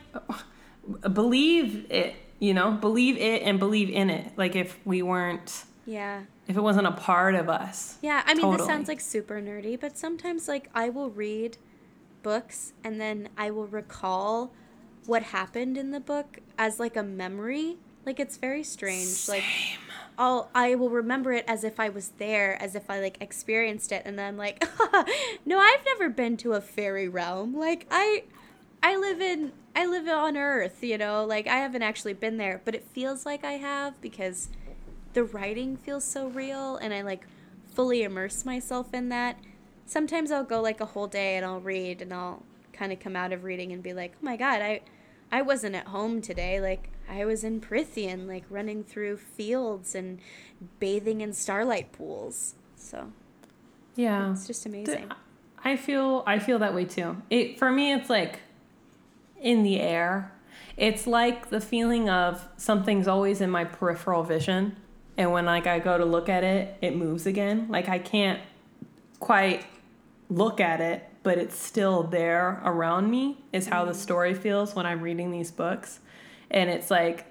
believe 1.13 1.87
it, 1.91 2.15
you 2.39 2.55
know, 2.55 2.73
believe 2.73 3.17
it 3.17 3.43
and 3.43 3.59
believe 3.59 3.91
in 3.91 4.11
it. 4.11 4.33
Like 4.37 4.57
if 4.57 4.79
we 4.85 5.03
weren't 5.03 5.65
Yeah. 5.87 6.23
if 6.49 6.57
it 6.57 6.61
wasn't 6.61 6.87
a 6.87 6.93
part 6.93 7.35
of 7.35 7.49
us. 7.49 7.99
Yeah, 8.03 8.23
I 8.27 8.35
mean 8.35 8.51
this 8.57 8.67
sounds 8.67 8.89
like 8.89 9.01
super 9.01 9.41
nerdy, 9.41 9.79
but 9.79 9.97
sometimes 9.97 10.49
like 10.49 10.69
I 10.75 10.89
will 10.89 11.11
read 11.11 11.57
books 12.23 12.73
and 12.85 13.01
then 13.01 13.29
I 13.37 13.51
will 13.51 13.67
recall 13.67 14.53
what 15.07 15.23
happened 15.25 15.77
in 15.77 15.91
the 15.91 16.01
book 16.01 16.39
as 16.59 16.79
like 16.79 16.97
a 16.97 17.03
memory. 17.03 17.77
Like 18.05 18.19
it's 18.19 18.37
very 18.37 18.63
strange. 18.65 19.29
Like 19.29 19.45
I'll 20.19 20.51
I 20.55 20.75
will 20.75 20.91
remember 20.91 21.33
it 21.33 21.45
as 21.49 21.65
if 21.65 21.79
I 21.81 21.89
was 21.89 22.11
there, 22.19 22.61
as 22.61 22.75
if 22.75 22.91
I 22.91 23.01
like 23.01 23.17
experienced 23.21 23.93
it, 23.93 24.03
and 24.05 24.19
then 24.19 24.37
like, 24.37 24.63
no, 25.47 25.59
I've 25.59 25.85
never 25.87 26.09
been 26.11 26.37
to 26.39 26.53
a 26.53 26.61
fairy 26.61 27.09
realm. 27.09 27.55
Like 27.57 27.87
I, 27.91 28.25
I 28.83 28.97
live 28.97 29.21
in 29.21 29.53
I 29.75 29.87
live 29.87 30.07
on 30.09 30.37
Earth, 30.37 30.83
you 30.83 30.99
know. 30.99 31.25
Like 31.25 31.47
I 31.47 31.57
haven't 31.57 31.83
actually 31.83 32.13
been 32.15 32.37
there, 32.37 32.61
but 32.65 32.75
it 32.75 32.85
feels 32.93 33.25
like 33.25 33.45
I 33.45 33.53
have 33.53 34.01
because 34.01 34.49
the 35.15 35.25
writing 35.25 35.77
feels 35.77 36.05
so 36.05 36.29
real, 36.29 36.77
and 36.77 36.93
I 36.93 37.03
like 37.03 37.27
fully 37.75 38.03
immerse 38.03 38.45
myself 38.45 38.93
in 38.93 39.09
that. 39.11 39.39
Sometimes 39.87 40.31
I'll 40.31 40.45
go 40.45 40.61
like 40.61 40.81
a 40.81 40.87
whole 40.87 41.07
day 41.07 41.37
and 41.37 41.45
I'll 41.45 41.61
read, 41.61 42.03
and 42.03 42.13
I'll 42.13 42.43
kind 42.73 42.93
of 42.93 43.01
come 43.01 43.17
out 43.17 43.33
of 43.33 43.45
reading 43.45 43.73
and 43.73 43.83
be 43.83 43.93
like, 43.93 44.13
oh 44.15 44.25
my 44.25 44.37
god, 44.37 44.61
I, 44.63 44.81
I 45.31 45.43
wasn't 45.43 45.75
at 45.75 45.89
home 45.89 46.21
today. 46.23 46.61
Like 46.61 46.89
I 47.11 47.25
was 47.25 47.45
in 47.45 47.61
Prythian, 47.61 48.27
like 48.27 48.45
running 48.51 48.85
through 48.85 49.17
fields 49.19 49.95
and 49.95 50.19
bathing 50.81 51.21
in 51.21 51.33
starlight 51.33 51.93
pools. 51.93 52.55
So 52.77 53.13
Yeah. 53.97 54.33
it's 54.33 54.47
just 54.47 54.67
amazing. 54.67 55.11
I 55.65 55.77
feel 55.77 56.25
I 56.27 56.39
feel 56.39 56.59
that 56.59 56.75
way 56.75 56.85
too. 56.85 57.17
It 57.31 57.59
for 57.59 57.71
me 57.71 57.93
it's 57.93 58.11
like 58.11 58.41
in 59.43 59.63
the 59.63 59.81
air. 59.81 60.33
It's 60.77 61.07
like 61.07 61.51
the 61.51 61.61
feeling 61.61 62.09
of 62.09 62.49
something's 62.57 63.07
always 63.07 63.41
in 63.41 63.51
my 63.51 63.65
peripheral 63.65 64.23
vision 64.23 64.77
and 65.17 65.33
when 65.33 65.45
like 65.45 65.67
I 65.67 65.79
go 65.79 65.99
to 65.99 66.05
look 66.05 66.29
at 66.29 66.45
it, 66.45 66.77
it 66.81 66.97
moves 66.97 67.27
again. 67.27 67.67
Like 67.69 67.89
I 67.89 67.99
can't 67.99 68.41
quite 69.21 69.67
look 70.31 70.61
at 70.61 70.81
it, 70.81 71.09
but 71.23 71.39
it's 71.39 71.57
still 71.57 72.03
there 72.03 72.61
around 72.65 73.11
me 73.11 73.39
is 73.53 73.69
how 73.69 73.85
the 73.85 73.95
story 73.95 74.35
feels 74.35 74.75
when 74.75 74.87
I'm 74.87 75.01
reading 75.01 75.31
these 75.31 75.51
books. 75.51 76.01
And 76.51 76.71
it's 76.71 76.91
like 76.91 77.27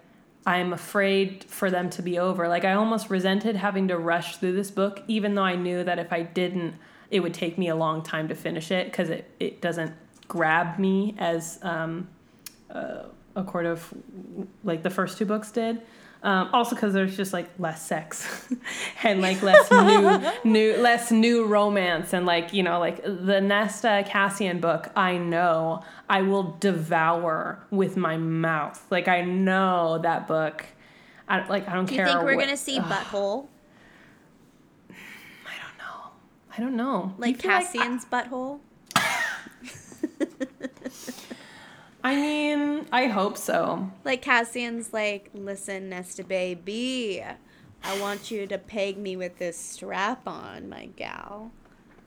I'm 0.46 0.74
afraid 0.74 1.44
for 1.46 1.70
them 1.70 1.90
to 1.92 2.02
be 2.02 2.20
over. 2.20 2.48
Like 2.48 2.66
I 2.66 2.74
almost 2.74 3.10
resented 3.10 3.56
having 3.56 3.88
to 3.88 3.98
rush 3.98 4.38
through 4.38 4.54
this 4.54 4.72
book, 4.72 5.04
even 5.08 5.36
though 5.36 5.44
I 5.44 5.56
knew 5.56 5.84
that 5.84 6.00
if 6.00 6.14
I 6.14 6.24
didn't, 6.24 6.76
it 7.10 7.20
would 7.22 7.34
take 7.34 7.58
me 7.58 7.68
a 7.68 7.76
long 7.76 8.04
time 8.04 8.28
to 8.30 8.36
finish 8.36 8.72
it 8.72 8.86
because 8.86 9.10
it, 9.10 9.30
it 9.40 9.62
doesn't 9.62 9.94
grab 10.32 10.80
me 10.80 11.14
as 11.18 11.60
um, 11.62 12.08
uh, 12.74 13.04
a 13.36 13.44
court 13.44 13.66
of 13.66 13.94
like 14.64 14.82
the 14.82 14.90
first 14.90 15.18
two 15.18 15.26
books 15.26 15.52
did. 15.52 15.82
Um, 16.24 16.50
also, 16.54 16.74
because 16.76 16.94
there's 16.94 17.18
just 17.18 17.34
like 17.34 17.50
less 17.60 17.86
sex 17.86 18.48
and 19.04 19.22
like 19.22 19.42
less 19.42 19.70
new, 19.70 20.32
new, 20.54 20.78
less 20.78 21.12
new 21.12 21.46
romance, 21.46 22.14
and 22.14 22.26
like 22.26 22.54
you 22.54 22.64
know, 22.64 22.80
like 22.80 23.04
the 23.04 23.42
Nesta 23.42 24.06
Cassian 24.08 24.62
book. 24.62 24.90
I 24.96 25.18
know 25.18 25.84
I 26.10 26.22
will 26.22 26.56
devour 26.62 27.62
with 27.72 27.98
my 27.98 28.16
mouth. 28.16 28.82
Like 28.90 29.10
I 29.10 29.22
know 29.24 29.98
that 30.02 30.30
book. 30.30 30.64
I 31.28 31.46
like. 31.48 31.68
I 31.68 31.74
don't 31.74 31.88
care. 31.88 32.06
Do 32.06 32.12
you 32.12 32.18
think 32.18 32.26
we're 32.26 32.36
what- 32.38 32.46
gonna 32.46 32.56
see 32.56 32.80
butthole 32.80 33.48
I 34.92 35.58
don't 35.58 35.78
know. 35.78 36.12
I 36.56 36.60
don't 36.62 36.76
know. 36.78 37.16
like 37.18 37.36
You 37.36 37.42
feel 37.42 37.52
I- 37.52 37.64
Cassian's 37.64 38.06
butthole? 38.06 38.60
I 42.04 42.16
mean, 42.16 42.88
I 42.92 43.08
hope 43.08 43.38
so. 43.38 43.92
Like 44.04 44.22
Cassian's 44.22 44.92
like, 44.92 45.30
listen, 45.34 45.90
Nesta 45.90 46.24
baby, 46.24 47.24
I 47.84 48.00
want 48.00 48.32
you 48.32 48.48
to 48.48 48.58
peg 48.58 48.98
me 48.98 49.16
with 49.16 49.38
this 49.38 49.58
strap 49.58 50.28
on, 50.28 50.70
my 50.70 50.88
gal. 50.96 51.52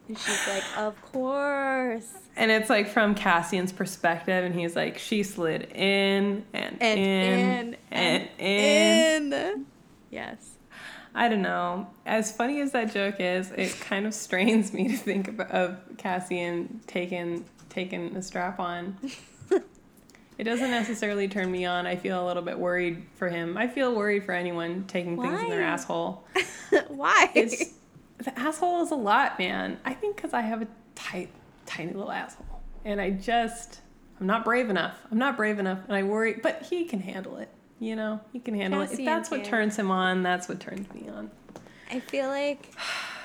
And 0.09 0.19
she's 0.19 0.49
like, 0.49 0.65
of 0.77 1.01
course. 1.01 2.13
And 2.37 2.51
it's 2.51 2.69
like 2.69 2.89
from 2.89 3.15
Cassian's 3.15 3.73
perspective, 3.73 4.45
and 4.45 4.55
he's 4.55 4.77
like, 4.77 4.99
she 4.99 5.23
slid 5.23 5.71
in 5.75 6.45
and, 6.53 6.77
And 6.83 6.99
in, 7.01 7.75
in 7.75 7.77
and, 7.91 8.29
in. 8.39 9.33
in. 9.33 9.67
Yes. 10.11 10.57
I 11.15 11.29
don't 11.29 11.43
know. 11.43 11.87
As 12.05 12.33
funny 12.33 12.61
as 12.61 12.73
that 12.73 12.93
joke 12.93 13.17
is, 13.21 13.51
it 13.53 13.79
kind 13.81 14.05
of 14.05 14.13
strains 14.15 14.73
me 14.73 14.89
to 14.89 14.97
think 14.97 15.29
of, 15.29 15.41
of 15.41 15.79
Cassian 15.97 16.81
taking 16.87 17.45
taking 17.75 18.13
the 18.15 18.23
strap 18.23 18.61
on. 18.61 18.97
it 20.39 20.45
doesn't 20.45 20.71
necessarily 20.71 21.29
turn 21.29 21.51
me 21.51 21.65
on. 21.65 21.87
I 21.87 21.97
feel 21.97 22.25
a 22.25 22.27
little 22.27 22.43
bit 22.43 22.59
worried 22.59 23.05
for 23.17 23.29
him. 23.29 23.57
I 23.57 23.67
feel 23.67 23.95
worried 23.95 24.25
for 24.25 24.33
anyone 24.33 24.85
taking 24.87 25.21
things 25.21 25.41
in 25.41 25.51
their 25.51 25.63
asshole. 25.63 26.25
Why? 26.89 27.31
It's 27.35 27.75
the 28.19 28.39
asshole 28.39 28.83
is 28.83 28.93
a 28.93 28.97
lot, 28.97 29.39
man. 29.39 29.79
I 29.85 29.93
think 29.93 30.17
because 30.17 30.33
I 30.33 30.43
have 30.43 30.63
a 30.63 30.69
tight, 30.95 31.31
tiny 31.67 31.93
little 31.93 32.13
asshole, 32.13 32.63
and 32.85 33.01
I 33.01 33.11
just 33.11 33.81
I'm 34.21 34.27
not 34.27 34.45
brave 34.45 34.71
enough. 34.71 34.97
I'm 35.11 35.19
not 35.19 35.37
brave 35.37 35.59
enough, 35.59 35.81
and 35.89 35.97
I 35.97 36.05
worry. 36.05 36.35
But 36.41 36.63
he 36.63 36.85
can 36.85 37.01
handle 37.01 37.37
it. 37.39 37.51
You 37.81 37.97
know, 37.97 38.21
he 38.33 38.39
can 38.39 38.55
handle 38.55 38.81
it. 38.81 38.85
If 38.85 38.91
Cassian 38.91 39.05
that's 39.05 39.31
what 39.31 39.43
can. 39.43 39.51
turns 39.51 39.77
him 39.77 39.91
on, 39.91 40.23
that's 40.23 40.49
what 40.49 40.61
turns 40.61 40.93
me 40.95 41.09
on. 41.09 41.31
I 41.91 42.01
feel 42.01 42.29
like 42.29 42.73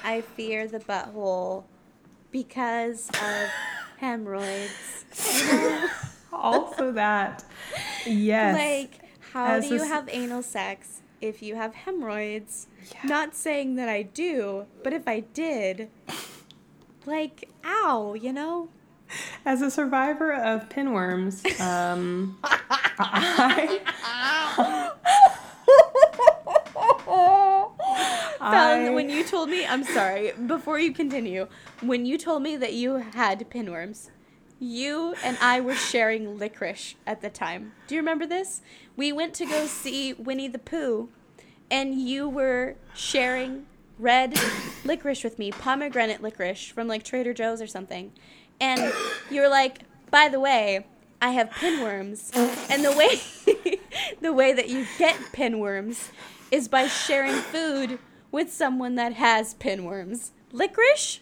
I 0.03 0.21
fear 0.21 0.67
the 0.67 0.79
butthole 0.79 1.63
because 2.31 3.09
of 3.09 3.49
hemorrhoids. 3.99 5.05
also 6.33 6.91
that, 6.93 7.43
yes. 8.05 8.55
Like, 8.55 9.09
how 9.33 9.45
As 9.45 9.67
do 9.67 9.75
you 9.75 9.83
have 9.83 10.09
anal 10.11 10.41
sex 10.41 11.01
if 11.21 11.41
you 11.41 11.55
have 11.55 11.75
hemorrhoids? 11.75 12.67
Yeah. 12.91 13.09
Not 13.09 13.35
saying 13.35 13.75
that 13.75 13.89
I 13.89 14.03
do, 14.03 14.65
but 14.83 14.93
if 14.93 15.07
I 15.07 15.21
did, 15.21 15.89
like, 17.05 17.49
ow, 17.65 18.13
you 18.13 18.33
know? 18.33 18.69
As 19.45 19.61
a 19.61 19.71
survivor 19.71 20.33
of 20.33 20.69
pinworms, 20.69 21.43
um, 21.59 22.37
I, 22.43 23.81
Fallon, 28.39 28.87
I- 28.87 28.89
when 28.91 29.09
you 29.09 29.23
told 29.23 29.49
me, 29.49 29.65
I'm 29.65 29.83
sorry, 29.83 30.31
before 30.47 30.79
you 30.79 30.93
continue, 30.93 31.47
when 31.81 32.05
you 32.05 32.17
told 32.17 32.41
me 32.41 32.55
that 32.57 32.73
you 32.73 32.95
had 33.13 33.49
pinworms, 33.49 34.09
you 34.59 35.15
and 35.23 35.37
I 35.41 35.61
were 35.61 35.75
sharing 35.75 36.37
licorice 36.37 36.95
at 37.07 37.21
the 37.21 37.29
time. 37.29 37.73
Do 37.87 37.95
you 37.95 38.01
remember 38.01 38.25
this? 38.25 38.61
We 38.97 39.11
went 39.11 39.33
to 39.35 39.45
go 39.45 39.65
see 39.67 40.13
Winnie 40.13 40.47
the 40.49 40.59
Pooh, 40.59 41.09
and 41.71 41.95
you 42.01 42.27
were 42.27 42.75
sharing 42.93 43.65
red 43.97 44.37
licorice 44.85 45.23
with 45.23 45.37
me, 45.39 45.51
pomegranate 45.51 46.21
licorice 46.21 46.65
from 46.67 46.87
like 46.87 47.03
Trader 47.03 47.33
Joe's 47.33 47.61
or 47.61 47.67
something. 47.67 48.11
And 48.59 48.91
you 49.29 49.41
were 49.41 49.47
like, 49.49 49.79
by 50.11 50.27
the 50.29 50.39
way, 50.39 50.85
I 51.21 51.31
have 51.31 51.49
pinworms. 51.51 52.31
And 52.69 52.83
the 52.83 52.91
way 52.91 53.79
the 54.21 54.33
way 54.33 54.51
that 54.53 54.67
you 54.69 54.85
get 54.97 55.15
pinworms 55.33 56.09
is 56.51 56.67
by 56.67 56.87
sharing 56.87 57.35
food 57.35 57.99
with 58.31 58.51
someone 58.51 58.95
that 58.95 59.13
has 59.13 59.53
pinworms. 59.55 60.31
Licorice? 60.51 61.19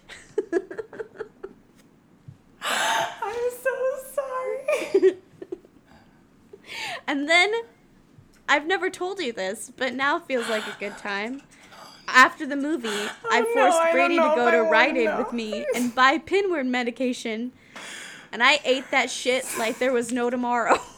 I'm 2.64 3.50
so 3.62 3.74
sorry. 4.14 5.18
And 7.08 7.30
then 7.30 7.54
I've 8.50 8.68
never 8.68 8.90
told 8.90 9.20
you 9.20 9.32
this, 9.32 9.72
but 9.76 9.94
now 9.94 10.20
feels 10.20 10.50
like 10.50 10.68
a 10.68 10.76
good 10.80 10.98
time. 10.98 11.42
After 12.10 12.46
the 12.46 12.56
movie, 12.56 12.88
oh, 12.90 13.30
I 13.30 13.42
forced 13.42 13.78
I 13.78 13.84
don't 13.86 13.94
Brady 13.94 14.18
know 14.18 14.30
to 14.30 14.36
go 14.36 14.52
to 14.52 14.62
Rite 14.70 14.96
Aid 14.96 15.18
with 15.18 15.34
me 15.34 15.66
and 15.76 15.94
buy 15.94 16.18
pinworm 16.18 16.68
medication. 16.68 17.52
And 18.32 18.42
I 18.44 18.60
ate 18.64 18.92
that 18.92 19.10
shit 19.10 19.46
like 19.58 19.80
there 19.80 19.92
was 19.92 20.12
no 20.12 20.30
tomorrow. 20.30 20.80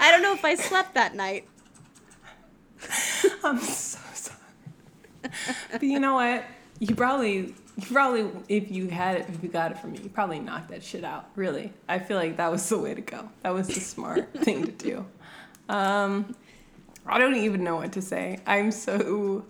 I 0.00 0.10
don't 0.10 0.22
know 0.22 0.32
if 0.32 0.44
I 0.46 0.54
slept 0.54 0.94
that 0.94 1.14
night. 1.14 1.46
I'm 3.44 3.58
so 3.58 3.98
sorry. 4.14 4.38
but 5.70 5.82
you 5.82 6.00
know 6.00 6.14
what? 6.14 6.44
You 6.78 6.94
probably, 6.94 7.54
you 7.76 7.86
probably, 7.92 8.30
if 8.48 8.70
you 8.70 8.88
had 8.88 9.18
it, 9.18 9.26
if 9.28 9.42
you 9.42 9.50
got 9.50 9.72
it 9.72 9.78
from 9.78 9.92
me, 9.92 9.98
you 10.02 10.08
probably 10.08 10.40
knocked 10.40 10.70
that 10.70 10.82
shit 10.82 11.04
out. 11.04 11.28
Really, 11.36 11.74
I 11.86 11.98
feel 11.98 12.16
like 12.16 12.38
that 12.38 12.50
was 12.50 12.66
the 12.66 12.78
way 12.78 12.94
to 12.94 13.02
go. 13.02 13.28
That 13.42 13.52
was 13.52 13.68
the 13.68 13.80
smart 13.80 14.32
thing 14.38 14.64
to 14.64 14.72
do. 14.72 15.04
Um, 15.68 16.34
I 17.04 17.18
don't 17.18 17.36
even 17.36 17.62
know 17.62 17.76
what 17.76 17.92
to 17.92 18.02
say. 18.02 18.38
I'm 18.46 18.72
so 18.72 19.44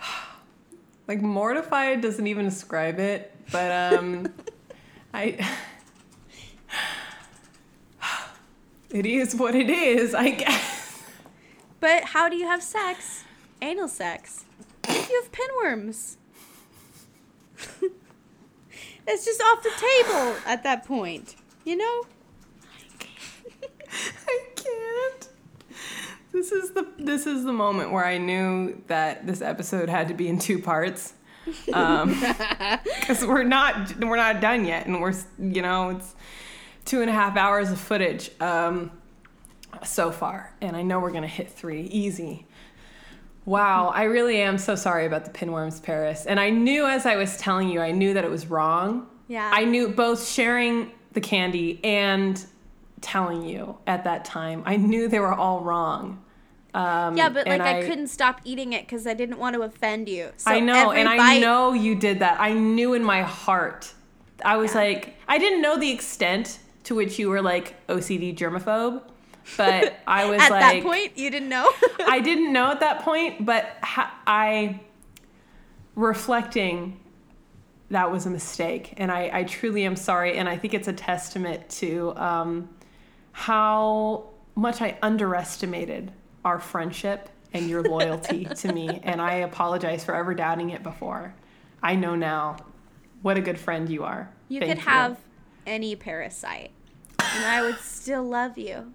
like 1.08 1.20
mortified. 1.20 2.00
Doesn't 2.00 2.28
even 2.28 2.44
describe 2.44 3.00
it, 3.00 3.34
but 3.50 3.94
um, 3.98 4.32
I. 5.12 5.44
It 8.94 9.06
is 9.06 9.34
what 9.34 9.56
it 9.56 9.68
is, 9.68 10.14
I 10.14 10.30
guess. 10.30 11.02
But 11.80 12.04
how 12.04 12.28
do 12.28 12.36
you 12.36 12.46
have 12.46 12.62
sex? 12.62 13.24
Anal 13.60 13.88
sex. 13.88 14.44
If 14.84 15.10
you 15.10 15.20
have 15.20 15.32
pinworms. 15.32 16.16
it's 19.08 19.24
just 19.24 19.42
off 19.42 19.64
the 19.64 19.72
table 19.76 20.36
at 20.46 20.62
that 20.62 20.86
point. 20.86 21.34
You 21.64 21.76
know? 21.76 22.04
I 22.62 23.66
can't. 23.80 24.28
I 24.28 24.40
can't. 24.54 25.28
This 26.30 26.52
is 26.52 26.70
the 26.70 26.86
this 26.96 27.26
is 27.26 27.42
the 27.42 27.52
moment 27.52 27.90
where 27.90 28.04
I 28.04 28.18
knew 28.18 28.80
that 28.86 29.26
this 29.26 29.42
episode 29.42 29.88
had 29.88 30.06
to 30.06 30.14
be 30.14 30.28
in 30.28 30.38
two 30.38 30.60
parts, 30.60 31.14
um, 31.72 32.10
because 33.00 33.24
we're 33.24 33.42
not 33.42 33.96
we're 33.98 34.16
not 34.16 34.40
done 34.40 34.64
yet, 34.64 34.86
and 34.86 35.00
we're 35.00 35.14
you 35.38 35.62
know 35.62 35.90
it's 35.90 36.14
two 36.84 37.00
and 37.00 37.10
a 37.10 37.12
half 37.12 37.36
hours 37.36 37.70
of 37.70 37.80
footage 37.80 38.30
um, 38.40 38.90
so 39.84 40.10
far, 40.10 40.54
and 40.60 40.76
I 40.76 40.82
know 40.82 41.00
we're 41.00 41.12
gonna 41.12 41.26
hit 41.26 41.50
three 41.50 41.82
easy. 41.82 42.46
Wow, 43.46 43.88
I 43.94 44.04
really 44.04 44.40
am 44.40 44.56
so 44.56 44.74
sorry 44.74 45.04
about 45.04 45.24
the 45.26 45.30
pinworms, 45.30 45.82
Paris. 45.82 46.24
And 46.24 46.40
I 46.40 46.48
knew 46.50 46.86
as 46.86 47.04
I 47.04 47.16
was 47.16 47.36
telling 47.36 47.68
you, 47.68 47.80
I 47.80 47.90
knew 47.90 48.14
that 48.14 48.24
it 48.24 48.30
was 48.30 48.46
wrong. 48.46 49.06
Yeah. 49.28 49.50
I 49.52 49.64
knew 49.66 49.88
both 49.88 50.26
sharing 50.26 50.90
the 51.12 51.20
candy 51.20 51.78
and 51.84 52.42
telling 53.02 53.42
you 53.44 53.76
at 53.86 54.04
that 54.04 54.24
time. 54.24 54.62
I 54.64 54.76
knew 54.76 55.08
they 55.08 55.20
were 55.20 55.34
all 55.34 55.60
wrong. 55.60 56.22
Um, 56.72 57.18
Yeah, 57.18 57.28
but 57.28 57.46
like 57.46 57.60
and 57.60 57.62
I, 57.62 57.82
couldn't 57.82 58.06
stop 58.08 58.40
eating 58.44 58.72
it 58.72 58.86
because 58.86 59.06
I 59.06 59.12
didn't 59.12 59.38
want 59.38 59.54
to 59.56 59.62
offend 59.62 60.08
you. 60.08 60.30
So 60.38 60.50
I 60.50 60.60
know, 60.60 60.92
and 60.92 61.06
I 61.06 61.16
bite- 61.18 61.40
know 61.40 61.74
you 61.74 61.94
did 61.96 62.20
that. 62.20 62.40
I 62.40 62.54
knew 62.54 62.94
in 62.94 63.04
my 63.04 63.20
heart. 63.22 63.92
I 64.42 64.56
was 64.56 64.72
Yeah. 64.72 64.80
like, 64.80 65.16
I 65.28 65.36
didn't 65.36 65.60
know 65.60 65.78
the 65.78 65.90
extent 65.90 66.60
to 66.84 66.94
which 66.94 67.18
you 67.18 67.28
were 67.28 67.42
like 67.42 67.86
OCD 67.88 68.36
germaphobe, 68.36 69.02
but 69.56 69.98
I 70.06 70.24
was 70.30 70.38
like 70.38 70.50
At 70.50 70.50
like, 70.50 70.60
that 70.60 70.82
point, 70.82 71.18
you 71.18 71.30
didn't 71.30 71.48
know. 71.48 71.70
I 72.00 72.20
didn't 72.20 72.52
know 72.52 72.70
at 72.70 72.80
that 72.80 73.02
point, 73.02 73.44
but 73.44 73.66
ha- 73.82 74.14
I, 74.26 74.80
reflecting, 75.96 77.00
that 77.90 78.10
was 78.10 78.26
a 78.26 78.30
mistake. 78.30 78.94
And 78.96 79.10
I, 79.10 79.30
I 79.32 79.44
truly 79.44 79.84
am 79.84 79.96
sorry. 79.96 80.36
And 80.36 80.48
I 80.48 80.56
think 80.56 80.74
it's 80.74 80.88
a 80.88 80.92
testament 80.92 81.68
to 81.70 82.14
um, 82.16 82.68
how 83.32 84.30
much 84.54 84.80
I 84.80 84.98
underestimated 85.02 86.12
our 86.44 86.60
friendship 86.60 87.28
and 87.52 87.68
your 87.68 87.82
loyalty 87.82 88.44
to 88.56 88.72
me. 88.72 89.00
And 89.02 89.20
I 89.20 89.34
apologize 89.36 90.04
for 90.04 90.14
ever 90.14 90.34
doubting 90.34 90.70
it 90.70 90.82
before. 90.82 91.34
I 91.82 91.96
know 91.96 92.14
now 92.14 92.56
what 93.22 93.36
a 93.36 93.40
good 93.40 93.58
friend 93.58 93.88
you 93.88 94.04
are. 94.04 94.30
You 94.48 94.60
Thank 94.60 94.72
could 94.72 94.78
have 94.84 95.18
any 95.66 95.96
parasite, 95.96 96.70
and 97.18 97.44
I 97.44 97.62
would 97.62 97.78
still 97.78 98.24
love 98.24 98.58
you. 98.58 98.92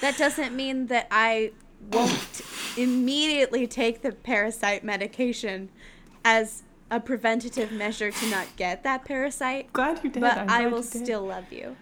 That 0.00 0.16
doesn't 0.16 0.54
mean 0.54 0.86
that 0.86 1.06
I 1.10 1.52
won't 1.92 2.40
immediately 2.76 3.66
take 3.66 4.02
the 4.02 4.12
parasite 4.12 4.82
medication 4.84 5.68
as 6.24 6.62
a 6.90 7.00
preventative 7.00 7.70
measure 7.72 8.10
to 8.10 8.26
not 8.30 8.46
get 8.56 8.82
that 8.84 9.04
parasite, 9.04 9.72
Glad 9.72 10.02
you 10.02 10.10
did. 10.10 10.20
but 10.20 10.38
I 10.48 10.66
will 10.66 10.82
still 10.82 11.22
love 11.26 11.52
you. 11.52 11.76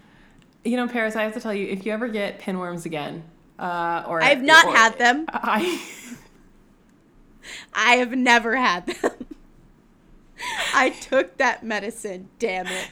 You 0.65 0.77
know, 0.77 0.87
Paris, 0.89 1.17
I 1.17 1.23
have 1.25 1.35
to 1.35 1.41
tell 1.41 1.55
you, 1.55 1.67
if 1.69 1.85
you 1.85 1.93
ever 1.93 2.09
get 2.09 2.41
pinworms 2.41 2.87
again, 2.87 3.25
uh, 3.59 4.05
or 4.07 4.23
I've 4.23 4.43
not 4.43 4.67
or- 4.67 4.77
had 4.77 4.99
them. 4.99 5.27
I 5.33 5.81
I 7.75 7.95
have 7.97 8.13
never 8.13 8.57
had 8.57 8.87
them. 8.87 9.11
I 10.75 10.91
took 10.91 11.37
that 11.39 11.65
medicine, 11.65 12.29
damn 12.39 12.67
it. 12.67 12.89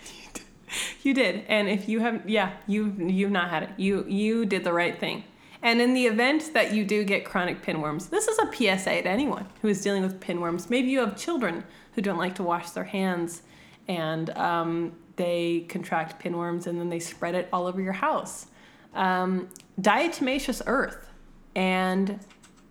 You 1.02 1.14
did, 1.14 1.44
and 1.48 1.68
if 1.68 1.88
you 1.88 2.00
have, 2.00 2.28
yeah, 2.28 2.52
you've 2.66 3.00
you've 3.00 3.30
not 3.30 3.50
had 3.50 3.62
it. 3.64 3.70
You 3.76 4.04
you 4.06 4.44
did 4.44 4.64
the 4.64 4.72
right 4.72 4.98
thing. 4.98 5.24
And 5.62 5.80
in 5.80 5.92
the 5.92 6.06
event 6.06 6.54
that 6.54 6.72
you 6.72 6.84
do 6.84 7.04
get 7.04 7.24
chronic 7.24 7.62
pinworms, 7.62 8.08
this 8.08 8.28
is 8.28 8.38
a 8.38 8.46
PSA 8.46 9.02
to 9.02 9.08
anyone 9.08 9.46
who 9.60 9.68
is 9.68 9.82
dealing 9.82 10.02
with 10.02 10.18
pinworms. 10.20 10.70
Maybe 10.70 10.88
you 10.88 11.00
have 11.00 11.18
children 11.18 11.64
who 11.94 12.00
don't 12.00 12.16
like 12.16 12.34
to 12.36 12.42
wash 12.42 12.70
their 12.70 12.84
hands, 12.84 13.42
and 13.88 14.30
um, 14.30 14.92
they 15.16 15.66
contract 15.68 16.22
pinworms, 16.22 16.66
and 16.66 16.78
then 16.78 16.88
they 16.88 17.00
spread 17.00 17.34
it 17.34 17.48
all 17.52 17.66
over 17.66 17.80
your 17.80 17.92
house. 17.92 18.46
Um, 18.94 19.48
diatomaceous 19.80 20.62
earth 20.66 21.08
and 21.54 22.20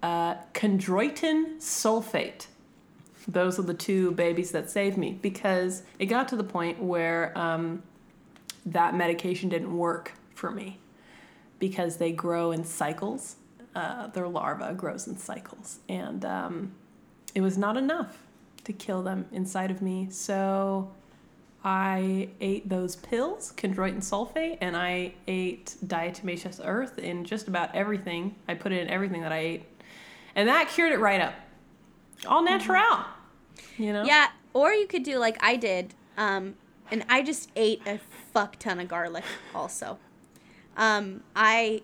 uh, 0.02 0.36
chondroitin 0.54 1.58
sulfate 1.58 2.48
those 3.32 3.60
are 3.60 3.64
the 3.64 3.74
two 3.74 4.12
babies 4.12 4.52
that 4.52 4.70
saved 4.70 4.98
me 4.98 5.18
because 5.22 5.84
it 6.00 6.08
got 6.08 6.28
to 6.30 6.36
the 6.36 6.44
point 6.44 6.82
where 6.82 7.38
um, 7.38 7.84
that 8.66 8.96
medication 8.96 9.50
didn't 9.50 9.76
work 9.76 10.14
for 10.34 10.52
me 10.52 10.80
because 11.60 11.98
they 11.98 12.12
grow 12.12 12.52
in 12.52 12.64
cycles. 12.64 13.36
Uh, 13.76 14.08
their 14.08 14.28
larva 14.28 14.74
grows 14.74 15.08
in 15.08 15.18
cycles, 15.18 15.80
and 15.88 16.26
um, 16.26 16.74
it 17.36 17.42
was 17.42 17.58
not 17.58 17.78
enough 17.78 18.24
to 18.64 18.74
kill 18.74 19.04
them 19.04 19.26
inside 19.32 19.70
of 19.70 19.82
me. 19.82 20.08
So 20.10 20.92
I 21.64 22.30
ate 22.40 22.70
those 22.70 22.96
pills, 22.96 23.54
chondroitin 23.58 23.98
sulfate, 23.98 24.58
and 24.62 24.76
I 24.76 25.14
ate 25.28 25.76
diatomaceous 25.86 26.62
earth 26.64 26.98
in 26.98 27.26
just 27.26 27.48
about 27.48 27.76
everything. 27.76 28.36
I 28.48 28.56
put 28.56 28.72
it 28.72 28.82
in 28.82 28.88
everything 28.88 29.22
that 29.22 29.32
I 29.32 29.40
ate, 29.40 29.66
and 30.36 30.48
that 30.48 30.70
cured 30.70 30.92
it 30.92 31.00
right 31.00 31.22
up. 31.22 31.34
All 32.28 32.44
natural, 32.44 33.06
you 33.78 33.94
know. 33.94 34.04
Yeah, 34.04 34.28
or 34.54 34.74
you 34.74 34.88
could 34.88 35.04
do 35.04 35.20
like 35.20 35.38
I 35.42 35.58
did, 35.58 35.94
um, 36.18 36.56
and 36.92 37.06
I 37.10 37.22
just 37.22 37.50
ate 37.56 37.82
a 37.86 38.00
fuck 38.34 38.58
ton 38.58 38.80
of 38.80 38.88
garlic 38.88 39.24
also. 39.54 39.98
Um, 40.78 41.24
I 41.36 41.82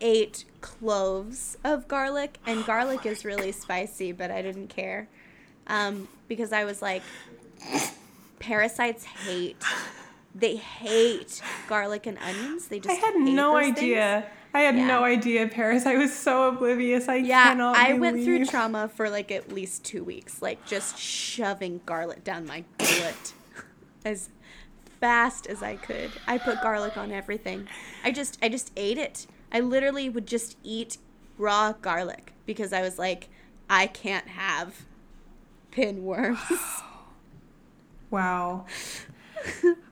ate 0.00 0.44
cloves 0.60 1.56
of 1.64 1.88
garlic, 1.88 2.38
and 2.46 2.64
garlic 2.64 3.06
is 3.06 3.24
really 3.24 3.52
spicy, 3.52 4.12
but 4.12 4.30
I 4.30 4.42
didn't 4.42 4.68
care 4.68 5.08
um, 5.66 6.08
because 6.28 6.52
I 6.52 6.64
was 6.64 6.82
like, 6.82 7.02
parasites 8.38 9.04
hate. 9.04 9.62
They 10.34 10.56
hate 10.56 11.40
garlic 11.68 12.06
and 12.06 12.18
onions. 12.18 12.68
They 12.68 12.78
just 12.80 12.90
I 13.02 13.06
had 13.06 13.14
no 13.16 13.54
those 13.54 13.64
things. 13.64 13.78
idea. 13.78 14.26
I 14.54 14.60
had 14.60 14.76
no 14.76 15.04
idea, 15.04 15.46
Paris. 15.48 15.84
I 15.84 15.96
was 15.96 16.12
so 16.16 16.48
oblivious. 16.48 17.08
I 17.08 17.16
Yeah, 17.16 17.50
cannot. 17.50 17.76
I 17.76 17.92
went 17.94 18.22
through 18.24 18.46
trauma 18.46 18.88
for 18.88 19.10
like 19.10 19.30
at 19.30 19.52
least 19.52 19.84
two 19.84 20.02
weeks, 20.02 20.40
like 20.40 20.64
just 20.66 20.98
shoving 20.98 21.80
garlic 21.86 22.24
down 22.24 22.46
my 22.46 22.64
gullet 22.78 23.34
as 24.04 24.30
fast 25.00 25.46
as 25.46 25.62
I 25.62 25.76
could. 25.76 26.10
I 26.26 26.38
put 26.38 26.60
garlic 26.62 26.96
on 26.96 27.12
everything. 27.12 27.68
I 28.04 28.10
just, 28.10 28.38
I 28.42 28.48
just 28.48 28.72
ate 28.76 28.98
it. 28.98 29.26
I 29.52 29.60
literally 29.60 30.08
would 30.08 30.26
just 30.26 30.56
eat 30.62 30.98
raw 31.36 31.72
garlic 31.72 32.32
because 32.46 32.72
I 32.72 32.82
was 32.82 32.98
like, 32.98 33.28
I 33.70 33.86
can't 33.86 34.28
have 34.28 34.84
pinworms. 35.72 36.82
Wow. 38.10 38.66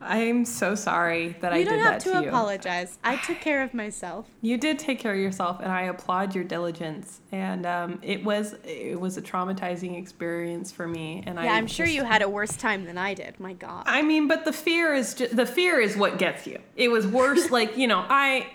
I'm 0.00 0.44
so 0.44 0.74
sorry 0.74 1.36
that 1.40 1.52
I 1.52 1.58
you 1.58 1.64
did 1.64 1.70
don't 1.70 1.80
have 1.80 2.02
to, 2.04 2.12
to 2.12 2.28
apologize. 2.28 2.98
I 3.02 3.16
took 3.16 3.40
care 3.40 3.62
of 3.62 3.74
myself. 3.74 4.26
You 4.40 4.56
did 4.56 4.78
take 4.78 4.98
care 5.00 5.12
of 5.12 5.18
yourself, 5.18 5.58
and 5.60 5.72
I 5.72 5.82
applaud 5.82 6.34
your 6.34 6.44
diligence. 6.44 7.20
And 7.32 7.66
um, 7.66 7.98
it 8.02 8.24
was 8.24 8.54
it 8.64 9.00
was 9.00 9.16
a 9.16 9.22
traumatizing 9.22 9.98
experience 9.98 10.70
for 10.70 10.86
me. 10.86 11.22
And 11.26 11.36
Yeah, 11.36 11.52
I 11.52 11.56
I'm 11.56 11.66
sure 11.66 11.86
just- 11.86 11.96
you 11.96 12.04
had 12.04 12.22
a 12.22 12.28
worse 12.28 12.56
time 12.56 12.84
than 12.84 12.98
I 12.98 13.14
did. 13.14 13.40
My 13.40 13.52
God. 13.52 13.84
I 13.86 14.02
mean, 14.02 14.28
but 14.28 14.44
the 14.44 14.52
fear 14.52 14.94
is 14.94 15.14
just, 15.14 15.34
the 15.34 15.46
fear 15.46 15.80
is 15.80 15.96
what 15.96 16.18
gets 16.18 16.46
you. 16.46 16.60
It 16.76 16.88
was 16.88 17.06
worse. 17.06 17.50
like 17.58 17.76
you 17.76 17.88
know, 17.88 18.04
I 18.08 18.48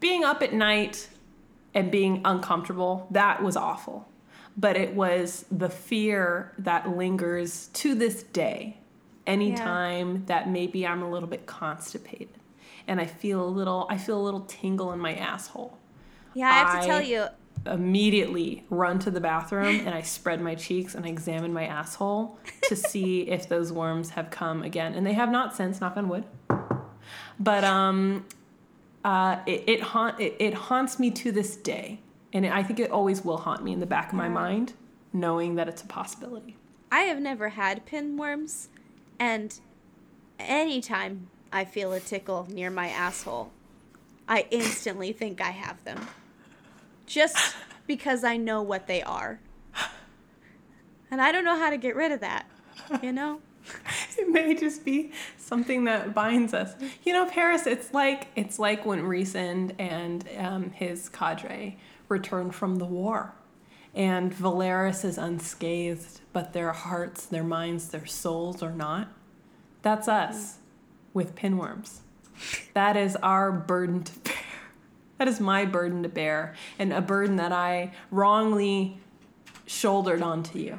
being 0.00 0.24
up 0.24 0.42
at 0.42 0.52
night 0.52 1.08
and 1.74 1.90
being 1.90 2.20
uncomfortable. 2.24 3.06
That 3.10 3.42
was 3.42 3.56
awful. 3.56 4.08
But 4.58 4.76
it 4.76 4.94
was 4.94 5.44
the 5.50 5.68
fear 5.68 6.52
that 6.58 6.96
lingers 6.96 7.68
to 7.74 7.94
this 7.94 8.22
day. 8.22 8.78
Anytime 9.26 10.24
that 10.26 10.48
maybe 10.48 10.86
I'm 10.86 11.02
a 11.02 11.10
little 11.10 11.28
bit 11.28 11.46
constipated, 11.46 12.28
and 12.86 13.00
I 13.00 13.06
feel 13.06 13.44
a 13.44 13.48
little, 13.48 13.86
I 13.90 13.98
feel 13.98 14.20
a 14.20 14.22
little 14.22 14.42
tingle 14.42 14.92
in 14.92 15.00
my 15.00 15.14
asshole. 15.14 15.76
yeah, 16.34 16.48
I 16.48 16.52
have 16.52 16.80
to 16.80 16.86
tell 16.86 17.02
you, 17.02 17.26
Immediately 17.64 18.64
run 18.70 19.00
to 19.00 19.10
the 19.10 19.20
bathroom 19.20 19.80
and 19.80 19.88
I 19.88 20.02
spread 20.02 20.40
my 20.40 20.54
cheeks 20.54 20.94
and 20.94 21.04
I 21.04 21.08
examine 21.08 21.52
my 21.52 21.66
asshole 21.66 22.38
to 22.64 22.76
see 22.90 23.22
if 23.22 23.48
those 23.48 23.72
worms 23.72 24.10
have 24.10 24.30
come 24.30 24.62
again, 24.62 24.94
and 24.94 25.04
they 25.04 25.14
have 25.14 25.30
not 25.30 25.56
since. 25.56 25.80
Knock 25.80 25.96
on 25.96 26.08
wood. 26.08 26.24
But 27.40 27.64
um, 27.64 28.24
uh, 29.04 29.38
it 29.46 29.64
it, 29.66 29.80
haunt, 29.82 30.20
it 30.20 30.36
it 30.38 30.54
haunts 30.54 30.98
me 31.00 31.10
to 31.12 31.32
this 31.32 31.56
day, 31.56 32.00
and 32.32 32.46
I 32.46 32.62
think 32.62 32.78
it 32.78 32.90
always 32.92 33.24
will 33.24 33.38
haunt 33.38 33.64
me 33.64 33.72
in 33.72 33.80
the 33.80 33.86
back 33.86 34.08
of 34.08 34.14
my 34.14 34.28
mind, 34.28 34.74
knowing 35.12 35.56
that 35.56 35.68
it's 35.68 35.82
a 35.82 35.86
possibility. 35.86 36.56
I 36.92 37.00
have 37.00 37.18
never 37.20 37.48
had 37.50 37.84
pinworms, 37.86 38.68
and 39.18 39.58
anytime 40.38 41.28
I 41.52 41.64
feel 41.64 41.92
a 41.92 42.00
tickle 42.00 42.46
near 42.50 42.70
my 42.70 42.88
asshole, 42.88 43.50
I 44.28 44.46
instantly 44.50 45.12
think 45.12 45.40
I 45.40 45.50
have 45.50 45.82
them. 45.84 46.08
Just 47.06 47.54
because 47.86 48.24
I 48.24 48.36
know 48.36 48.62
what 48.62 48.86
they 48.86 49.02
are. 49.02 49.40
And 51.10 51.22
I 51.22 51.30
don't 51.30 51.44
know 51.44 51.56
how 51.56 51.70
to 51.70 51.76
get 51.76 51.94
rid 51.94 52.10
of 52.10 52.20
that, 52.20 52.46
you 53.02 53.12
know? 53.12 53.40
It 54.18 54.30
may 54.30 54.54
just 54.54 54.84
be 54.84 55.12
something 55.36 55.84
that 55.84 56.14
binds 56.14 56.54
us. 56.54 56.74
You 57.04 57.12
know, 57.12 57.26
Paris. 57.26 57.66
It's 57.66 57.92
like 57.92 58.28
it's 58.34 58.58
like 58.58 58.86
when 58.86 59.02
Rhysand 59.02 59.74
and 59.78 60.26
um, 60.38 60.70
his 60.70 61.08
cadre 61.08 61.76
returned 62.08 62.54
from 62.54 62.76
the 62.76 62.86
war, 62.86 63.34
and 63.96 64.32
Velaris 64.32 65.04
is 65.06 65.16
unscathed, 65.16 66.20
but 66.34 66.52
their 66.52 66.72
hearts, 66.72 67.24
their 67.24 67.42
minds, 67.42 67.88
their 67.88 68.04
souls 68.04 68.62
are 68.62 68.74
not. 68.74 69.08
That's 69.80 70.06
us 70.06 70.58
with 71.14 71.34
pinworms. 71.34 72.00
That 72.74 72.98
is 72.98 73.16
our 73.16 73.50
burden 73.50 74.04
to 74.04 74.18
bear. 74.20 74.34
That 75.16 75.28
is 75.28 75.40
my 75.40 75.64
burden 75.64 76.02
to 76.02 76.10
bear, 76.10 76.54
and 76.78 76.92
a 76.92 77.00
burden 77.00 77.36
that 77.36 77.50
I 77.50 77.92
wrongly 78.10 78.98
shouldered 79.64 80.20
onto 80.20 80.58
you. 80.58 80.78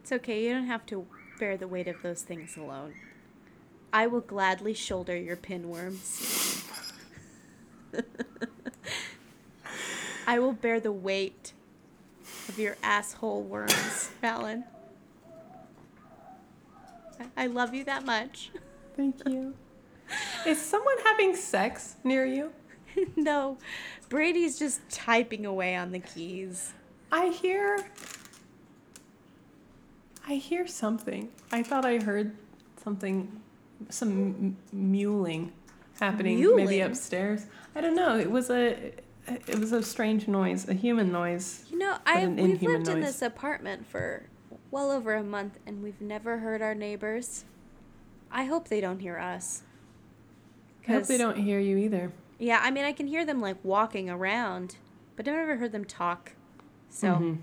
It's 0.00 0.12
okay, 0.12 0.46
you 0.46 0.52
don't 0.52 0.68
have 0.68 0.86
to 0.86 1.04
bear 1.40 1.56
the 1.56 1.66
weight 1.66 1.88
of 1.88 2.00
those 2.02 2.22
things 2.22 2.56
alone. 2.56 2.94
I 3.92 4.06
will 4.06 4.20
gladly 4.20 4.72
shoulder 4.72 5.16
your 5.16 5.36
pinworms. 5.36 6.62
I 10.28 10.38
will 10.38 10.52
bear 10.52 10.78
the 10.78 10.92
weight 10.92 11.54
of 12.48 12.58
your 12.58 12.76
asshole 12.82 13.42
worms, 13.42 14.08
Fallon. 14.20 14.64
I- 17.36 17.46
love 17.46 17.74
you 17.74 17.84
that 17.84 18.04
much. 18.04 18.50
Thank 18.96 19.16
you. 19.28 19.54
Is 20.46 20.60
someone 20.60 20.96
having 21.04 21.34
sex 21.34 21.96
near 22.04 22.26
you? 22.26 22.52
no, 23.16 23.58
Brady's 24.08 24.58
just 24.58 24.80
typing 24.90 25.46
away 25.46 25.74
on 25.76 25.90
the 25.92 25.98
keys. 25.98 26.72
I 27.10 27.28
hear. 27.28 27.78
I 30.26 30.34
hear 30.34 30.66
something. 30.66 31.28
I 31.52 31.62
thought 31.62 31.84
I 31.84 31.98
heard 31.98 32.36
something, 32.82 33.40
some 33.90 34.10
m- 34.10 34.56
mewling 34.92 35.50
happening, 36.00 36.40
maybe 36.56 36.80
upstairs. 36.80 37.46
I 37.74 37.80
don't 37.80 37.94
know. 37.96 38.18
It 38.18 38.30
was 38.30 38.50
a, 38.50 38.92
it 39.26 39.58
was 39.58 39.72
a 39.72 39.82
strange 39.82 40.28
noise, 40.28 40.68
a 40.68 40.74
human 40.74 41.10
noise. 41.12 41.64
You 41.70 41.78
know, 41.78 41.96
I 42.06 42.26
we've 42.26 42.62
lived 42.62 42.88
in 42.88 43.00
this 43.00 43.22
apartment 43.22 43.86
for 43.86 44.24
well 44.70 44.90
over 44.90 45.14
a 45.14 45.22
month 45.22 45.58
and 45.66 45.82
we've 45.82 46.00
never 46.00 46.38
heard 46.38 46.62
our 46.62 46.74
neighbors. 46.74 47.44
I 48.30 48.44
hope 48.44 48.68
they 48.68 48.80
don't 48.80 49.00
hear 49.00 49.18
us. 49.18 49.62
I 50.88 50.92
hope 50.92 51.06
they 51.06 51.16
don't 51.18 51.38
hear 51.38 51.58
you 51.60 51.76
either. 51.78 52.12
Yeah, 52.38 52.60
I 52.62 52.70
mean, 52.70 52.84
I 52.84 52.92
can 52.92 53.06
hear 53.06 53.24
them 53.24 53.40
like 53.40 53.56
walking 53.62 54.10
around, 54.10 54.76
but 55.16 55.26
I've 55.26 55.34
never 55.34 55.56
heard 55.56 55.72
them 55.72 55.84
talk. 55.84 56.32
So 56.90 57.08
Mhm. 57.08 57.38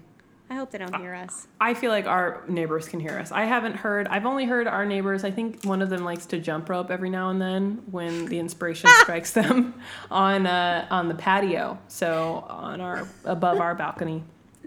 I 0.51 0.55
hope 0.55 0.71
they 0.71 0.79
don't 0.79 0.93
hear 0.97 1.15
us. 1.15 1.47
I 1.61 1.73
feel 1.73 1.91
like 1.91 2.07
our 2.07 2.43
neighbors 2.45 2.89
can 2.89 2.99
hear 2.99 3.17
us. 3.17 3.31
I 3.31 3.45
haven't 3.45 3.77
heard. 3.77 4.05
I've 4.09 4.25
only 4.25 4.43
heard 4.43 4.67
our 4.67 4.85
neighbors. 4.85 5.23
I 5.23 5.31
think 5.31 5.63
one 5.63 5.81
of 5.81 5.89
them 5.89 6.03
likes 6.03 6.25
to 6.25 6.39
jump 6.39 6.67
rope 6.67 6.91
every 6.91 7.09
now 7.09 7.29
and 7.29 7.41
then 7.41 7.81
when 7.89 8.25
the 8.25 8.37
inspiration 8.37 8.89
strikes 8.99 9.31
them 9.31 9.73
on 10.11 10.45
uh, 10.45 10.87
on 10.91 11.07
the 11.07 11.15
patio. 11.15 11.79
So 11.87 12.45
on 12.49 12.81
our 12.81 13.07
above 13.23 13.61
our 13.61 13.73
balcony, 13.75 14.25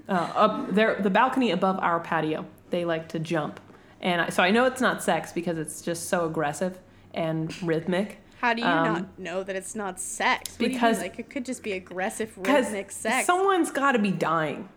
uh, 0.08 0.12
up 0.34 0.74
there, 0.74 0.94
the 1.02 1.10
balcony 1.10 1.50
above 1.50 1.78
our 1.80 2.00
patio, 2.00 2.46
they 2.70 2.86
like 2.86 3.08
to 3.10 3.18
jump. 3.18 3.60
And 4.00 4.22
I, 4.22 4.28
so 4.30 4.42
I 4.42 4.50
know 4.50 4.64
it's 4.64 4.80
not 4.80 5.02
sex 5.02 5.32
because 5.32 5.58
it's 5.58 5.82
just 5.82 6.08
so 6.08 6.24
aggressive 6.24 6.78
and 7.12 7.54
rhythmic. 7.62 8.20
How 8.40 8.54
do 8.54 8.62
you 8.62 8.66
Um, 8.68 8.92
not 8.94 9.18
know 9.18 9.42
that 9.42 9.54
it's 9.54 9.74
not 9.74 10.00
sex? 10.00 10.52
What 10.52 10.58
do 10.60 10.64
you 10.64 10.68
mean? 10.70 10.78
because- 10.78 10.98
like 11.00 11.18
it 11.18 11.28
could 11.28 11.44
just 11.44 11.62
be 11.62 11.72
aggressive 11.72 12.32
rhythmic 12.38 12.90
sex. 12.90 13.26
someone's 13.26 13.70
got 13.70 13.92
to 13.92 13.98
be 13.98 14.10
dying. 14.10 14.70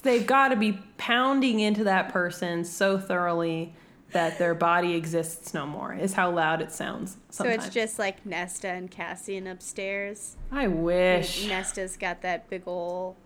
They've 0.00 0.26
got 0.26 0.48
to 0.48 0.56
be 0.56 0.72
pounding 0.98 1.60
into 1.60 1.84
that 1.84 2.10
person 2.10 2.64
so 2.64 2.98
thoroughly 2.98 3.74
that 4.12 4.38
their 4.38 4.54
body 4.54 4.94
exists 4.94 5.52
no 5.52 5.66
more. 5.66 5.92
Is 5.92 6.14
how 6.14 6.30
loud 6.30 6.62
it 6.62 6.72
sounds. 6.72 7.16
so 7.30 7.44
it's 7.44 7.68
just 7.68 7.98
like 7.98 8.24
Nesta 8.24 8.68
and 8.68 8.90
Cassian 8.90 9.46
upstairs. 9.46 10.36
I 10.52 10.68
wish. 10.68 11.46
Nesta's 11.48 11.96
got 11.96 12.22
that 12.22 12.48
big 12.48 12.62
ol' 12.66 13.16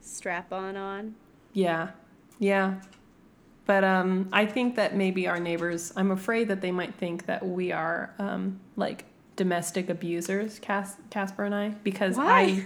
strap 0.00 0.52
on 0.52 0.76
on. 0.76 1.14
Yeah, 1.52 1.90
yeah. 2.38 2.80
But 3.66 3.84
um, 3.84 4.28
I 4.32 4.46
think 4.46 4.76
that 4.76 4.96
maybe 4.96 5.28
our 5.28 5.38
neighbors. 5.38 5.92
I'm 5.94 6.10
afraid 6.10 6.48
that 6.48 6.60
they 6.60 6.72
might 6.72 6.94
think 6.94 7.26
that 7.26 7.46
we 7.46 7.70
are 7.70 8.14
um, 8.18 8.58
like 8.76 9.04
domestic 9.36 9.88
abusers, 9.88 10.58
Cas- 10.58 10.96
Casper 11.10 11.44
and 11.44 11.54
I, 11.54 11.70
because 11.82 12.16
Why? 12.16 12.40
I, 12.40 12.64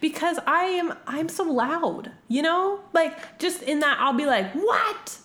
because 0.00 0.38
I 0.46 0.64
am 0.64 0.94
I'm 1.06 1.28
so 1.28 1.44
loud. 1.44 2.10
You 2.28 2.42
know, 2.42 2.80
like 2.92 3.38
just 3.38 3.62
in 3.62 3.80
that 3.80 3.98
I'll 4.00 4.12
be 4.14 4.26
like 4.26 4.52
what, 4.52 5.18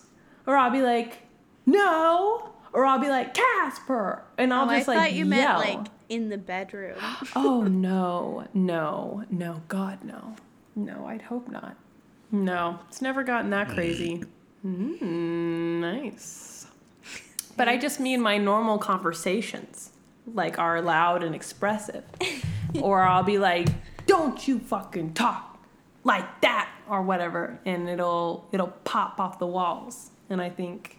or 0.46 0.56
I'll 0.56 0.70
be 0.70 0.82
like 0.82 1.18
no, 1.66 2.50
or 2.72 2.84
I'll 2.84 2.98
be 2.98 3.08
like 3.08 3.34
Casper, 3.34 4.22
and 4.38 4.52
I'll 4.52 4.68
oh, 4.68 4.74
just 4.74 4.88
I 4.88 4.94
like 4.96 5.12
you 5.12 5.26
yell. 5.26 5.28
meant 5.28 5.58
like 5.58 5.86
in 6.08 6.28
the 6.28 6.38
bedroom. 6.38 6.98
oh 7.36 7.62
no, 7.62 8.46
no, 8.54 9.24
no, 9.30 9.62
God 9.68 10.04
no, 10.04 10.36
no. 10.74 11.06
I'd 11.06 11.22
hope 11.22 11.48
not. 11.48 11.76
No, 12.30 12.80
it's 12.88 13.02
never 13.02 13.22
gotten 13.22 13.50
that 13.50 13.68
crazy. 13.68 14.24
Mm, 14.64 15.80
nice. 15.80 16.66
But 17.56 17.68
I 17.68 17.76
just 17.76 18.00
mean 18.00 18.20
my 18.20 18.38
normal 18.38 18.78
conversations, 18.78 19.90
like 20.26 20.58
are 20.58 20.80
loud 20.80 21.22
and 21.22 21.34
expressive, 21.34 22.04
or 22.80 23.02
I'll 23.02 23.22
be 23.22 23.38
like, 23.38 23.68
"Don't 24.06 24.46
you 24.46 24.58
fucking 24.58 25.14
talk 25.14 25.58
like 26.04 26.40
that," 26.40 26.70
or 26.88 27.02
whatever, 27.02 27.58
and 27.64 27.88
it'll 27.88 28.48
it'll 28.52 28.74
pop 28.84 29.20
off 29.20 29.38
the 29.38 29.46
walls. 29.46 30.10
And 30.30 30.40
I 30.40 30.48
think 30.48 30.98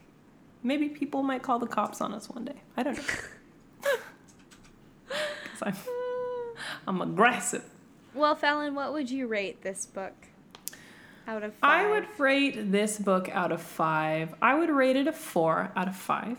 maybe 0.61 0.89
people 0.89 1.24
might 1.24 1.41
call 1.41 1.59
the 1.59 1.67
cops 1.67 2.01
on 2.01 2.13
us 2.13 2.30
one 2.30 2.45
day. 2.45 2.61
I 2.78 2.84
don't 2.84 2.97
know. 2.97 3.03
I'm, 5.63 5.76
I'm 6.88 7.01
aggressive. 7.01 7.63
well, 8.13 8.36
Fallon, 8.36 8.76
what 8.76 8.91
would 8.91 9.09
you 9.09 9.28
rate 9.28 9.61
this 9.61 9.86
book 9.86 10.13
out 11.26 11.43
of 11.43 11.53
five? 11.55 11.86
I 11.86 11.89
would 11.89 12.07
rate 12.19 12.71
this 12.71 12.97
book 12.97 13.30
out 13.30 13.51
of 13.51 13.61
five. 13.61 14.36
I 14.41 14.55
would 14.55 14.69
rate 14.69 14.97
it 14.97 15.07
a 15.07 15.13
four 15.13 15.71
out 15.76 15.88
of 15.88 15.95
five 15.95 16.38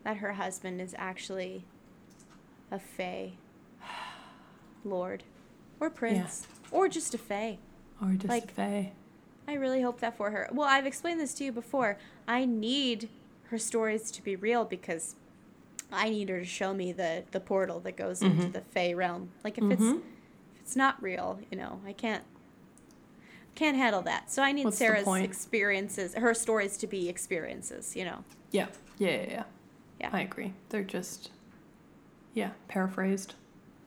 that 0.03 0.17
her 0.17 0.33
husband 0.33 0.81
is 0.81 0.95
actually 0.97 1.65
a 2.71 2.79
Fae 2.79 3.33
Lord 4.83 5.23
or 5.79 5.89
Prince 5.89 6.47
or 6.71 6.87
just 6.89 7.13
a 7.13 7.17
Fae. 7.17 7.59
Or 8.01 8.13
just 8.13 8.27
Like- 8.27 8.51
Faye? 8.51 8.93
I 9.47 9.53
really 9.53 9.81
hope 9.81 9.99
that 10.01 10.15
for 10.15 10.29
her. 10.31 10.47
Well, 10.51 10.67
I've 10.67 10.85
explained 10.85 11.19
this 11.19 11.33
to 11.35 11.43
you 11.43 11.51
before. 11.51 11.97
I 12.27 12.45
need 12.45 13.09
her 13.45 13.57
stories 13.57 14.11
to 14.11 14.21
be 14.21 14.35
real 14.35 14.63
because 14.63 15.15
I 15.91 16.09
need 16.09 16.29
her 16.29 16.39
to 16.39 16.45
show 16.45 16.73
me 16.73 16.91
the, 16.91 17.23
the 17.31 17.39
portal 17.39 17.79
that 17.81 17.97
goes 17.97 18.21
into 18.21 18.43
Mhm. 18.47 18.53
the 18.53 18.61
Fae 18.61 18.93
realm. 18.93 19.31
Like 19.43 19.57
if 19.57 19.63
it's 19.65 19.81
Mhm. 19.81 19.97
if 19.97 20.61
it's 20.61 20.75
not 20.75 21.01
real, 21.01 21.39
you 21.51 21.57
know, 21.57 21.81
I 21.85 21.93
can't 21.93 22.23
can't 23.55 23.75
handle 23.75 24.01
that. 24.03 24.31
So 24.31 24.41
I 24.41 24.51
need 24.53 24.65
What's 24.65 24.77
Sarah's 24.77 25.07
experiences, 25.21 26.13
her 26.13 26.33
stories 26.33 26.77
to 26.77 26.87
be 26.87 27.09
experiences, 27.09 27.95
you 27.95 28.05
know. 28.05 28.23
Yeah. 28.51 28.67
Yeah, 28.97 29.09
yeah, 29.09 29.25
yeah. 29.29 29.43
Yeah. 29.99 30.09
I 30.13 30.21
agree. 30.21 30.53
They're 30.69 30.83
just, 30.83 31.29
yeah, 32.33 32.51
paraphrased, 32.69 33.33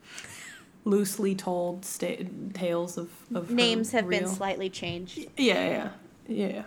loosely 0.85 1.35
told 1.35 1.85
sta- 1.85 2.27
tales 2.53 2.99
of, 2.99 3.11
of 3.35 3.51
Names 3.51 3.93
have 3.93 4.09
been 4.09 4.27
slightly 4.29 4.69
changed. 4.69 5.19
Yeah, 5.19 5.29
yeah, 5.39 5.91
yeah, 6.29 6.47
yeah. 6.49 6.63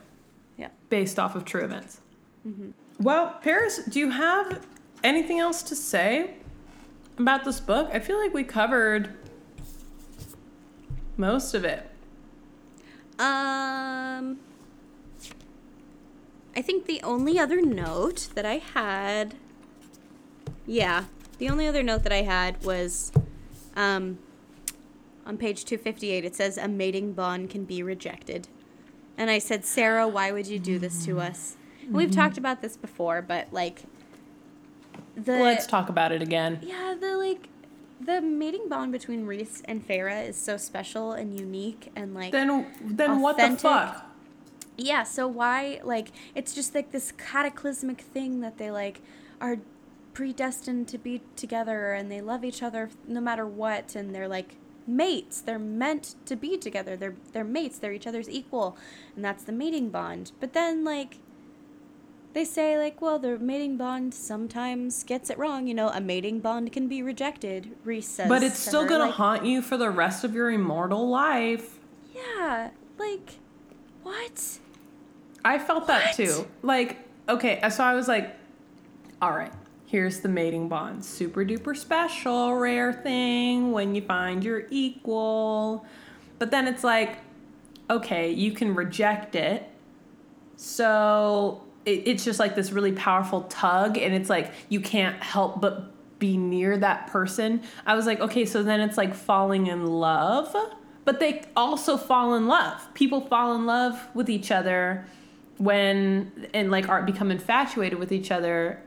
Yeah. 0.57 0.69
Based 0.89 1.19
off 1.19 1.35
of 1.35 1.43
true 1.45 1.63
events. 1.63 1.99
Mm-hmm. 2.47 2.71
Well, 2.99 3.37
Paris, 3.43 3.83
do 3.83 3.99
you 3.99 4.09
have 4.11 4.65
anything 5.05 5.39
else 5.39 5.63
to 5.63 5.75
say 5.75 6.35
about 7.17 7.45
this 7.45 7.59
book? 7.59 7.89
I 7.93 7.99
feel 7.99 8.17
like 8.17 8.33
we 8.33 8.43
covered 8.43 9.13
most 11.15 11.53
of 11.53 11.63
it. 11.63 11.89
Um, 13.17 14.39
I 16.57 16.61
think 16.61 16.85
the 16.85 17.01
only 17.03 17.39
other 17.39 17.61
note 17.61 18.27
that 18.35 18.45
I 18.45 18.57
had, 18.57 19.35
yeah, 20.65 21.05
the 21.37 21.49
only 21.49 21.67
other 21.67 21.83
note 21.83 22.03
that 22.03 22.11
I 22.11 22.23
had 22.23 22.61
was, 22.65 23.13
um, 23.77 24.19
on 25.25 25.37
page 25.37 25.63
two 25.63 25.77
fifty 25.77 26.11
eight. 26.11 26.25
It 26.25 26.35
says 26.35 26.57
a 26.57 26.67
mating 26.67 27.13
bond 27.13 27.49
can 27.49 27.63
be 27.63 27.81
rejected, 27.81 28.47
and 29.17 29.29
I 29.29 29.39
said, 29.39 29.63
Sarah, 29.63 30.07
why 30.07 30.31
would 30.31 30.47
you 30.47 30.59
do 30.59 30.77
this 30.77 31.05
to 31.05 31.19
us? 31.21 31.55
And 31.81 31.93
we've 31.93 32.11
talked 32.11 32.37
about 32.37 32.61
this 32.61 32.75
before, 32.75 33.21
but 33.21 33.47
like, 33.51 33.83
the 35.15 35.37
Let's 35.39 35.65
talk 35.67 35.89
about 35.89 36.11
it 36.11 36.21
again. 36.21 36.59
yeah, 36.61 36.95
the 36.99 37.17
like. 37.17 37.49
The 38.01 38.19
mating 38.21 38.67
bond 38.67 38.91
between 38.91 39.25
Rhys 39.25 39.63
and 39.65 39.87
Feyre 39.87 40.27
is 40.27 40.35
so 40.35 40.57
special 40.57 41.13
and 41.13 41.39
unique 41.39 41.91
and 41.95 42.13
like 42.13 42.33
Then, 42.33 42.67
then 42.81 43.21
what 43.21 43.37
the 43.37 43.55
fuck? 43.57 44.05
yeah 44.77 45.03
so 45.03 45.25
why 45.25 45.79
like 45.85 46.11
it's 46.35 46.53
just 46.53 46.75
like 46.75 46.91
this 46.91 47.13
cataclysmic 47.13 48.01
thing 48.01 48.41
that 48.41 48.57
they 48.57 48.69
like 48.69 49.01
are 49.39 49.59
predestined 50.13 50.87
to 50.89 50.97
be 50.97 51.21
together 51.37 51.93
and 51.93 52.11
they 52.11 52.19
love 52.19 52.43
each 52.43 52.61
other 52.61 52.89
no 53.07 53.21
matter 53.21 53.45
what 53.47 53.95
and 53.95 54.13
they're 54.13 54.27
like 54.27 54.57
mates 54.85 55.39
they're 55.39 55.57
meant 55.57 56.15
to 56.25 56.35
be 56.35 56.57
together 56.57 56.97
they're 56.97 57.15
they're 57.31 57.43
mates 57.45 57.79
they're 57.79 57.93
each 57.93 58.05
other's 58.05 58.29
equal 58.29 58.77
and 59.15 59.23
that's 59.23 59.43
the 59.45 59.51
mating 59.53 59.89
bond 59.89 60.33
but 60.41 60.51
then 60.53 60.83
like 60.83 61.19
they 62.35 62.45
say 62.45 62.77
like 62.77 63.01
well 63.01 63.17
the 63.17 63.39
mating 63.39 63.77
bond 63.77 64.13
sometimes 64.13 65.03
gets 65.03 65.29
it 65.29 65.37
wrong 65.39 65.65
you 65.67 65.73
know 65.73 65.89
a 65.89 66.01
mating 66.01 66.39
bond 66.39 66.71
can 66.71 66.87
be 66.87 67.01
rejected 67.01 67.71
Rhys 67.83 68.05
says 68.07 68.29
But 68.29 68.43
it's 68.43 68.59
still 68.59 68.83
her, 68.83 68.89
gonna 68.89 69.05
like, 69.05 69.13
haunt 69.13 69.45
you 69.45 69.61
for 69.63 69.77
the 69.77 69.89
rest 69.89 70.23
of 70.23 70.35
your 70.35 70.51
immortal 70.51 71.09
life. 71.09 71.79
yeah 72.13 72.21
Yeah, 72.37 72.69
like 72.99 73.39
what? 74.03 74.59
I 75.43 75.57
felt 75.59 75.87
that 75.87 76.15
too. 76.15 76.47
Like, 76.61 76.97
okay, 77.27 77.59
uh, 77.61 77.69
so 77.69 77.83
I 77.83 77.93
was 77.95 78.07
like, 78.07 78.35
all 79.21 79.31
right, 79.31 79.51
here's 79.87 80.19
the 80.21 80.29
mating 80.29 80.69
bond. 80.69 81.03
Super 81.03 81.43
duper 81.45 81.75
special, 81.75 82.55
rare 82.55 82.93
thing 82.93 83.71
when 83.71 83.95
you 83.95 84.01
find 84.01 84.43
your 84.43 84.67
equal. 84.69 85.85
But 86.39 86.51
then 86.51 86.67
it's 86.67 86.83
like, 86.83 87.17
okay, 87.89 88.31
you 88.31 88.51
can 88.51 88.75
reject 88.75 89.35
it. 89.35 89.69
So 90.55 91.64
it, 91.85 92.03
it's 92.05 92.23
just 92.25 92.39
like 92.39 92.55
this 92.55 92.71
really 92.71 92.91
powerful 92.91 93.43
tug, 93.43 93.97
and 93.97 94.13
it's 94.13 94.29
like 94.29 94.51
you 94.69 94.79
can't 94.79 95.21
help 95.21 95.61
but 95.61 95.91
be 96.19 96.37
near 96.37 96.77
that 96.77 97.07
person. 97.07 97.61
I 97.85 97.95
was 97.95 98.05
like, 98.05 98.19
okay, 98.21 98.45
so 98.45 98.63
then 98.63 98.79
it's 98.79 98.97
like 98.97 99.13
falling 99.13 99.67
in 99.67 99.85
love, 99.85 100.55
but 101.03 101.19
they 101.19 101.43
also 101.55 101.97
fall 101.97 102.35
in 102.35 102.47
love. 102.47 102.93
People 102.93 103.21
fall 103.21 103.53
in 103.55 103.65
love 103.65 104.07
with 104.13 104.29
each 104.29 104.51
other 104.51 105.05
when 105.57 106.47
and 106.53 106.71
like 106.71 106.89
are 106.89 107.01
become 107.03 107.31
infatuated 107.31 107.97
with 107.99 108.11
each 108.11 108.31
other 108.31 108.81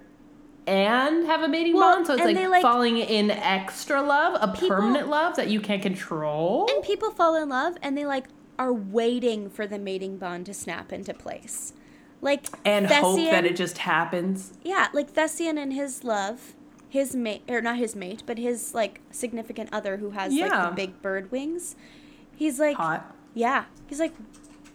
and 0.67 1.25
have 1.27 1.43
a 1.43 1.49
mating 1.49 1.75
Well, 1.75 1.95
bond. 1.95 2.07
So 2.07 2.15
it's 2.15 2.25
like, 2.25 2.37
like- 2.49 2.63
falling 2.63 2.99
in 2.99 3.31
extra 3.31 4.03
love, 4.03 4.37
a 4.41 4.53
People- 4.53 4.69
permanent 4.77 5.09
love 5.09 5.37
that 5.37 5.49
you 5.49 5.61
can't 5.61 5.81
control. 5.83 6.69
And 6.71 6.85
people 6.85 7.11
fall 7.11 7.35
in 7.37 7.49
love 7.49 7.77
and 7.83 7.97
they 7.97 8.05
like 8.05 8.27
are 8.59 8.73
waiting 8.73 9.49
for 9.49 9.67
the 9.67 9.79
mating 9.79 10.19
bond 10.19 10.45
to 10.47 10.55
snap 10.55 10.93
into 10.93 11.15
place. 11.15 11.73
Like 12.21 12.47
and 12.65 12.87
hope 12.87 13.17
that 13.19 13.45
it 13.45 13.57
just 13.57 13.79
happens. 13.79 14.53
Yeah, 14.63 14.89
like 14.93 15.13
Thesan 15.15 15.57
and 15.57 15.73
his 15.73 16.03
love, 16.03 16.55
his 16.89 17.15
mate 17.15 17.43
or 17.49 17.61
not 17.61 17.77
his 17.79 17.95
mate, 17.95 18.23
but 18.27 18.39
his 18.39 18.75
like 18.75 19.01
significant 19.11 19.69
other 19.73 19.99
who 19.99 20.11
has 20.11 20.33
like 20.35 20.51
the 20.71 20.75
big 20.75 21.01
bird 21.03 21.31
wings. 21.31 21.77
He's 22.35 22.59
like 22.59 22.77
Hot. 22.77 23.15
Yeah. 23.35 23.65
He's 23.87 24.01
like 24.01 24.15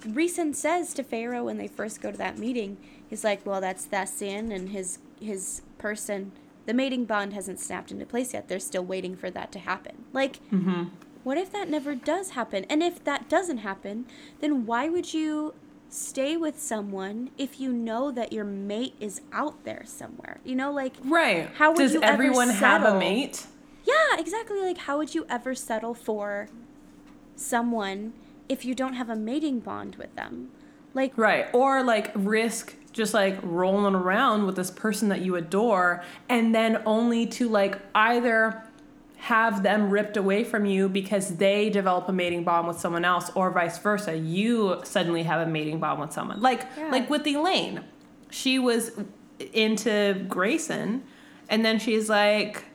Rhysand 0.01 0.55
says 0.55 0.93
to 0.95 1.03
Feyre 1.03 1.43
when 1.43 1.57
they 1.57 1.67
first 1.67 2.01
go 2.01 2.11
to 2.11 2.17
that 2.17 2.37
meeting, 2.37 2.77
he's 3.09 3.23
like, 3.23 3.45
Well, 3.45 3.61
that's 3.61 3.85
Thesan 3.87 4.53
and 4.53 4.69
his 4.69 4.99
his 5.19 5.61
person 5.77 6.31
the 6.65 6.73
mating 6.73 7.03
bond 7.03 7.33
hasn't 7.33 7.59
snapped 7.59 7.91
into 7.91 8.05
place 8.05 8.33
yet. 8.33 8.47
They're 8.47 8.57
still 8.59 8.85
waiting 8.85 9.17
for 9.17 9.29
that 9.31 9.51
to 9.51 9.59
happen. 9.59 10.05
Like 10.13 10.39
Mm-hmm. 10.49 10.83
what 11.23 11.37
if 11.37 11.51
that 11.51 11.69
never 11.69 11.93
does 11.93 12.31
happen? 12.31 12.65
And 12.69 12.81
if 12.81 13.03
that 13.03 13.27
doesn't 13.27 13.57
happen, 13.59 14.05
then 14.39 14.65
why 14.65 14.87
would 14.87 15.13
you 15.13 15.53
stay 15.93 16.35
with 16.35 16.59
someone 16.59 17.29
if 17.37 17.59
you 17.59 17.71
know 17.71 18.11
that 18.11 18.33
your 18.33 18.43
mate 18.45 18.95
is 18.99 19.21
out 19.31 19.63
there 19.63 19.83
somewhere? 19.85 20.39
You 20.43 20.55
know, 20.55 20.71
like 20.71 20.93
Right. 21.03 21.49
How 21.55 21.69
would 21.71 21.77
Does 21.77 21.93
you 21.93 22.01
ever 22.01 22.13
everyone 22.13 22.49
have 22.49 22.83
a 22.83 22.97
mate? 22.97 23.45
yeah, 23.85 24.17
exactly. 24.19 24.59
Like 24.61 24.79
how 24.79 24.97
would 24.97 25.13
you 25.13 25.25
ever 25.29 25.53
settle 25.53 25.93
for 25.93 26.47
someone 27.35 28.13
if 28.49 28.65
you 28.65 28.73
don't 28.75 28.93
have 28.93 29.09
a 29.09 29.15
mating 29.15 29.59
bond 29.59 29.95
with 29.97 30.15
them? 30.15 30.49
Like 30.93 31.17
Right. 31.17 31.47
Or 31.53 31.83
like 31.83 32.11
risk 32.15 32.75
just 32.91 33.13
like 33.13 33.37
rolling 33.41 33.95
around 33.95 34.45
with 34.45 34.55
this 34.55 34.69
person 34.71 35.09
that 35.09 35.21
you 35.21 35.35
adore 35.35 36.03
and 36.29 36.53
then 36.53 36.81
only 36.85 37.25
to 37.25 37.49
like 37.49 37.79
either 37.95 38.63
have 39.23 39.63
them 39.63 39.89
ripped 39.89 40.17
away 40.17 40.43
from 40.43 40.65
you 40.65 40.89
because 40.89 41.37
they 41.37 41.69
develop 41.69 42.09
a 42.09 42.11
mating 42.11 42.43
bond 42.43 42.67
with 42.67 42.77
someone 42.77 43.05
else 43.05 43.31
or 43.35 43.49
vice 43.51 43.77
versa. 43.77 44.13
You 44.17 44.81
suddenly 44.83 45.23
have 45.23 45.47
a 45.47 45.49
mating 45.49 45.79
bond 45.79 46.01
with 46.01 46.11
someone. 46.11 46.41
Like 46.41 46.63
Yeah. 46.77 46.89
like 46.89 47.09
with 47.09 47.25
Elain. 47.25 47.79
She 48.31 48.59
was 48.59 48.91
into 49.53 50.25
Graysen 50.27 51.03
and 51.47 51.63
then 51.63 51.79
she's 51.79 52.09
like 52.09 52.65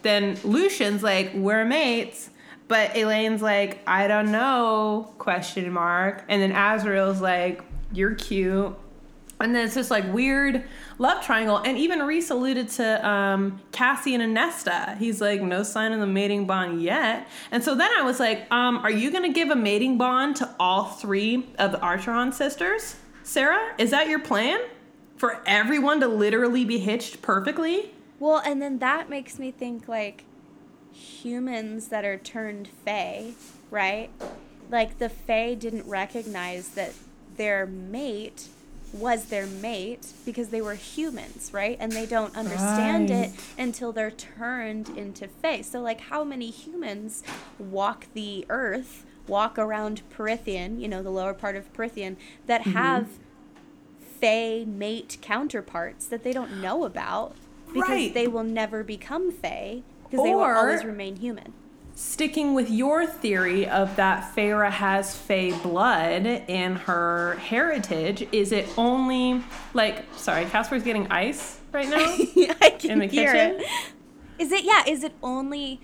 then 0.00 0.36
Lucien's 0.38 1.02
like, 1.02 1.32
we're 1.34 1.64
mates. 1.66 2.30
But 2.68 2.96
Elain's 2.96 3.42
like, 3.42 3.80
I 3.86 4.08
don't 4.08 4.32
know, 4.32 5.12
question 5.18 5.70
mark. 5.70 6.24
And 6.28 6.40
then 6.40 6.52
Azriel's 6.52 7.20
like, 7.20 7.62
you're 7.92 8.14
cute. 8.14 8.74
And 9.40 9.54
then 9.54 9.66
it's 9.66 9.74
just 9.74 9.90
like 9.90 10.10
weird 10.12 10.64
love 11.02 11.22
triangle. 11.22 11.58
And 11.58 11.76
even 11.76 11.98
Rhys 11.98 12.30
alluded 12.30 12.68
to 12.70 13.06
um, 13.06 13.60
Cassian 13.72 14.20
and 14.20 14.36
Anesta. 14.36 14.96
He's 14.96 15.20
like, 15.20 15.42
no 15.42 15.64
sign 15.64 15.92
of 15.92 16.00
the 16.00 16.06
mating 16.06 16.46
bond 16.46 16.80
yet. 16.80 17.28
And 17.50 17.62
so 17.62 17.74
then 17.74 17.90
I 17.98 18.02
was 18.02 18.20
like, 18.20 18.50
um, 18.52 18.78
are 18.78 18.90
you 18.90 19.10
going 19.10 19.24
to 19.24 19.32
give 19.32 19.50
a 19.50 19.56
mating 19.56 19.98
bond 19.98 20.36
to 20.36 20.48
all 20.58 20.84
three 20.84 21.48
of 21.58 21.72
the 21.72 21.78
Archeron 21.78 22.32
sisters? 22.32 22.96
Sarah, 23.24 23.74
is 23.78 23.90
that 23.90 24.08
your 24.08 24.20
plan? 24.20 24.60
For 25.16 25.42
everyone 25.44 26.00
to 26.00 26.08
literally 26.08 26.64
be 26.64 26.78
hitched 26.78 27.20
perfectly? 27.20 27.92
Well, 28.18 28.40
and 28.44 28.62
then 28.62 28.78
that 28.78 29.10
makes 29.10 29.38
me 29.38 29.50
think 29.50 29.88
like 29.88 30.24
humans 30.92 31.88
that 31.88 32.04
are 32.04 32.18
turned 32.18 32.68
fae, 32.84 33.32
right? 33.70 34.10
Like 34.70 34.98
the 34.98 35.08
fae 35.08 35.54
didn't 35.54 35.86
recognize 35.88 36.70
that 36.70 36.92
their 37.36 37.66
mate 37.66 38.48
was 38.92 39.26
their 39.26 39.46
mate 39.46 40.06
because 40.24 40.48
they 40.48 40.60
were 40.60 40.74
humans, 40.74 41.50
right? 41.52 41.76
And 41.80 41.92
they 41.92 42.06
don't 42.06 42.36
understand 42.36 43.10
it 43.10 43.32
until 43.58 43.92
they're 43.92 44.10
turned 44.10 44.90
into 44.90 45.28
fae. 45.28 45.62
So 45.62 45.80
like 45.80 46.00
how 46.00 46.24
many 46.24 46.50
humans 46.50 47.22
walk 47.58 48.06
the 48.14 48.44
earth, 48.48 49.04
walk 49.26 49.58
around 49.58 50.02
Prythian, 50.10 50.80
you 50.80 50.88
know, 50.88 51.02
the 51.02 51.10
lower 51.10 51.34
part 51.34 51.56
of 51.56 51.72
Prythian 51.72 52.16
that 52.46 52.62
mm-hmm. 52.62 52.72
have 52.72 53.08
fae 54.20 54.64
mate 54.66 55.18
counterparts 55.20 56.06
that 56.06 56.22
they 56.22 56.32
don't 56.32 56.60
know 56.60 56.84
about 56.84 57.34
because 57.72 57.88
Right. 57.88 58.14
they 58.14 58.28
will 58.28 58.44
never 58.44 58.84
become 58.84 59.32
fae 59.32 59.82
because 60.04 60.24
they 60.24 60.34
will 60.34 60.42
always 60.42 60.84
remain 60.84 61.16
human. 61.16 61.54
Sticking 62.06 62.52
with 62.54 62.68
your 62.68 63.06
theory 63.06 63.66
of 63.68 63.94
that 63.94 64.34
Feyre 64.34 64.70
has 64.70 65.16
Fae 65.16 65.56
blood 65.62 66.26
in 66.26 66.74
her 66.74 67.36
heritage, 67.36 68.26
is 68.32 68.50
it 68.50 68.68
only 68.76 69.42
like 69.72 70.04
sorry, 70.16 70.44
Casper's 70.46 70.82
getting 70.82 71.10
ice 71.12 71.60
right 71.72 71.88
now? 71.88 71.96
I 72.60 72.70
can 72.78 72.90
In 72.90 72.98
the 72.98 73.06
hear 73.06 73.32
kitchen? 73.32 73.60
it. 73.60 73.66
Is 74.40 74.50
it 74.52 74.64
yeah? 74.64 74.82
Is 74.86 75.04
it 75.04 75.12
only 75.22 75.80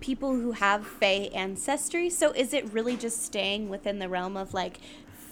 people 0.00 0.34
who 0.34 0.52
have 0.52 0.84
Fae 0.86 1.30
ancestry? 1.34 2.10
So 2.10 2.32
is 2.32 2.52
it 2.52 2.70
really 2.72 2.96
just 2.96 3.22
staying 3.22 3.68
within 3.68 4.00
the 4.00 4.08
realm 4.08 4.36
of 4.36 4.52
like 4.52 4.80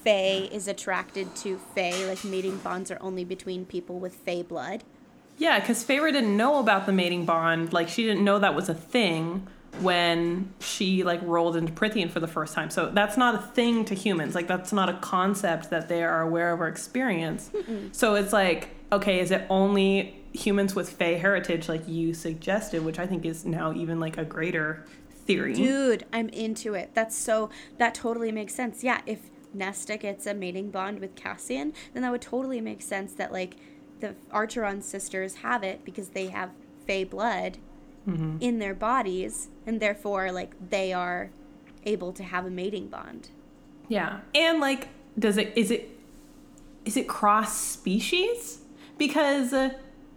Fae 0.05 0.49
is 0.53 0.69
attracted 0.69 1.35
to 1.37 1.59
Fae? 1.75 2.07
Like 2.07 2.25
mating 2.25 2.59
bonds 2.59 2.93
are 2.93 2.99
only 3.01 3.25
between 3.25 3.67
people 3.67 3.99
with 3.99 4.15
Fae 4.15 4.43
blood. 4.43 4.85
yeah, 5.37 5.59
because 5.59 5.85
Feyre 5.85 6.13
didn't 6.13 6.37
know 6.37 6.59
about 6.61 6.87
the 6.87 6.93
mating 6.93 7.25
bond. 7.27 7.73
Like 7.73 7.89
she 7.89 8.05
didn't 8.05 8.25
know 8.25 8.39
that 8.39 8.55
was 8.55 8.69
a 8.69 8.75
thing 8.75 9.49
when 9.81 10.53
she 10.61 11.05
like 11.05 11.21
rolled 11.23 11.57
into 11.57 11.73
Prythian 11.73 12.11
for 12.11 12.21
the 12.21 12.27
first 12.27 12.55
time. 12.55 12.71
So 12.71 12.91
that's 12.91 13.17
not 13.17 13.35
a 13.35 13.39
thing 13.39 13.85
to 13.87 13.95
humans. 13.95 14.35
Like 14.35 14.49
that's 14.49 14.73
not 14.73 14.89
a 14.89 14.95
concept 14.95 15.71
that 15.71 15.89
they 15.89 16.03
are 16.03 16.23
aware 16.23 16.53
of 16.53 16.61
or 16.61 16.69
experience. 16.69 17.51
So 17.93 18.15
it's 18.15 18.33
like, 18.33 18.71
okay, 18.91 19.21
is 19.21 19.31
it 19.31 19.47
only 19.49 20.19
humans 20.33 20.75
with 20.75 20.91
Fae 20.91 21.15
heritage 21.15 21.69
like 21.69 21.87
you 21.89 22.15
suggested, 22.15 22.85
which 22.85 22.99
I 22.99 23.07
think 23.07 23.25
is 23.25 23.45
now 23.45 23.73
even 23.73 24.01
like 24.01 24.19
a 24.19 24.25
greater 24.25 24.85
theory. 25.11 25.55
Dude, 25.55 26.05
I'm 26.13 26.29
into 26.31 26.75
it. 26.75 26.91
That's 26.95 27.17
so 27.17 27.51
that 27.77 27.95
totally 27.95 28.33
makes 28.33 28.55
sense. 28.55 28.83
Yeah, 28.83 29.01
if 29.07 29.31
Nesta 29.55 29.97
gets 29.97 30.27
a 30.27 30.35
mating 30.35 30.71
bond 30.71 31.01
with 31.01 31.15
Cassian, 31.15 31.73
then 31.93 32.03
that 32.03 32.11
would 32.11 32.23
totally 32.23 32.61
make 32.61 32.83
sense 32.83 33.13
that 33.15 33.33
like 33.33 33.57
the 34.01 34.15
Archeron 34.33 34.83
sisters 34.83 35.37
have 35.37 35.63
it 35.63 35.85
because 35.85 36.11
they 36.11 36.29
have 36.29 36.51
Fae 36.87 37.05
blood 37.05 37.59
in 38.41 38.59
their 38.59 38.75
bodies, 38.75 39.49
and 39.67 39.81
therefore 39.81 40.33
like 40.33 40.53
they 40.71 40.93
are 40.93 41.31
able 41.85 42.13
to 42.13 42.23
have 42.23 42.47
a 42.47 42.51
mating 42.51 42.89
bond. 42.89 43.29
Yeah. 43.89 44.21
And 44.35 44.61
like 44.61 44.89
does 45.19 45.37
it 45.37 45.53
is 45.57 45.71
it 45.71 45.91
is 46.85 46.97
it 46.97 47.09
cross 47.09 47.57
species? 47.57 48.61
Because 48.97 49.53
uh, 49.53 49.71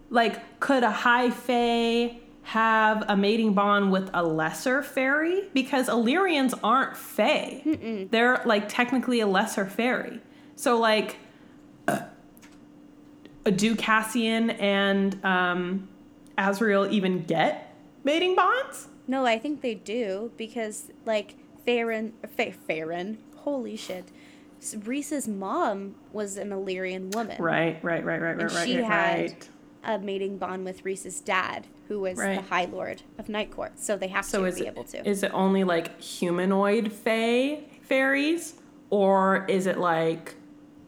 like 0.09 0.59
could 0.59 0.83
a 0.83 0.91
high 0.91 1.29
fae 1.29 2.17
have 2.43 3.05
a 3.07 3.15
mating 3.15 3.53
bond 3.53 3.91
with 3.91 4.09
a 4.13 4.23
lesser 4.23 4.81
fairy? 4.81 5.49
Because 5.53 5.87
Illyrians 5.87 6.53
aren't 6.63 6.97
fae. 6.97 8.07
They're 8.11 8.41
like 8.45 8.67
technically 8.67 9.19
a 9.19 9.27
lesser 9.27 9.65
fairy. 9.65 10.19
So 10.55 10.79
like 10.79 11.17
uh, 11.87 11.99
do 13.55 13.75
Cassian 13.75 14.51
and 14.51 15.23
um 15.25 15.87
Azriel 16.37 16.89
even 16.91 17.23
get 17.23 17.70
mating 18.03 18.35
bonds? 18.35 18.87
No, 19.07 19.25
I 19.25 19.37
think 19.39 19.61
they 19.61 19.75
do 19.75 20.31
because 20.37 20.91
like 21.05 21.35
Farron, 21.65 22.13
Fa- 22.35 22.51
Farron, 22.53 23.17
holy 23.37 23.75
shit. 23.75 24.05
Rhys's 24.85 25.27
mom 25.27 25.95
was 26.13 26.37
an 26.37 26.51
Illyrian 26.51 27.09
woman. 27.11 27.41
Right, 27.41 27.83
right, 27.83 28.05
right, 28.05 28.21
right, 28.21 28.35
right, 28.35 28.41
And 28.41 28.51
right, 28.53 28.67
she 28.67 28.77
right, 28.77 28.85
had 28.85 29.19
right. 29.19 29.49
a 29.83 29.99
mating 29.99 30.37
bond 30.37 30.65
with 30.65 30.85
Rhys's 30.85 31.19
dad, 31.19 31.65
who 31.87 31.99
was 32.01 32.17
the 32.17 32.41
High 32.41 32.65
Lord 32.65 33.01
of 33.17 33.27
Night 33.27 33.49
Court. 33.51 33.79
So 33.79 33.97
they 33.97 34.07
have 34.09 34.23
So 34.23 34.45
to 34.45 34.51
be 34.55 34.61
it, 34.61 34.67
able 34.67 34.83
to. 34.85 35.07
is 35.07 35.23
it 35.23 35.31
only 35.33 35.63
like 35.63 35.99
humanoid 35.99 36.91
fae 36.93 37.63
fairies, 37.81 38.53
or 38.91 39.45
is 39.49 39.65
it 39.65 39.77
like 39.79 40.35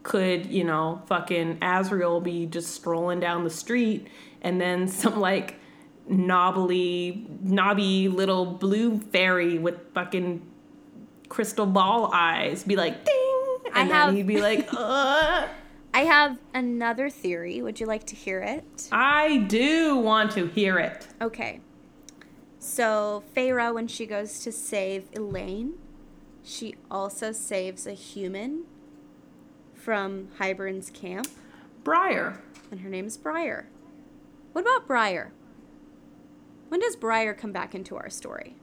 could 0.04 0.46
you 0.46 0.62
know 0.64 1.02
fucking 1.06 1.58
Azriel 1.58 2.22
be 2.22 2.46
just 2.46 2.70
strolling 2.74 3.18
down 3.20 3.42
the 3.42 3.50
street 3.50 4.06
and 4.42 4.60
then 4.60 4.86
some 4.86 5.18
like 5.18 5.58
knobbly 6.08 7.26
knobby 7.42 8.08
little 8.08 8.44
blue 8.46 8.98
fairy 8.98 9.58
with 9.58 9.76
fucking 9.94 10.42
crystal 11.28 11.66
ball 11.66 12.10
eyes 12.12 12.62
be 12.64 12.76
like 12.76 13.04
ding, 13.04 13.56
and 13.66 13.74
I 13.74 13.78
then 13.84 13.90
have- 13.90 14.14
he'd 14.14 14.26
be 14.26 14.40
like, 14.40 14.68
uh. 14.72 15.48
I 15.96 16.00
have 16.00 16.38
another 16.52 17.08
theory. 17.08 17.62
Would 17.62 17.78
you 17.78 17.86
like 17.86 18.04
to 18.06 18.16
hear 18.16 18.40
it? 18.40 18.88
I 18.90 19.38
do 19.48 19.96
want 19.96 20.32
to 20.32 20.46
hear 20.48 20.78
it. 20.80 21.06
Okay. 21.22 21.60
So, 22.58 23.22
Feyre, 23.36 23.72
when 23.72 23.86
she 23.86 24.04
goes 24.04 24.40
to 24.40 24.50
save 24.50 25.04
Elain, 25.14 25.74
she 26.42 26.74
also 26.90 27.30
saves 27.30 27.86
a 27.86 27.92
human 27.92 28.64
from 29.72 30.28
Hybern's 30.38 30.90
camp, 30.90 31.28
Briar. 31.84 32.40
and 32.72 32.80
her 32.80 32.88
name 32.88 33.06
is 33.06 33.16
Briar. 33.16 33.68
What 34.52 34.62
about 34.62 34.88
Briar? 34.88 35.30
When 36.74 36.80
does 36.80 36.96
Briar 36.96 37.34
come 37.34 37.52
back 37.52 37.72
into 37.72 37.94
our 37.94 38.10
story? 38.10 38.56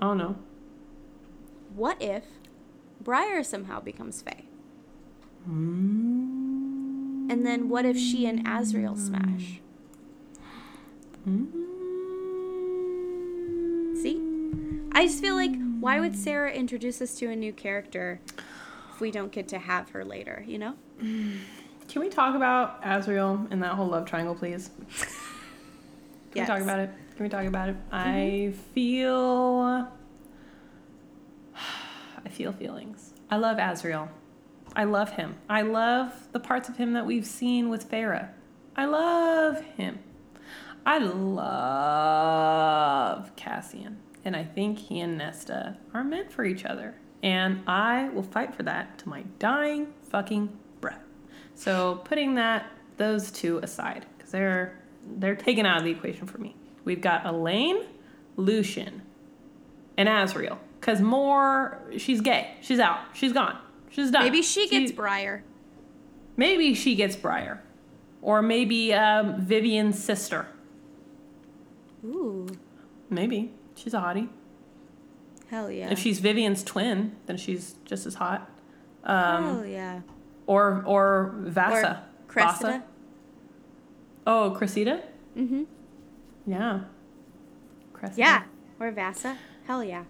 Oh 0.00 0.14
no. 0.14 0.36
What 1.74 2.00
if 2.00 2.24
Briar 3.02 3.42
somehow 3.42 3.80
becomes 3.80 4.22
Fae? 4.22 4.44
Hmm. 5.44 7.28
And 7.30 7.44
then 7.44 7.68
what 7.68 7.84
if 7.84 7.98
she 7.98 8.24
and 8.24 8.46
Azriel 8.46 8.96
smash? 8.96 9.60
Hmm. 11.24 11.44
See? 13.94 14.22
I 14.92 15.04
just 15.04 15.20
feel 15.20 15.34
like 15.34 15.52
why 15.80 16.00
would 16.00 16.16
Sarah 16.16 16.50
introduce 16.50 17.02
us 17.02 17.14
to 17.16 17.26
a 17.26 17.36
new 17.36 17.52
character 17.52 18.22
if 18.94 19.02
we 19.02 19.10
don't 19.10 19.32
get 19.32 19.48
to 19.48 19.58
have 19.58 19.90
her 19.90 20.02
later, 20.02 20.44
you 20.48 20.56
know? 20.56 20.76
Can 20.98 22.00
we 22.00 22.08
talk 22.08 22.34
about 22.34 22.82
Azriel 22.82 23.46
and 23.50 23.62
that 23.62 23.74
whole 23.74 23.88
love 23.88 24.06
triangle, 24.06 24.34
please? 24.34 24.70
Can 26.34 26.42
we 26.42 26.46
talk 26.46 26.60
about 26.60 26.80
it? 26.80 26.90
Can 27.16 27.22
we 27.22 27.28
talk 27.28 27.44
about 27.44 27.68
it? 27.68 27.76
I 27.92 28.08
mm-hmm. 28.52 28.58
feel. 28.74 29.88
I 32.24 32.28
feel 32.28 32.52
feelings. 32.52 33.14
I 33.30 33.36
love 33.36 33.58
Azriel. 33.58 34.08
I 34.74 34.84
love 34.84 35.10
him. 35.10 35.36
I 35.48 35.62
love 35.62 36.28
the 36.32 36.40
parts 36.40 36.68
of 36.68 36.76
him 36.76 36.94
that 36.94 37.06
we've 37.06 37.26
seen 37.26 37.68
with 37.68 37.88
Feyre. 37.88 38.30
I 38.76 38.86
love 38.86 39.60
him. 39.62 40.00
I 40.84 40.98
love 40.98 42.34
Cassian. 43.36 43.98
And 44.24 44.34
I 44.34 44.42
think 44.42 44.78
he 44.78 44.98
and 45.00 45.16
Nesta 45.18 45.76
are 45.92 46.02
meant 46.02 46.32
for 46.32 46.44
each 46.44 46.64
other. 46.64 46.96
And 47.22 47.62
I 47.66 48.08
will 48.08 48.24
fight 48.24 48.54
for 48.54 48.64
that 48.64 48.98
to 48.98 49.08
my 49.08 49.22
dying 49.38 49.94
fucking 50.10 50.58
breath. 50.80 51.04
So 51.54 52.02
putting 52.04 52.34
that 52.34 52.66
those 52.96 53.30
two 53.30 53.58
aside, 53.58 54.06
because 54.16 54.32
they're 54.32 54.78
they're 55.16 55.36
taken 55.36 55.66
out 55.66 55.78
of 55.78 55.84
the 55.84 55.90
equation 55.90 56.26
for 56.26 56.38
me. 56.38 56.56
We've 56.84 57.00
got 57.00 57.24
Elain, 57.26 57.84
Lucien, 58.36 59.02
and 59.96 60.08
Azriel. 60.08 60.58
Cause 60.80 61.00
Mor 61.00 61.80
she's 61.96 62.20
gay. 62.20 62.56
She's 62.60 62.78
out. 62.78 62.98
She's 63.14 63.32
gone. 63.32 63.58
She's 63.90 64.10
done. 64.10 64.24
Maybe 64.24 64.42
she 64.42 64.68
gets 64.68 64.92
Briar. 64.92 65.42
Maybe 66.36 66.74
she 66.74 66.94
gets 66.94 67.16
Briar. 67.16 67.62
Or 68.20 68.42
maybe 68.42 68.92
um, 68.92 69.40
Viviane's 69.40 70.02
sister. 70.02 70.46
Ooh, 72.04 72.46
Maybe. 73.10 73.52
She's 73.74 73.94
a 73.94 73.98
hottie. 73.98 74.28
hell 75.48 75.70
yeah. 75.70 75.90
If 75.90 75.98
she's 75.98 76.20
Viviane's 76.20 76.62
twin, 76.62 77.16
then 77.26 77.36
she's 77.36 77.76
just 77.84 78.06
as 78.06 78.14
hot. 78.14 78.50
Um, 79.04 79.44
hell 79.44 79.66
yeah. 79.66 80.00
or 80.46 80.82
or 80.86 81.34
Vassa. 81.38 82.04
Or 82.06 82.32
Cressida. 82.32 82.66
Vassa. 82.72 82.84
Oh, 84.26 84.54
Cressida? 84.56 85.02
Mm-hmm. 85.36 85.64
Yeah. 86.46 86.80
Cressida. 87.92 88.18
Yeah. 88.20 88.42
Or 88.80 88.90
Vassa. 88.90 89.36
Hell 89.66 89.82
yeah. 89.84 90.04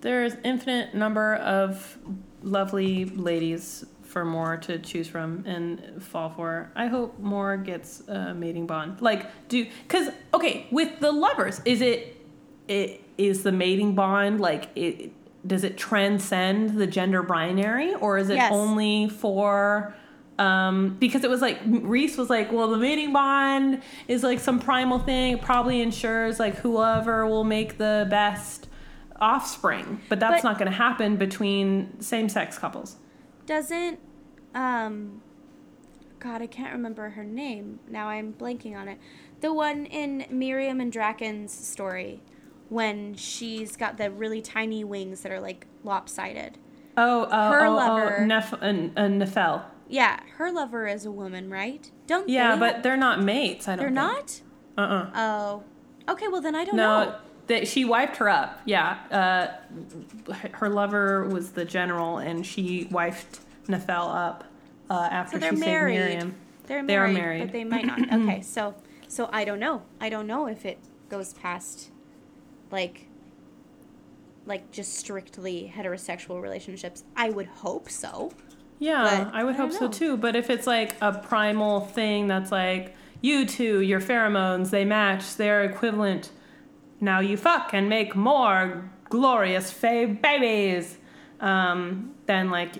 There's 0.00 0.34
infinite 0.44 0.94
number 0.94 1.34
of 1.36 1.98
lovely 2.42 3.04
ladies 3.06 3.84
for 4.02 4.24
Mor 4.24 4.56
to 4.58 4.78
choose 4.78 5.08
from 5.08 5.42
and 5.46 6.02
fall 6.02 6.30
for. 6.30 6.70
I 6.76 6.86
hope 6.86 7.18
Mor 7.18 7.56
gets 7.56 8.06
a 8.08 8.34
mating 8.34 8.66
bond. 8.66 9.00
Like 9.02 9.48
do 9.48 9.66
cuz 9.88 10.10
okay, 10.32 10.66
with 10.70 11.00
the 11.00 11.10
lovers, 11.12 11.60
is 11.64 11.80
it 11.80 12.16
it 12.68 13.02
is 13.18 13.42
the 13.42 13.52
mating 13.52 13.94
bond 13.94 14.40
like 14.40 14.68
it 14.76 15.12
does 15.46 15.64
it 15.64 15.76
transcend 15.76 16.76
the 16.78 16.86
gender 16.86 17.22
binary 17.22 17.94
or 17.94 18.18
is 18.18 18.28
it 18.30 18.36
Yes. 18.36 18.52
only 18.52 19.08
for 19.08 19.94
um, 20.38 20.96
because 20.98 21.24
it 21.24 21.30
was 21.30 21.40
like 21.40 21.58
Rhys 21.66 22.16
was 22.18 22.28
like, 22.30 22.52
well, 22.52 22.68
the 22.68 22.76
mating 22.76 23.12
bond 23.12 23.82
is 24.08 24.22
like 24.22 24.38
some 24.40 24.58
primal 24.58 24.98
thing. 24.98 25.34
It 25.34 25.42
probably 25.42 25.80
ensures 25.80 26.38
like 26.38 26.56
whoever 26.56 27.26
will 27.26 27.44
make 27.44 27.78
the 27.78 28.06
best 28.10 28.68
offspring, 29.20 30.00
but 30.08 30.20
that's 30.20 30.42
But- 30.42 30.48
not 30.48 30.58
going 30.58 30.70
to 30.70 30.76
happen 30.76 31.16
between 31.16 32.00
same-sex 32.00 32.58
couples. 32.58 32.96
Doesn't 33.46 33.98
um 34.54 35.22
God, 36.18 36.42
I 36.42 36.46
can't 36.46 36.72
remember 36.72 37.10
her 37.10 37.22
name. 37.24 37.78
Now 37.88 38.08
I'm 38.08 38.32
blanking 38.32 38.74
on 38.76 38.88
it. 38.88 38.98
The 39.42 39.52
one 39.52 39.84
in 39.86 40.26
Miryam 40.30 40.80
and 40.80 40.90
Drakon's 40.90 41.52
story 41.52 42.22
when 42.68 43.14
she's 43.14 43.76
got 43.76 43.96
the 43.96 44.10
really 44.10 44.40
tiny 44.42 44.82
wings 44.82 45.20
that 45.20 45.30
are 45.30 45.40
like 45.40 45.66
lopsided. 45.84 46.58
Oh, 46.96 47.24
uh, 47.24 47.50
Her 47.52 47.66
oh, 47.66 47.74
lover- 47.74 48.16
oh, 48.20 48.24
Nef- 48.24 48.54
uh, 48.54 48.56
uh, 48.56 49.08
Nephelle. 49.08 49.62
Yeah, 49.88 50.20
her 50.36 50.50
lover 50.52 50.86
is 50.86 51.04
a 51.06 51.10
woman, 51.12 51.48
right? 51.50 51.90
Don't 52.06 52.28
Yeah, 52.28 52.54
they 52.54 52.60
but 52.60 52.82
they're 52.82 52.96
not 52.96 53.22
mates. 53.22 53.68
I 53.68 53.76
don't. 53.76 53.78
they're 53.94 54.04
think. 54.06 54.42
not? 54.76 54.82
Uh-uh. 54.90 55.10
Oh. 55.14 56.12
Okay, 56.12 56.28
well 56.28 56.40
then 56.40 56.54
I 56.54 56.64
don't 56.64 56.76
know. 56.76 57.04
No, 57.04 57.10
know. 57.10 57.16
that 57.48 57.66
she 57.68 57.84
wiped 57.84 58.16
her 58.16 58.28
up. 58.28 58.60
Yeah, 58.64 58.98
uh, 60.28 60.32
her 60.52 60.68
lover 60.68 61.24
was 61.28 61.52
the 61.52 61.64
general, 61.64 62.18
and 62.18 62.44
she 62.46 62.86
wifed 62.86 63.40
Nephelle 63.68 64.08
up 64.14 64.44
uh, 64.90 65.08
after 65.10 65.36
So 65.36 65.38
they're 65.40 65.52
she 65.52 65.58
married. 65.58 65.96
saved 65.96 66.08
Miryam. 66.14 66.34
They're 66.66 66.82
married. 66.82 67.16
They 67.16 67.20
are 67.20 67.24
married. 67.24 67.40
but 67.42 67.52
they 67.52 67.64
might 67.64 67.86
not. 67.86 68.00
Okay, 68.12 68.42
so 68.42 68.74
so 69.08 69.28
I 69.32 69.44
don't 69.44 69.60
know. 69.60 69.82
I 70.00 70.08
don't 70.08 70.26
know 70.26 70.46
if 70.48 70.64
it 70.66 70.78
goes 71.08 71.32
past 71.34 71.90
like 72.70 73.06
like 74.46 74.70
just 74.70 74.94
strictly 74.94 75.72
heterosexual 75.74 76.40
relationships. 76.40 77.04
I 77.16 77.30
would 77.30 77.46
hope 77.46 77.88
so. 77.90 78.32
Yeah, 78.78 79.24
But 79.24 79.34
I 79.34 79.44
would 79.44 79.54
I 79.54 79.58
hope 79.58 79.72
so 79.72 79.88
too. 79.88 80.16
But 80.16 80.36
if 80.36 80.50
it's 80.50 80.66
like 80.66 80.96
a 81.00 81.12
primal 81.12 81.80
thing 81.80 82.26
that's 82.26 82.52
like 82.52 82.94
you 83.20 83.46
two, 83.46 83.80
your 83.80 84.00
pheromones, 84.00 84.70
they 84.70 84.84
match, 84.84 85.36
they're 85.36 85.64
equivalent. 85.64 86.30
Now 87.00 87.20
you 87.20 87.36
fuck 87.36 87.70
and 87.72 87.88
make 87.88 88.14
more 88.14 88.90
glorious 89.08 89.70
fae 89.70 90.06
babies. 90.06 90.98
Um, 91.40 92.14
then 92.26 92.50
like 92.50 92.76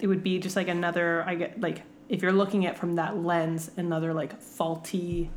it 0.00 0.06
would 0.06 0.22
be 0.22 0.38
just 0.38 0.56
like 0.56 0.68
another. 0.68 1.24
I 1.26 1.34
get 1.34 1.60
like 1.60 1.82
if 2.08 2.22
you're 2.22 2.32
looking 2.32 2.66
at 2.66 2.78
from 2.78 2.96
that 2.96 3.16
lens, 3.16 3.70
another 3.76 4.12
like 4.12 4.40
faulty 4.40 5.30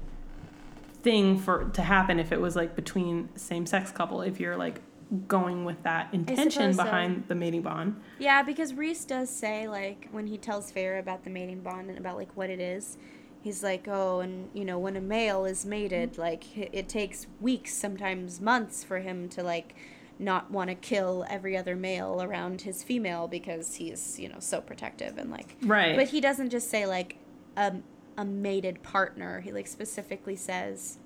thing 1.02 1.38
for 1.40 1.66
to 1.74 1.82
happen 1.82 2.20
if 2.20 2.32
it 2.32 2.42
was 2.42 2.56
like 2.56 2.76
between 2.76 3.30
same 3.36 3.66
sex 3.66 3.92
couple. 3.92 4.22
If 4.22 4.40
you're 4.40 4.58
like 4.58 4.82
going 5.28 5.64
with 5.64 5.82
that 5.84 6.14
intention 6.14 6.74
suppose 6.74 6.76
so. 6.76 6.84
behind 6.84 7.24
the 7.28 7.36
mating 7.36 7.62
bond. 7.62 8.00
Yeah, 8.20 8.44
because 8.44 8.74
Rhys 8.74 9.06
does 9.06 9.30
say 9.30 9.68
like 9.68 10.08
when 10.12 10.28
he 10.28 10.38
tells 10.38 10.72
Feyre 10.72 11.00
about 11.00 11.24
the 11.24 11.30
mating 11.30 11.62
bond 11.62 11.90
and 11.90 11.98
about 11.98 12.18
like 12.18 12.36
what 12.36 12.50
it 12.50 12.60
is, 12.60 12.98
he's 13.42 13.64
like, 13.64 13.88
oh, 13.88 14.20
and 14.20 14.50
you 14.54 14.66
know 14.66 14.78
when 14.78 14.96
a 14.96 15.02
male 15.02 15.46
is 15.46 15.66
mated, 15.66 16.18
like 16.18 16.58
it, 16.58 16.70
it 16.74 16.90
takes 16.90 17.28
weeks, 17.40 17.74
sometimes 17.74 18.42
months, 18.42 18.84
for 18.84 19.00
him 19.00 19.30
to 19.30 19.44
like 19.44 19.76
not 20.20 20.50
want 20.52 20.70
to 20.70 20.76
kill 20.76 21.26
every 21.30 21.56
other 21.56 21.76
male 21.76 22.22
around 22.22 22.62
his 22.62 22.84
female 22.84 23.28
because 23.28 23.76
he's 23.76 24.20
you 24.20 24.28
know 24.28 24.40
so 24.40 24.60
protective 24.60 25.18
and 25.18 25.32
like. 25.32 25.56
Right. 25.62 25.96
But 25.96 26.10
he 26.10 26.20
doesn't 26.20 26.50
just 26.50 26.70
say 26.70 26.86
like 26.86 27.18
a 27.56 27.76
a 28.18 28.26
mated 28.26 28.84
partner. 28.84 29.42
He 29.42 29.52
like 29.52 29.68
specifically 29.68 30.36
says 30.36 30.98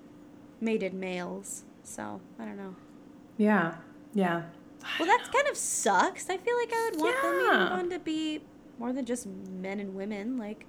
mated 0.60 0.93
males. 0.93 1.64
So 1.84 2.22
I 2.39 2.45
don't 2.45 2.58
know. 2.58 2.76
Yeah, 3.38 3.76
yeah. 4.14 4.43
Well, 4.99 5.07
that 5.07 5.30
kind 5.32 5.47
of 5.47 5.55
sucks. 5.57 6.30
I 6.30 6.38
feel 6.38 6.57
like 6.57 6.72
I 6.74 6.89
would 6.91 6.99
want 6.99 7.22
the 7.22 7.28
Yeah. 7.28 7.51
mating 7.51 7.68
bond 7.70 7.91
to 7.91 7.99
be 7.99 8.41
more 8.80 8.91
than 8.93 9.05
just 9.05 9.28
men 9.28 9.80
and 9.80 9.93
women. 9.93 10.38
Like, 10.38 10.66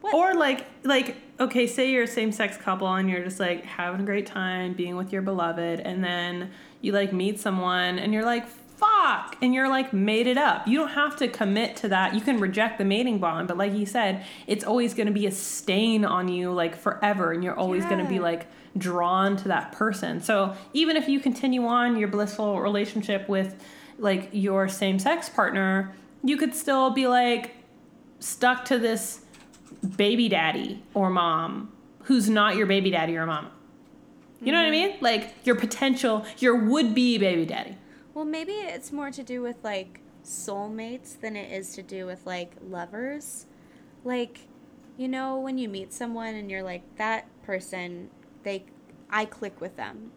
what? 0.00 0.12
Or 0.14 0.34
like, 0.34 0.66
like, 0.82 1.16
okay, 1.40 1.66
say 1.66 1.90
you're 1.90 2.02
a 2.04 2.06
same-sex 2.08 2.56
couple 2.56 2.86
and 2.92 3.08
you're 3.08 3.24
just 3.24 3.40
like 3.40 3.64
having 3.64 4.00
a 4.00 4.04
great 4.04 4.26
time 4.26 4.72
being 4.74 4.96
with 4.96 5.12
your 5.12 5.22
beloved, 5.22 5.80
and 5.80 6.02
then 6.04 6.50
you 6.80 6.92
like 6.92 7.12
meet 7.12 7.38
someone 7.40 7.98
and 7.98 8.12
you're 8.12 8.24
like, 8.24 8.46
fuck, 8.46 9.36
and 9.40 9.54
you're 9.54 9.68
like 9.68 9.92
made 9.92 10.26
it 10.26 10.36
up. 10.36 10.66
You 10.68 10.78
don't 10.78 10.90
have 10.90 11.16
to 11.16 11.28
commit 11.28 11.76
to 11.76 11.88
that. 11.88 12.12
You 12.14 12.20
can 12.20 12.38
reject 12.40 12.76
the 12.78 12.84
mating 12.84 13.18
bond, 13.18 13.48
but 13.48 13.56
like 13.56 13.72
you 13.72 13.86
said, 13.86 14.24
it's 14.46 14.64
always 14.64 14.92
going 14.94 15.06
to 15.06 15.12
be 15.12 15.26
a 15.26 15.30
stain 15.30 16.04
on 16.04 16.28
you 16.28 16.52
like 16.52 16.76
forever, 16.76 17.32
and 17.32 17.42
you're 17.42 17.56
always 17.58 17.84
going 17.86 18.02
to 18.04 18.08
be 18.08 18.18
like 18.18 18.46
drawn 18.78 19.36
to 19.36 19.48
that 19.48 19.72
person. 19.72 20.20
So 20.20 20.54
even 20.72 20.96
if 20.96 21.08
you 21.08 21.20
continue 21.20 21.66
on 21.66 21.96
your 21.96 22.08
blissful 22.08 22.60
relationship 22.60 23.28
with 23.28 23.62
like 23.98 24.28
your 24.32 24.68
same-sex 24.68 25.28
partner, 25.28 25.94
you 26.22 26.36
could 26.36 26.54
still 26.54 26.90
be 26.90 27.06
like 27.06 27.54
stuck 28.18 28.64
to 28.66 28.78
this 28.78 29.20
baby 29.96 30.28
daddy 30.28 30.82
or 30.94 31.10
mom 31.10 31.72
who's 32.04 32.28
not 32.28 32.56
your 32.56 32.66
baby 32.66 32.90
daddy 32.90 33.16
or 33.16 33.26
mom. 33.26 33.48
You 34.40 34.52
know 34.52 34.58
what 34.58 34.68
I 34.68 34.70
mm-hmm. 34.70 34.92
mean? 34.92 34.96
Like 35.00 35.34
your 35.44 35.56
potential, 35.56 36.24
your 36.38 36.56
would 36.56 36.94
be 36.94 37.18
baby 37.18 37.46
daddy. 37.46 37.76
Well, 38.14 38.24
maybe 38.24 38.52
it's 38.52 38.92
more 38.92 39.10
to 39.10 39.22
do 39.22 39.42
with 39.42 39.56
like 39.62 40.00
soulmates 40.24 41.18
than 41.20 41.36
it 41.36 41.52
is 41.52 41.74
to 41.74 41.82
do 41.82 42.06
with 42.06 42.26
like 42.26 42.52
lovers. 42.62 43.46
Like, 44.04 44.40
you 44.96 45.08
know, 45.08 45.38
when 45.38 45.58
you 45.58 45.68
meet 45.68 45.92
someone 45.92 46.34
and 46.34 46.50
you're 46.50 46.62
like, 46.62 46.82
that 46.96 47.26
person, 47.42 48.10
they, 48.46 48.64
I 49.10 49.24
click 49.26 49.60
with 49.60 49.76
them. 49.76 50.12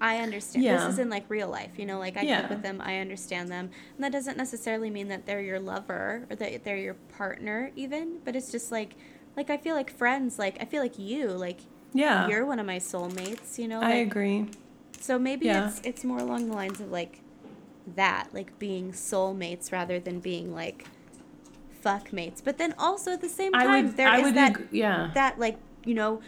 I 0.00 0.18
understand. 0.18 0.62
Yeah. 0.64 0.76
This 0.76 0.92
is 0.94 0.98
in 0.98 1.08
like 1.08 1.24
real 1.30 1.48
life, 1.48 1.78
you 1.78 1.86
know, 1.86 1.98
like 1.98 2.16
I 2.18 2.22
Yeah. 2.22 2.40
click 2.40 2.50
with 2.50 2.62
them, 2.62 2.82
I 2.84 2.98
understand 2.98 3.48
them. 3.48 3.70
And 3.94 4.04
that 4.04 4.12
doesn't 4.12 4.36
necessarily 4.36 4.90
mean 4.90 5.08
that 5.08 5.24
they're 5.24 5.40
your 5.40 5.58
lover 5.60 6.26
or 6.28 6.36
that 6.36 6.64
they're 6.64 6.76
your 6.76 6.94
partner, 7.16 7.70
even, 7.76 8.18
but 8.24 8.36
it's 8.36 8.50
just 8.52 8.70
like, 8.70 8.96
like 9.38 9.48
I 9.48 9.56
feel 9.56 9.74
like 9.74 9.90
friends, 9.96 10.38
like 10.38 10.58
I 10.60 10.66
feel 10.66 10.82
like 10.82 10.98
you, 10.98 11.28
like 11.28 11.60
Yeah. 11.94 12.28
you're 12.28 12.44
one 12.44 12.58
of 12.58 12.66
my 12.66 12.76
soulmates, 12.78 13.58
you 13.58 13.68
know? 13.68 13.80
I 13.80 13.92
agree. 13.92 14.46
so 15.00 15.18
maybe 15.18 15.46
Yeah. 15.46 15.68
it's 15.68 15.80
it's 15.82 16.04
more 16.04 16.18
along 16.18 16.48
the 16.50 16.54
lines 16.54 16.78
of 16.80 16.90
like 16.92 17.20
that, 17.96 18.28
like 18.34 18.58
being 18.58 18.92
soulmates 18.92 19.72
rather 19.72 19.98
than 19.98 20.20
being 20.20 20.52
like 20.54 20.84
fuck 21.80 22.12
mates. 22.12 22.42
But 22.42 22.58
then 22.58 22.74
also 22.78 23.12
at 23.12 23.22
the 23.22 23.28
same 23.30 23.52
time, 23.52 23.86
would- 23.86 23.96
there 23.96 24.08
I 24.08 24.18
is 24.18 24.24
would 24.24 24.34
that 24.34 24.50
ag- 24.56 24.68
yeah. 24.72 25.10
that 25.14 25.38
like 25.38 25.56
you 25.86 25.94
know 25.94 26.20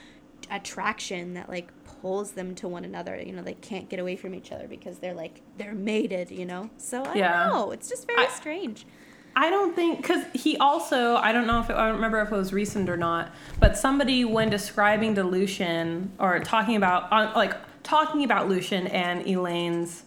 attraction 0.53 1.35
that 1.35 1.49
like 1.49 1.71
pulls 2.01 2.33
them 2.33 2.55
to 2.57 2.69
one 2.69 2.85
another. 2.85 3.21
You 3.21 3.33
know, 3.33 3.43
they 3.43 3.55
can't 3.55 3.89
get 3.89 3.99
away 3.99 4.17
from 4.17 4.35
each 4.35 4.53
other 4.53 4.69
because 4.69 4.99
they're 4.99 5.15
like 5.15 5.41
they're 5.59 5.75
mated. 5.75 6.31
You 6.31 6.47
know, 6.47 6.71
so 6.77 7.03
I 7.05 7.15
Yeah. 7.15 7.45
don't 7.45 7.53
know. 7.55 7.71
It's 7.73 7.89
just 7.89 8.07
very 8.07 8.27
I- 8.27 8.31
strange. 8.31 8.87
I 9.35 9.49
don't 9.49 9.75
think 9.75 10.03
because 10.03 10.25
he 10.35 10.59
also 10.59 11.17
I 11.17 11.33
don't 11.33 11.47
know 11.47 11.61
if 11.61 11.71
it, 11.71 11.77
I 11.77 11.87
don't 11.87 11.95
remember 11.95 12.21
if 12.21 12.31
it 12.31 12.37
was 12.37 12.53
recent 12.53 12.91
or 12.91 12.99
not, 12.99 13.31
but 13.59 13.79
somebody 13.79 14.27
when 14.27 14.51
describing 14.51 15.15
to 15.15 15.25
Lucien 15.25 16.13
or 16.19 16.39
talking 16.41 16.77
about 16.77 17.11
on 17.11 17.33
like 17.35 17.55
talking 17.83 18.25
about 18.25 18.49
Lucien 18.51 18.87
and 18.89 19.27
Elain's 19.27 20.03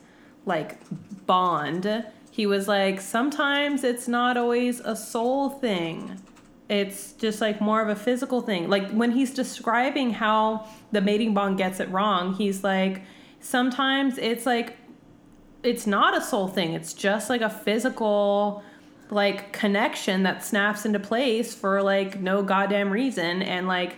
like 0.46 0.78
bond, 1.26 2.06
he 2.30 2.46
was 2.46 2.68
like 2.68 3.02
sometimes 3.02 3.84
it's 3.84 4.08
not 4.08 4.38
always 4.38 4.80
a 4.82 4.96
soul 4.96 5.50
thing. 5.50 6.22
It's 6.68 7.14
just 7.14 7.42
like 7.42 7.62
more 7.62 7.82
of 7.82 7.90
a 7.90 7.96
physical 7.96 8.42
thing. 8.42 8.70
Like 8.70 8.90
when 8.92 9.12
he's 9.12 9.34
describing 9.34 10.12
how 10.12 10.68
the 10.92 11.02
mating 11.02 11.34
bond 11.34 11.58
gets 11.58 11.80
it 11.80 11.90
wrong, 11.90 12.34
he's 12.34 12.64
like 12.64 13.04
sometimes 13.40 14.18
it's 14.18 14.46
like 14.46 14.78
it's 15.62 15.86
not 15.86 16.18
a 16.18 16.22
soul 16.22 16.48
thing. 16.48 16.74
It's 16.74 16.94
just 16.94 17.30
like 17.30 17.42
a 17.42 17.50
physical 17.50 18.64
like 19.10 19.54
connection 19.54 20.24
that 20.24 20.44
snaps 20.44 20.86
into 20.86 21.00
place 21.00 21.54
for 21.54 21.82
like 21.82 22.20
no 22.20 22.42
goddamn 22.42 22.90
reason 22.90 23.42
and 23.42 23.68
like 23.68 23.98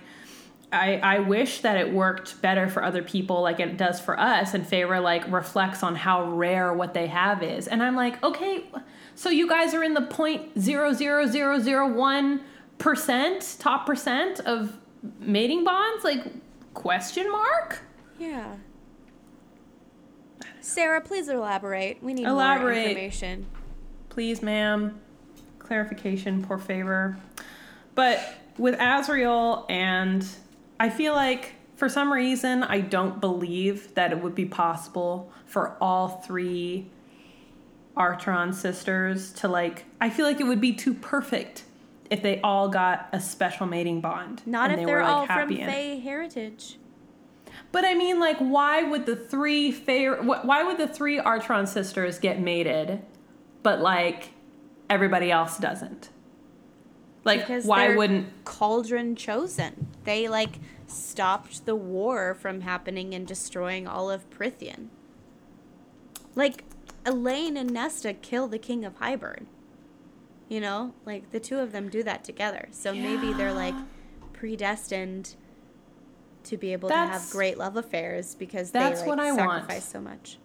I, 0.69 0.97
I 0.97 1.19
wish 1.19 1.61
that 1.61 1.77
it 1.77 1.93
worked 1.93 2.41
better 2.41 2.67
for 2.67 2.83
other 2.83 3.01
people 3.01 3.41
like 3.41 3.61
it 3.61 3.77
does 3.77 4.01
for 4.01 4.19
us 4.19 4.53
and 4.53 4.65
Feyre 4.65 5.01
like 5.01 5.29
reflects 5.31 5.81
on 5.81 5.95
how 5.95 6.29
rare 6.29 6.73
what 6.73 6.93
they 6.93 7.07
have 7.07 7.41
is 7.41 7.67
and 7.69 7.81
I'm 7.81 7.95
like 7.95 8.21
okay 8.21 8.65
so 9.15 9.29
you 9.29 9.47
guys 9.47 9.73
are 9.73 9.83
in 9.83 9.93
the 9.93 10.01
point 10.01 10.59
zero 10.59 10.91
zero 10.91 11.25
zero 11.25 11.59
zero 11.59 11.89
one 11.89 12.41
percent 12.77 13.55
top 13.59 13.85
percent 13.85 14.39
of 14.41 14.77
mating 15.19 15.63
bonds 15.63 16.03
like 16.03 16.23
question 16.73 17.31
mark 17.31 17.79
Yeah. 18.19 18.55
Sarah, 20.61 20.99
please 21.01 21.29
elaborate. 21.29 22.03
We 22.03 22.13
need 22.13 22.23
more 22.23 22.31
Elaborate. 22.33 22.87
information. 22.89 23.45
Please, 24.09 24.41
ma'am. 24.41 24.99
Clarification, 25.59 26.43
por 26.43 26.57
favor. 26.57 27.17
But 27.95 28.19
with 28.57 28.77
Azriel, 28.77 29.65
and 29.69 30.25
I 30.79 30.89
feel 30.89 31.13
like 31.13 31.53
for 31.75 31.87
some 31.87 32.11
reason, 32.11 32.63
I 32.63 32.81
don't 32.81 33.21
believe 33.21 33.93
that 33.95 34.11
it 34.11 34.21
would 34.21 34.35
be 34.35 34.45
possible 34.45 35.31
for 35.45 35.77
all 35.79 36.09
three 36.09 36.89
Archeron 37.95 38.53
sisters 38.53 39.31
to 39.33 39.47
like. 39.47 39.85
I 40.01 40.09
feel 40.09 40.25
like 40.25 40.41
it 40.41 40.45
would 40.47 40.61
be 40.61 40.73
too 40.73 40.93
perfect 40.93 41.63
if 42.09 42.21
they 42.21 42.39
all 42.41 42.69
got 42.69 43.09
a 43.13 43.19
special 43.19 43.65
mating 43.65 44.01
bond. 44.01 44.41
Not 44.45 44.71
if 44.71 44.77
they 44.77 44.85
they're 44.85 44.97
were, 44.97 45.01
like, 45.03 45.11
all 45.11 45.25
from 45.25 45.35
happy 45.35 45.61
in 45.61 45.69
it. 45.69 45.71
Fae 45.73 46.01
heritage. 46.03 46.77
But 47.71 47.85
I 47.85 47.93
mean, 47.95 48.19
like, 48.19 48.37
why 48.37 48.83
would 48.83 49.05
the 49.05 49.15
three 49.15 49.71
fair? 49.71 50.15
wh- 50.21 50.45
Why 50.45 50.63
would 50.63 50.77
the 50.77 50.87
three 50.87 51.19
Archeron 51.19 51.67
sisters 51.67 52.19
get 52.19 52.39
mated, 52.39 53.01
but 53.63 53.79
like 53.81 54.31
everybody 54.89 55.31
else 55.31 55.57
doesn't? 55.57 56.09
Like, 57.23 57.41
Because 57.41 57.65
why 57.65 57.95
wouldn't? 57.95 58.45
Cauldron 58.45 59.15
chosen? 59.15 59.87
They 60.05 60.27
like 60.29 60.59
stopped 60.85 61.65
the 61.65 61.75
war 61.75 62.33
from 62.35 62.61
happening 62.61 63.13
and 63.13 63.27
destroying 63.27 63.85
all 63.87 64.09
of 64.09 64.29
Prythian. 64.29 64.87
Like 66.35 66.63
Elain 67.05 67.57
and 67.57 67.71
Nesta 67.71 68.13
kill 68.13 68.47
the 68.47 68.59
king 68.59 68.85
of 68.85 68.99
Hybern. 68.99 69.45
You 70.49 70.61
know, 70.61 70.93
like 71.05 71.31
the 71.31 71.39
two 71.39 71.59
of 71.59 71.71
them 71.71 71.89
do 71.89 72.03
that 72.03 72.23
together. 72.23 72.69
So 72.71 72.93
maybe 72.93 73.33
they're 73.33 73.53
like 73.53 73.75
predestined 74.33 75.35
to 76.45 76.57
be 76.57 76.71
able 76.71 76.89
to 76.89 76.95
have 76.95 77.29
great 77.29 77.57
love 77.57 77.75
affairs 77.75 78.33
because 78.35 78.71
that's 78.71 79.01
they 79.01 79.07
like 79.09 79.17
what 79.17 79.25
I 79.25 79.31
want. 79.33 79.71
so 79.83 79.99
much. 79.99 80.37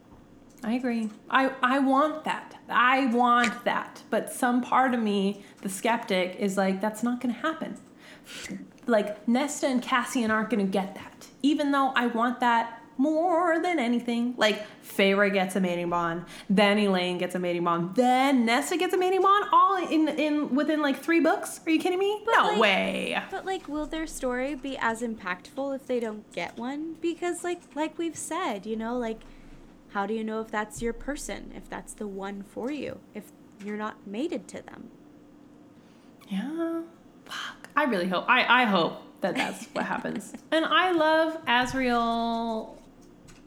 I 0.65 0.75
agree. 0.75 1.11
I 1.31 1.53
I 1.63 1.79
want 1.79 2.25
that. 2.25 2.57
I 2.69 3.07
want 3.07 3.65
that. 3.65 4.03
But 4.11 4.33
some 4.33 4.61
part 4.61 4.95
of 4.95 5.01
me, 5.01 5.45
the 5.61 5.69
skeptic, 5.69 6.37
is 6.37 6.57
like, 6.57 6.81
that's 6.81 7.03
not 7.03 7.21
going 7.21 7.35
to 7.35 7.41
happen. 7.41 7.77
Like 8.87 9.27
Nesta 9.29 9.67
and 9.67 9.83
Cassian 9.83 10.31
aren't 10.31 10.51
going 10.51 10.65
to 10.65 10.71
get 10.71 10.95
that, 10.95 11.29
even 11.43 11.71
though 11.73 11.93
I 11.95 12.07
want 12.07 12.41
that 12.41 12.82
more 13.03 13.61
than 13.61 13.79
anything. 13.79 14.35
Like 14.37 14.65
Feyre 14.85 15.33
gets 15.33 15.57
a 15.57 15.61
mating 15.61 15.91
bond, 15.91 16.25
then 16.49 16.79
Elain 16.79 17.19
gets 17.19 17.35
a 17.35 17.39
mating 17.39 17.65
bond, 17.65 17.97
then 17.97 18.47
Nesta 18.47 18.77
gets 18.77 18.95
a 18.95 18.99
mating 18.99 19.23
bond, 19.23 19.47
all 19.53 19.77
in 19.89 20.09
in 20.09 20.55
within 20.55 20.81
like 20.81 20.99
three 21.03 21.21
books. 21.21 21.61
Are 21.67 21.71
you 21.71 21.81
kidding 21.81 21.99
me? 21.99 22.23
no 22.27 22.43
like- 22.49 22.59
way. 22.59 23.23
But 23.31 23.45
like, 23.45 23.69
will 23.69 23.87
their 23.87 24.07
story 24.07 24.55
be 24.55 24.77
as 24.79 25.03
impactful 25.03 25.75
if 25.75 25.87
they 25.87 25.99
don't 25.99 26.31
get 26.33 26.57
one? 26.57 26.95
Because 27.01 27.43
like, 27.43 27.61
like 27.75 27.99
we've 27.99 28.17
said, 28.17 28.67
you 28.67 28.77
know, 28.77 28.97
like, 28.97 29.21
how 29.91 30.07
do 30.07 30.15
you 30.15 30.23
know 30.25 30.41
if 30.41 30.51
that's 30.51 30.81
your 30.81 30.93
person? 30.93 31.53
If 31.57 31.69
that's 31.69 31.93
the 31.95 32.07
one 32.07 32.43
for 32.43 32.71
you? 32.71 33.01
If 33.15 33.33
you're 33.65 33.77
not 33.77 34.07
mated 34.07 34.47
to 34.49 34.63
them? 34.63 34.91
Yeah. 36.29 36.83
Fuck. 37.25 37.69
I 37.77 37.85
really 37.85 38.09
hope. 38.09 38.25
I, 38.29 38.63
I 38.63 38.65
hope 38.65 39.03
that 39.21 39.35
that's 39.35 39.67
what 39.67 39.85
happens. 39.85 40.33
And 40.53 40.65
I 40.65 40.93
love 40.93 41.45
Azriel 41.47 42.77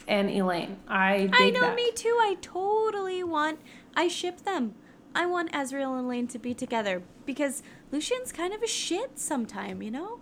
and 0.07 0.29
Elain. 0.29 0.77
I 0.87 1.27
dig 1.27 1.33
I 1.33 1.49
know, 1.49 1.61
that. 1.61 1.75
me 1.75 1.91
too. 1.93 2.17
I 2.21 2.37
totally 2.41 3.23
want. 3.23 3.59
I 3.95 4.07
ship 4.07 4.41
them. 4.41 4.75
I 5.13 5.25
want 5.25 5.51
Azriel 5.53 5.97
and 5.97 6.07
Lane 6.07 6.27
to 6.27 6.39
be 6.39 6.53
together 6.53 7.01
because 7.25 7.63
Lucien's 7.91 8.31
kind 8.31 8.53
of 8.53 8.61
a 8.61 8.67
shit 8.67 9.17
sometime, 9.17 9.81
you 9.81 9.91
know. 9.91 10.19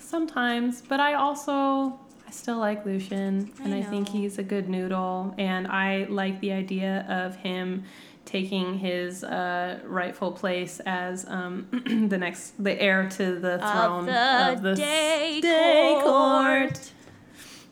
Sometimes, 0.00 0.82
but 0.82 1.00
I 1.00 1.14
also 1.14 1.98
I 2.26 2.30
still 2.30 2.58
like 2.58 2.84
Lucian, 2.84 3.50
I 3.60 3.64
and 3.64 3.74
I 3.74 3.82
think 3.82 4.08
he's 4.08 4.38
a 4.38 4.42
good 4.42 4.68
noodle, 4.68 5.34
and 5.38 5.66
I 5.66 6.06
like 6.08 6.40
the 6.40 6.52
idea 6.52 7.06
of 7.08 7.36
him 7.36 7.84
taking 8.24 8.78
his 8.78 9.22
uh, 9.22 9.78
rightful 9.84 10.32
place 10.32 10.80
as 10.86 11.26
um, 11.28 11.66
the 12.08 12.18
next 12.18 12.62
the 12.62 12.80
heir 12.80 13.08
to 13.10 13.38
the 13.38 13.58
throne 13.58 14.06
the 14.06 14.52
of 14.52 14.62
the 14.62 14.74
day 14.74 15.40
day 15.40 15.98
court. 16.02 16.74
court. 16.74 16.92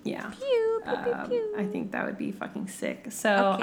Yeah. 0.05 0.31
Pew 0.31 0.83
pew 0.85 0.97
pew 1.05 1.13
Um, 1.13 1.29
pew. 1.29 1.55
I 1.57 1.65
think 1.67 1.93
that 1.93 2.05
would 2.07 2.19
be 2.19 2.33
fucking 2.33 2.69
sick. 2.69 3.07
So 3.11 3.53
Okay. 3.55 3.63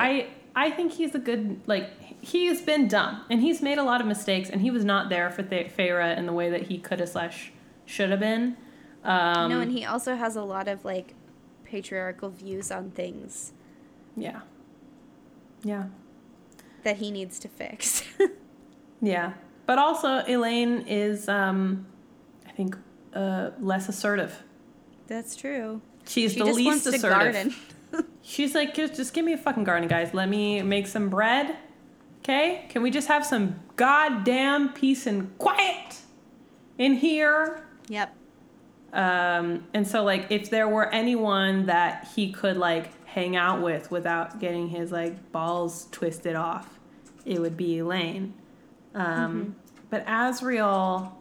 I 0.55 0.67
I 0.67 0.71
think 0.71 0.93
he's 0.93 1.13
a 1.15 1.19
good 1.19 1.59
like 1.67 1.89
he's 2.21 2.61
been 2.61 2.87
dumb 2.87 3.21
and 3.29 3.41
he's 3.41 3.61
made 3.61 3.77
a 3.77 3.83
lot 3.83 4.01
of 4.01 4.07
mistakes 4.07 4.49
and 4.49 4.61
he 4.61 4.71
was 4.71 4.83
not 4.85 5.09
there 5.09 5.29
for 5.29 5.43
Th- 5.43 5.71
Feyre 5.75 6.17
in 6.17 6.25
the 6.25 6.33
way 6.33 6.49
that 6.49 6.63
he 6.63 6.77
could 6.77 6.99
have 6.99 7.09
slash 7.09 7.51
should 7.85 8.09
have 8.09 8.19
been. 8.19 8.55
Um, 9.03 9.49
no, 9.49 9.59
and 9.61 9.71
he 9.71 9.85
also 9.85 10.15
has 10.15 10.35
a 10.35 10.43
lot 10.43 10.67
of 10.67 10.83
like 10.85 11.13
patriarchal 11.63 12.29
views 12.29 12.71
on 12.71 12.91
things 12.91 13.53
yeah, 14.17 14.41
yeah, 15.63 15.85
that 16.83 16.97
he 16.97 17.11
needs 17.11 17.39
to 17.39 17.47
fix. 17.47 18.03
yeah. 19.01 19.33
But 19.65 19.77
also 19.77 20.23
Elain 20.27 20.81
is 20.87 21.29
um, 21.29 21.85
I 22.47 22.51
think 22.51 22.75
uh, 23.13 23.51
less 23.59 23.87
assertive. 23.87 24.43
That's 25.07 25.35
true. 25.35 25.81
She's 26.09 26.33
She 26.33 26.39
the 26.39 26.45
just 26.45 26.57
least 26.57 26.87
assertive. 26.87 27.01
garden. 27.09 27.55
She's 28.23 28.55
like, 28.55 28.73
just, 28.73 28.95
just 28.95 29.13
give 29.13 29.23
me 29.23 29.33
a 29.33 29.37
fucking 29.37 29.63
garden, 29.63 29.87
guys. 29.87 30.13
Let 30.13 30.27
me 30.27 30.61
make 30.63 30.87
some 30.87 31.09
bread. 31.09 31.55
Okay? 32.23 32.65
Can 32.69 32.81
we 32.81 32.89
just 32.91 33.07
have 33.07 33.25
some 33.25 33.59
goddamn 33.75 34.73
peace 34.73 35.05
and 35.07 35.37
quiet 35.37 35.97
in 36.77 36.95
here? 36.95 37.63
yep. 37.87 38.15
Um, 38.91 39.67
and 39.75 39.87
so, 39.87 40.03
like, 40.03 40.31
if 40.31 40.49
there 40.49 40.67
were 40.67 40.91
anyone 40.91 41.67
that 41.67 42.07
he 42.15 42.31
could, 42.31 42.57
like, 42.57 42.89
hang 43.05 43.35
out 43.35 43.61
with 43.61 43.91
without 43.91 44.39
getting 44.39 44.67
his, 44.67 44.91
like, 44.91 45.31
balls 45.31 45.87
twisted 45.91 46.35
off, 46.35 46.79
it 47.23 47.39
would 47.39 47.55
be 47.55 47.77
Elain. 47.77 48.33
Um, 48.95 49.55
But 49.91 50.07
Azriel, 50.07 51.11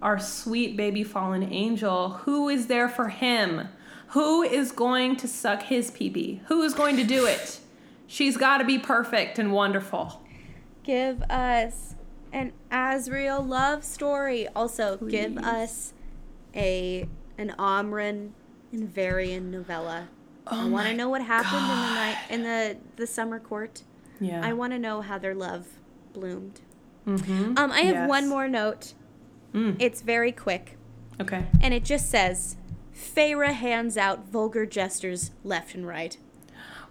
our 0.00 0.20
sweet 0.20 0.76
baby 0.76 1.02
fallen 1.02 1.42
angel, 1.52 2.10
who 2.10 2.48
is 2.48 2.68
there 2.68 2.88
for 2.88 3.08
him? 3.08 3.68
Who 4.16 4.42
is 4.42 4.72
going 4.72 5.16
to 5.16 5.28
suck 5.28 5.62
his 5.64 5.90
pee? 5.90 6.40
Who 6.46 6.62
is 6.62 6.72
going 6.72 6.96
to 6.96 7.04
do 7.04 7.26
it? 7.26 7.60
She's 8.06 8.38
got 8.38 8.58
to 8.58 8.64
be 8.64 8.78
perfect 8.78 9.38
and 9.38 9.52
wonderful. 9.52 10.22
Give 10.84 11.20
us 11.24 11.96
an 12.32 12.52
Azriel 12.72 13.46
love 13.46 13.84
story. 13.84 14.48
Also, 14.56 14.96
give 14.96 15.36
us 15.36 15.92
a 16.54 17.06
an 17.36 17.54
Amren 17.58 18.30
and 18.72 18.88
Varian 18.88 19.50
novella. 19.50 20.08
I 20.46 20.64
Oh 20.64 20.68
want 20.68 20.88
to 20.88 20.94
know 20.94 21.10
what 21.10 21.20
happened 21.20 21.60
in 21.60 21.68
the 21.68 21.94
night 21.94 22.18
in 22.30 22.42
the 22.42 22.76
the 22.96 23.06
summer 23.06 23.38
court. 23.38 23.82
Yeah. 24.18 24.40
I 24.42 24.54
want 24.54 24.72
to 24.72 24.78
know 24.78 25.02
how 25.02 25.18
their 25.18 25.34
love 25.34 25.66
bloomed. 26.14 26.60
mm-hmm. 27.06 27.58
Um, 27.58 27.70
I 27.70 27.80
have 27.80 27.94
Yes. 27.96 28.08
one 28.08 28.30
more 28.30 28.48
note. 28.48 28.94
Mm. 29.52 29.76
It's 29.78 30.00
very 30.00 30.32
quick, 30.32 30.78
Okay. 31.20 31.44
and 31.60 31.74
it 31.74 31.84
just 31.84 32.08
says, 32.10 32.56
"Feyre 32.96 33.52
hands 33.52 33.96
out 33.96 34.28
vulgar 34.28 34.66
gestures 34.66 35.30
left 35.44 35.74
and 35.74 35.86
right." 35.86 36.16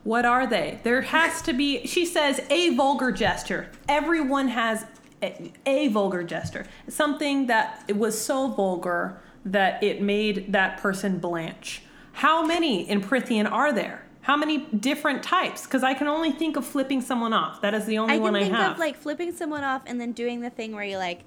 What 0.04 0.24
are 0.24 0.46
they? 0.46 0.80
There 0.84 1.02
has 1.02 1.42
to 1.42 1.54
be, 1.54 1.88
she 1.88 2.06
says, 2.06 2.40
a 2.52 2.76
vulgar 2.76 3.12
gesture. 3.12 3.72
Everyone 3.90 4.50
has 4.50 4.86
a, 5.24 5.52
a 5.66 5.88
vulgar 5.88 6.24
gesture. 6.24 6.68
Something 6.88 7.48
that 7.48 7.84
it 7.88 7.98
was 7.98 8.20
so 8.20 8.50
vulgar 8.50 9.20
that 9.46 9.82
it 9.84 10.04
made 10.04 10.52
that 10.54 10.78
person 10.78 11.18
blanch. 11.18 11.82
How 12.14 12.46
many 12.46 12.88
in 12.88 13.02
Prythian 13.02 13.52
are 13.52 13.74
there? 13.74 14.06
How 14.22 14.38
many 14.38 14.60
different 14.60 15.24
types? 15.24 15.66
Because 15.66 15.84
I 15.84 15.94
can 15.94 16.08
only 16.08 16.32
think 16.32 16.56
of 16.56 16.66
flipping 16.66 17.02
someone 17.02 17.34
off. 17.34 17.62
That 17.62 17.74
is 17.74 17.86
the 17.86 17.98
only 17.98 18.20
one 18.20 18.36
I 18.36 18.44
have. 18.44 18.48
I 18.48 18.56
can 18.56 18.64
think 18.64 18.74
of 18.74 18.80
like 18.80 18.98
flipping 18.98 19.32
someone 19.34 19.64
off 19.64 19.84
and 19.86 20.00
then 20.00 20.14
doing 20.14 20.42
the 20.42 20.50
thing 20.50 20.74
where 20.74 20.84
you 20.84 20.98
like 20.98 21.22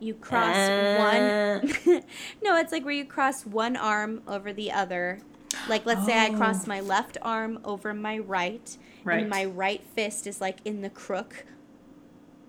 you 0.00 0.14
cross 0.14 0.56
Uh. 0.56 1.60
one 1.62 2.02
No, 2.42 2.56
it's 2.56 2.72
like 2.72 2.84
where 2.84 2.94
you 2.94 3.04
cross 3.04 3.44
one 3.46 3.76
arm 3.76 4.22
over 4.26 4.52
the 4.52 4.70
other. 4.72 5.20
Like 5.68 5.86
let's 5.86 6.04
say 6.04 6.18
I 6.18 6.28
Oh. 6.30 6.36
cross 6.36 6.66
my 6.66 6.80
left 6.80 7.16
arm 7.22 7.58
over 7.64 7.94
my 7.94 8.18
right, 8.18 8.76
Right. 9.04 9.20
and 9.20 9.30
my 9.30 9.44
right 9.44 9.82
fist 9.94 10.26
is 10.26 10.40
like 10.40 10.58
in 10.64 10.80
the 10.82 10.90
crook. 10.90 11.46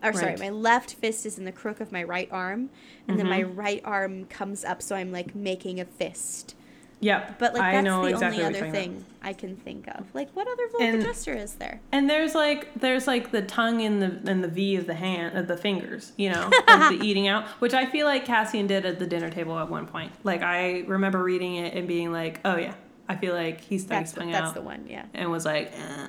Or 0.04 0.14
sorry, 0.14 0.36
my 0.38 0.50
left 0.50 0.94
fist 0.96 1.26
is 1.26 1.38
in 1.40 1.46
the 1.46 1.52
crook 1.52 1.80
of 1.80 1.92
my 1.92 2.04
right 2.04 2.30
arm, 2.32 2.70
and 3.08 3.18
then 3.20 3.28
my 3.28 3.42
Mm-hmm. 3.42 3.60
right 3.60 3.82
arm 3.86 4.26
comes 4.26 4.64
up, 4.64 4.82
so 4.82 4.96
I'm 4.96 5.12
like 5.12 5.34
making 5.34 5.80
a 5.80 5.86
fist. 5.86 6.56
Yep. 7.00 7.38
But 7.40 7.54
like 7.54 7.62
I 7.64 7.72
that's 7.74 7.86
know 7.86 8.04
the 8.04 8.10
exactly 8.10 8.44
only 8.44 8.58
other 8.60 8.66
you're 8.66 8.68
about. 8.76 8.82
thing 8.84 9.06
I 9.22 9.34
can 9.34 9.56
think 9.58 9.88
of. 9.88 10.06
Like 10.14 10.30
what 10.36 10.48
other 10.48 10.68
vulgar 10.72 10.86
And- 10.86 11.02
gesture 11.04 11.34
is 11.34 11.56
there? 11.56 11.80
And 11.92 12.10
there's 12.10 12.36
like 12.36 12.74
there's 12.80 13.08
like 13.08 13.32
the 13.32 13.42
tongue 13.42 13.82
in 13.82 14.00
the 14.00 14.30
in 14.32 14.42
the 14.42 14.48
V 14.48 14.76
of 14.76 14.88
the 14.88 14.94
hand 14.94 15.38
of 15.38 15.48
the 15.48 15.58
fingers, 15.58 16.12
you 16.18 16.30
know, 16.32 16.50
the 16.68 17.00
eating 17.04 17.28
out, 17.28 17.48
which 17.60 17.74
I 17.74 17.86
feel 17.86 18.06
like 18.06 18.26
Cassian 18.26 18.68
did 18.68 18.86
at 18.86 19.00
the 19.00 19.08
dinner 19.08 19.30
table 19.30 19.58
at 19.60 19.70
one 19.70 19.88
point. 19.88 20.12
Like 20.24 20.42
I 20.44 20.82
remember 20.88 21.22
reading 21.24 21.56
it 21.56 21.74
and 21.76 21.88
being 21.88 22.12
like, 22.12 22.40
oh 22.46 22.58
yeah, 22.58 22.76
I 23.10 23.16
feel 23.16 23.34
like 23.34 23.62
he's 23.62 23.86
That's 23.86 24.12
the, 24.14 24.22
that's 24.26 24.50
out 24.50 24.54
the 24.54 24.62
one, 24.62 24.86
yeah. 24.88 25.06
and 25.14 25.30
was 25.32 25.46
like, 25.46 25.72
eh. 25.76 26.08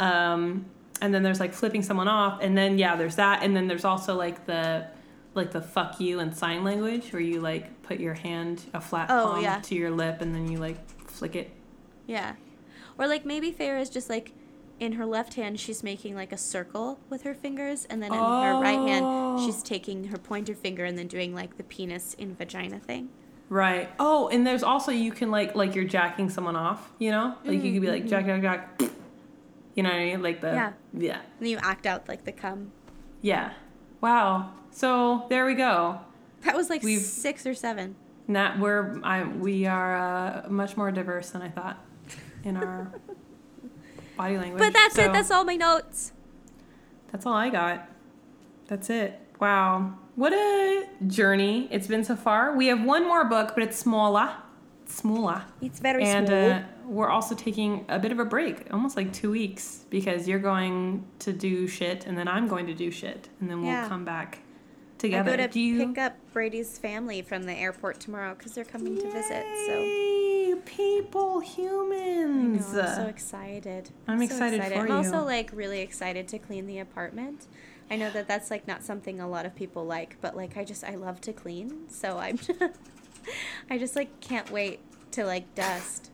um, 0.00 0.66
and 1.00 1.14
then 1.14 1.22
there's 1.22 1.40
like 1.40 1.52
flipping 1.52 1.82
someone 1.82 2.08
off, 2.08 2.40
and 2.42 2.56
then 2.56 2.78
yeah, 2.78 2.96
there's 2.96 3.16
that, 3.16 3.42
and 3.42 3.56
then 3.56 3.66
there's 3.68 3.84
also 3.84 4.14
like 4.16 4.46
the 4.46 4.86
like 5.34 5.50
the 5.50 5.60
fuck 5.60 6.00
you 6.00 6.18
and 6.20 6.34
sign 6.34 6.64
language 6.64 7.12
where 7.12 7.20
you 7.20 7.40
like 7.40 7.75
put 7.86 8.00
your 8.00 8.14
hand 8.14 8.62
a 8.74 8.80
flat 8.80 9.10
Oh, 9.10 9.32
palm 9.32 9.42
yeah. 9.42 9.60
to 9.60 9.74
your 9.74 9.90
lip 9.90 10.20
and 10.20 10.34
then 10.34 10.50
you 10.50 10.58
like 10.58 10.76
flick 11.08 11.36
it. 11.36 11.50
Yeah. 12.06 12.34
Or 12.98 13.06
like 13.06 13.24
maybe 13.24 13.52
Feyre 13.52 13.80
is 13.80 13.90
just 13.90 14.08
like 14.08 14.32
in 14.78 14.92
her 14.92 15.06
left 15.06 15.34
hand 15.34 15.58
she's 15.58 15.82
making 15.82 16.14
like 16.14 16.32
a 16.32 16.36
circle 16.36 16.98
with 17.08 17.22
her 17.22 17.34
fingers 17.34 17.86
and 17.86 18.02
then 18.02 18.12
in 18.12 18.18
her 18.18 18.60
right 18.60 18.78
hand 18.78 19.04
Oh. 19.06 19.44
she's 19.44 19.62
taking 19.62 20.04
her 20.08 20.18
pointer 20.18 20.54
finger 20.54 20.84
and 20.84 20.98
then 20.98 21.06
doing 21.06 21.34
like 21.34 21.56
the 21.56 21.62
penis 21.64 22.14
in 22.14 22.34
vagina 22.34 22.78
thing. 22.78 23.08
Right. 23.48 23.88
Oh, 24.00 24.28
and 24.28 24.46
there's 24.46 24.62
also 24.64 24.90
you 24.90 25.12
can 25.12 25.30
like 25.30 25.54
like 25.54 25.74
you're 25.74 25.84
jacking 25.84 26.28
someone 26.30 26.56
off, 26.56 26.90
you 26.98 27.10
know? 27.10 27.36
Like 27.44 27.62
you 27.62 27.72
could 27.72 27.82
be 27.82 27.88
like 27.88 28.02
mm-hmm. 28.02 28.08
jack 28.10 28.26
jack 28.26 28.42
jack. 28.42 28.82
You 29.74 29.82
know 29.82 29.90
what 29.90 29.98
I 29.98 30.04
mean? 30.06 30.22
Like 30.22 30.40
the 30.40 30.48
Yeah. 30.48 30.72
yeah. 30.94 31.14
And 31.16 31.22
then 31.40 31.48
you 31.50 31.58
act 31.58 31.86
out 31.86 32.08
like 32.08 32.24
the 32.24 32.32
cum. 32.32 32.72
Yeah. 33.22 33.52
Wow. 34.00 34.52
So 34.70 35.26
there 35.28 35.46
we 35.46 35.54
go. 35.54 36.00
That 36.46 36.56
was 36.56 36.70
like 36.70 36.82
We've- 36.82 37.00
6 37.02 37.46
or 37.46 37.54
7. 37.54 37.94
Not 38.28 38.58
we're 38.58 38.98
I 39.04 39.22
we 39.24 39.66
are 39.66 39.96
uh, 39.96 40.48
much 40.48 40.76
more 40.76 40.90
diverse 40.90 41.30
than 41.30 41.42
I 41.42 41.48
thought 41.48 41.78
in 42.42 42.56
our 42.56 42.90
body 44.16 44.36
language. 44.38 44.58
But 44.58 44.72
that's 44.72 44.96
So 44.96 45.04
it. 45.04 45.12
That's 45.12 45.30
all 45.30 45.44
my 45.44 45.54
notes. 45.56 46.12
That's 47.12 47.24
all 47.26 47.34
I 47.34 47.50
got. 47.50 47.88
That's 48.66 48.90
it. 48.90 49.20
Wow. 49.40 49.94
What 50.16 50.32
a 50.32 50.88
journey 51.06 51.68
it's 51.70 51.86
been 51.86 52.02
so 52.02 52.16
far. 52.16 52.56
We 52.56 52.66
have 52.68 52.82
one 52.82 53.04
more 53.04 53.24
book, 53.26 53.52
but 53.54 53.62
it's 53.62 53.78
smaller. 53.78 54.30
Smaller. 54.86 55.44
It's 55.60 55.78
very 55.78 56.02
and 56.04 56.26
small. 56.26 56.50
uh, 56.52 56.62
we're 56.86 57.10
also 57.10 57.34
taking 57.34 57.84
a 57.88 57.98
bit 57.98 58.10
of 58.12 58.18
a 58.18 58.24
break, 58.24 58.72
almost 58.72 58.96
like 58.96 59.12
two 59.12 59.30
weeks, 59.30 59.84
because 59.90 60.26
you're 60.26 60.38
going 60.38 61.04
to 61.20 61.32
do 61.32 61.66
shit, 61.68 62.06
and 62.06 62.16
then 62.16 62.28
I'm 62.28 62.46
going 62.48 62.66
to 62.66 62.74
do 62.74 62.90
shit, 62.90 63.28
and 63.40 63.50
then 63.50 63.58
we'll 63.62 63.70
Yeah. 63.72 63.88
come 63.88 64.04
back 64.04 64.38
I 65.04 65.22
go 65.22 65.36
to 65.36 65.48
do 65.48 65.60
you? 65.60 65.86
pick 65.86 65.98
up 65.98 66.16
Brady's 66.32 66.78
family 66.78 67.22
from 67.22 67.42
the 67.44 67.52
airport 67.52 68.00
tomorrow 68.00 68.34
because 68.34 68.52
they're 68.52 68.64
coming 68.64 68.96
to 68.96 69.10
visit. 69.10 69.44
So 69.66 69.80
Yay, 69.80 70.54
people, 70.64 71.40
I 71.42 71.44
humans. 71.44 72.72
know, 72.72 72.80
I'm 72.80 72.94
so 72.94 73.06
excited. 73.06 73.90
I'm 74.08 74.18
so 74.18 74.24
excited 74.24 74.62
for 74.62 74.78
I'm 74.80 74.88
you. 74.88 74.94
also 74.94 75.24
like 75.24 75.50
really 75.52 75.80
excited 75.80 76.28
to 76.28 76.38
clean 76.38 76.66
the 76.66 76.78
apartment. 76.78 77.46
I 77.90 77.96
know 77.96 78.10
that 78.10 78.26
that's 78.26 78.50
like 78.50 78.66
not 78.66 78.82
something 78.82 79.20
a 79.20 79.28
lot 79.28 79.46
of 79.46 79.54
people 79.54 79.84
like, 79.84 80.16
but 80.20 80.36
like 80.36 80.56
I 80.56 80.64
just 80.64 80.82
I 80.82 80.96
love 80.96 81.20
to 81.22 81.32
clean, 81.32 81.88
so 81.88 82.18
I'm 82.18 82.38
I 83.70 83.78
just 83.78 83.96
like 83.96 84.20
can't 84.20 84.50
wait 84.50 84.80
to 85.12 85.24
like 85.24 85.54
dust. 85.54 86.10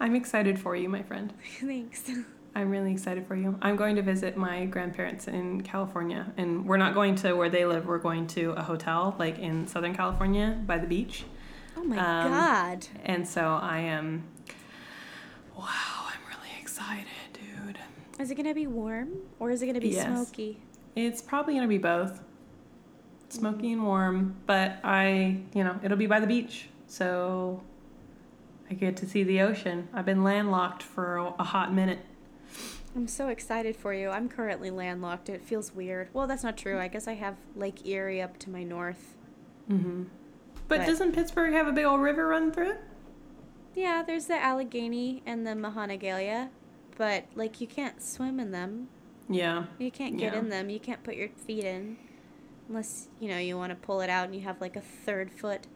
I'm 0.00 0.14
excited 0.14 0.58
for 0.58 0.76
you, 0.76 0.88
my 0.88 1.02
friend. 1.02 1.32
Thanks. 1.60 2.10
I'm 2.56 2.70
really 2.70 2.92
excited 2.92 3.26
for 3.26 3.34
you. 3.34 3.58
I'm 3.62 3.74
going 3.76 3.96
to 3.96 4.02
visit 4.02 4.36
my 4.36 4.64
grandparents 4.66 5.26
in 5.26 5.62
California, 5.62 6.32
and 6.36 6.64
we're 6.66 6.76
not 6.76 6.94
going 6.94 7.16
to 7.16 7.32
where 7.34 7.48
they 7.50 7.64
live. 7.66 7.86
We're 7.86 7.98
going 7.98 8.28
to 8.28 8.52
a 8.52 8.62
hotel, 8.62 9.16
like 9.18 9.38
in 9.40 9.66
Southern 9.66 9.94
California, 9.94 10.56
by 10.64 10.78
the 10.78 10.86
beach. 10.86 11.24
Oh 11.76 11.82
my 11.82 11.96
Um, 11.96 12.30
god. 12.30 12.86
And 13.04 13.26
so 13.26 13.58
I 13.60 13.78
am. 13.78 14.22
Wow, 15.56 15.64
I'm 15.66 16.20
really 16.28 16.60
excited, 16.60 17.06
dude. 17.32 17.78
Is 18.20 18.30
it 18.30 18.36
gonna 18.36 18.54
be 18.54 18.66
warm 18.68 19.08
or 19.40 19.50
is 19.50 19.60
it 19.62 19.66
gonna 19.66 19.80
be 19.80 19.88
Yes. 19.88 20.06
smoky? 20.06 20.60
It's 20.94 21.20
probably 21.20 21.54
gonna 21.54 21.66
be 21.66 21.78
both, 21.78 22.22
smoky 23.30 23.72
and 23.72 23.84
warm. 23.84 24.36
But 24.46 24.78
I, 24.84 25.38
you 25.54 25.64
know, 25.64 25.78
it'll 25.82 25.96
be 25.96 26.06
by 26.06 26.20
the 26.20 26.26
beach, 26.28 26.68
so 26.86 27.62
I 28.70 28.74
get 28.74 28.96
to 28.98 29.06
see 29.08 29.24
the 29.24 29.40
ocean. 29.40 29.88
I've 29.92 30.06
been 30.06 30.22
landlocked 30.22 30.84
for 30.84 31.16
a, 31.16 31.24
a 31.40 31.44
hot 31.44 31.72
minute. 31.74 31.98
I'm 32.96 33.08
so 33.08 33.28
excited 33.28 33.76
for 33.76 33.92
you. 33.92 34.10
I'm 34.10 34.28
currently 34.28 34.70
landlocked. 34.70 35.28
It 35.28 35.42
feels 35.42 35.74
weird. 35.74 36.08
Well, 36.12 36.26
that's 36.28 36.44
not 36.44 36.56
true. 36.56 36.78
I 36.78 36.86
guess 36.88 37.08
I 37.08 37.14
have 37.14 37.36
Lake 37.56 37.86
Erie 37.86 38.22
up 38.22 38.38
to 38.40 38.50
my 38.50 38.62
north. 38.62 39.14
hmm 39.68 40.04
But, 40.68 40.80
But- 40.80 40.86
doesn't 40.86 41.12
Pittsburgh 41.12 41.52
have 41.54 41.66
a 41.66 41.72
big 41.72 41.84
old 41.84 42.00
river 42.00 42.28
run 42.28 42.52
through 42.52 42.70
it? 42.70 42.80
Yeah, 43.74 44.04
there's 44.06 44.26
the 44.26 44.36
Allegheny 44.36 45.22
and 45.26 45.44
the 45.44 45.56
Monongahela, 45.56 46.50
but 46.96 47.24
like 47.34 47.60
you 47.60 47.66
can't 47.66 48.00
swim 48.00 48.38
in 48.38 48.52
them. 48.52 48.88
Yeah. 49.28 49.64
You 49.78 49.90
can't 49.90 50.16
get 50.16 50.32
Yeah. 50.34 50.38
in 50.38 50.48
them. 50.50 50.70
You 50.70 50.78
can't 50.78 51.02
put 51.02 51.16
your 51.16 51.30
feet 51.30 51.64
in 51.64 51.96
unless, 52.68 53.08
you 53.18 53.28
know, 53.28 53.38
you 53.38 53.56
want 53.56 53.70
to 53.70 53.76
pull 53.76 54.02
it 54.02 54.10
out 54.10 54.26
and 54.26 54.34
you 54.36 54.42
have 54.42 54.60
like 54.60 54.76
a 54.76 54.80
third 54.80 55.32
foot. 55.32 55.66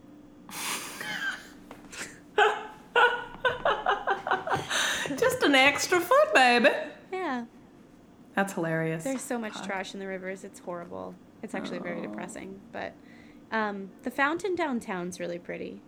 Just 5.16 5.43
an 5.43 5.55
extra 5.55 6.01
foot, 6.01 6.35
baby. 6.35 6.69
Yeah. 7.19 7.45
That's 8.35 8.53
hilarious. 8.53 9.03
There's 9.05 9.20
so 9.20 9.39
much 9.39 9.55
God. 9.55 9.65
trash 9.65 9.95
in 9.95 10.01
the 10.01 10.07
rivers. 10.07 10.45
It's 10.45 10.61
horrible. 10.61 11.15
It's 11.43 11.55
actually 11.55 11.78
very 11.81 11.99
Oh. 11.99 12.03
depressing, 12.03 12.61
but 12.73 12.93
um, 13.51 13.90
the 14.03 14.11
fountain 14.11 14.55
downtown's 14.55 15.19
really 15.19 15.39
pretty. 15.39 15.81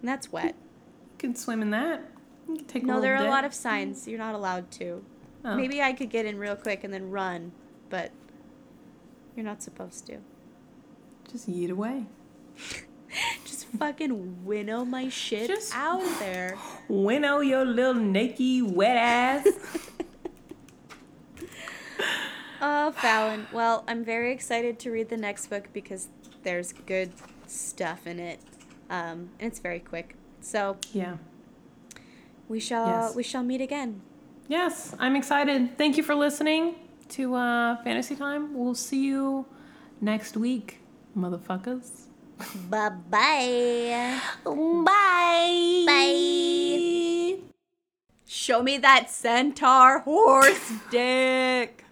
And 0.00 0.08
that's 0.08 0.30
wet. 0.30 0.54
You 0.54 1.18
can 1.18 1.34
swim 1.34 1.62
in 1.62 1.70
that. 1.70 2.02
You 2.48 2.56
can 2.56 2.64
take 2.66 2.84
No, 2.84 3.00
there 3.00 3.16
are 3.16 3.24
a 3.26 3.30
lot 3.30 3.44
of 3.44 3.54
signs. 3.54 4.06
You're 4.06 4.18
not 4.18 4.34
allowed 4.34 4.70
to. 4.72 5.02
Oh. 5.44 5.56
Maybe 5.56 5.80
I 5.80 5.92
could 5.92 6.10
get 6.10 6.26
in 6.26 6.38
real 6.38 6.56
quick 6.56 6.84
and 6.84 6.92
then 6.92 7.10
run, 7.10 7.52
but 7.88 8.10
you're 9.34 9.44
not 9.46 9.62
supposed 9.62 10.06
to. 10.06 10.18
Just 11.30 11.48
yeet 11.50 11.70
away. 11.70 12.06
Just 13.44 13.66
fucking 13.78 14.44
winnow 14.44 14.84
my 14.84 15.08
shit 15.08 15.48
Just- 15.48 15.74
out 15.74 16.02
of 16.02 16.18
there. 16.18 16.56
Winnow 16.88 17.40
your 17.40 17.64
little 17.64 17.94
naked 17.94 18.74
wet 18.74 18.96
ass. 18.96 19.46
Oh, 22.60 22.90
Fallon. 22.92 23.46
Well, 23.52 23.84
I'm 23.86 24.02
very 24.02 24.32
excited 24.32 24.78
to 24.78 24.90
read 24.90 25.10
the 25.10 25.16
next 25.18 25.48
book 25.48 25.68
because 25.74 26.08
there's 26.42 26.72
good 26.72 27.12
stuff 27.46 28.06
in 28.06 28.18
it, 28.18 28.40
um, 28.88 29.28
and 29.38 29.48
it's 29.52 29.58
very 29.58 29.78
quick. 29.78 30.14
So 30.40 30.78
yeah. 30.94 31.16
we 32.48 32.58
shall 32.58 32.86
Yes. 32.86 33.14
we 33.14 33.22
shall 33.22 33.42
meet 33.42 33.60
again. 33.60 34.00
Yes, 34.48 34.94
I'm 34.98 35.16
excited. 35.16 35.76
Thank 35.76 35.98
you 35.98 36.02
for 36.02 36.14
listening 36.14 36.76
to 37.10 37.34
uh, 37.34 37.76
Fantasy 37.84 38.16
Time. 38.16 38.54
We'll 38.54 38.74
see 38.74 39.04
you 39.04 39.44
next 40.00 40.36
week, 40.36 40.78
motherfuckers. 41.16 42.06
Bye 42.70 42.88
bye. 42.88 44.20
Bye. 44.44 45.84
Bye. 45.86 47.38
Show 48.26 48.62
me 48.62 48.78
that 48.78 49.10
centaur 49.10 50.00
horse 50.00 50.72
dick. 50.90 51.82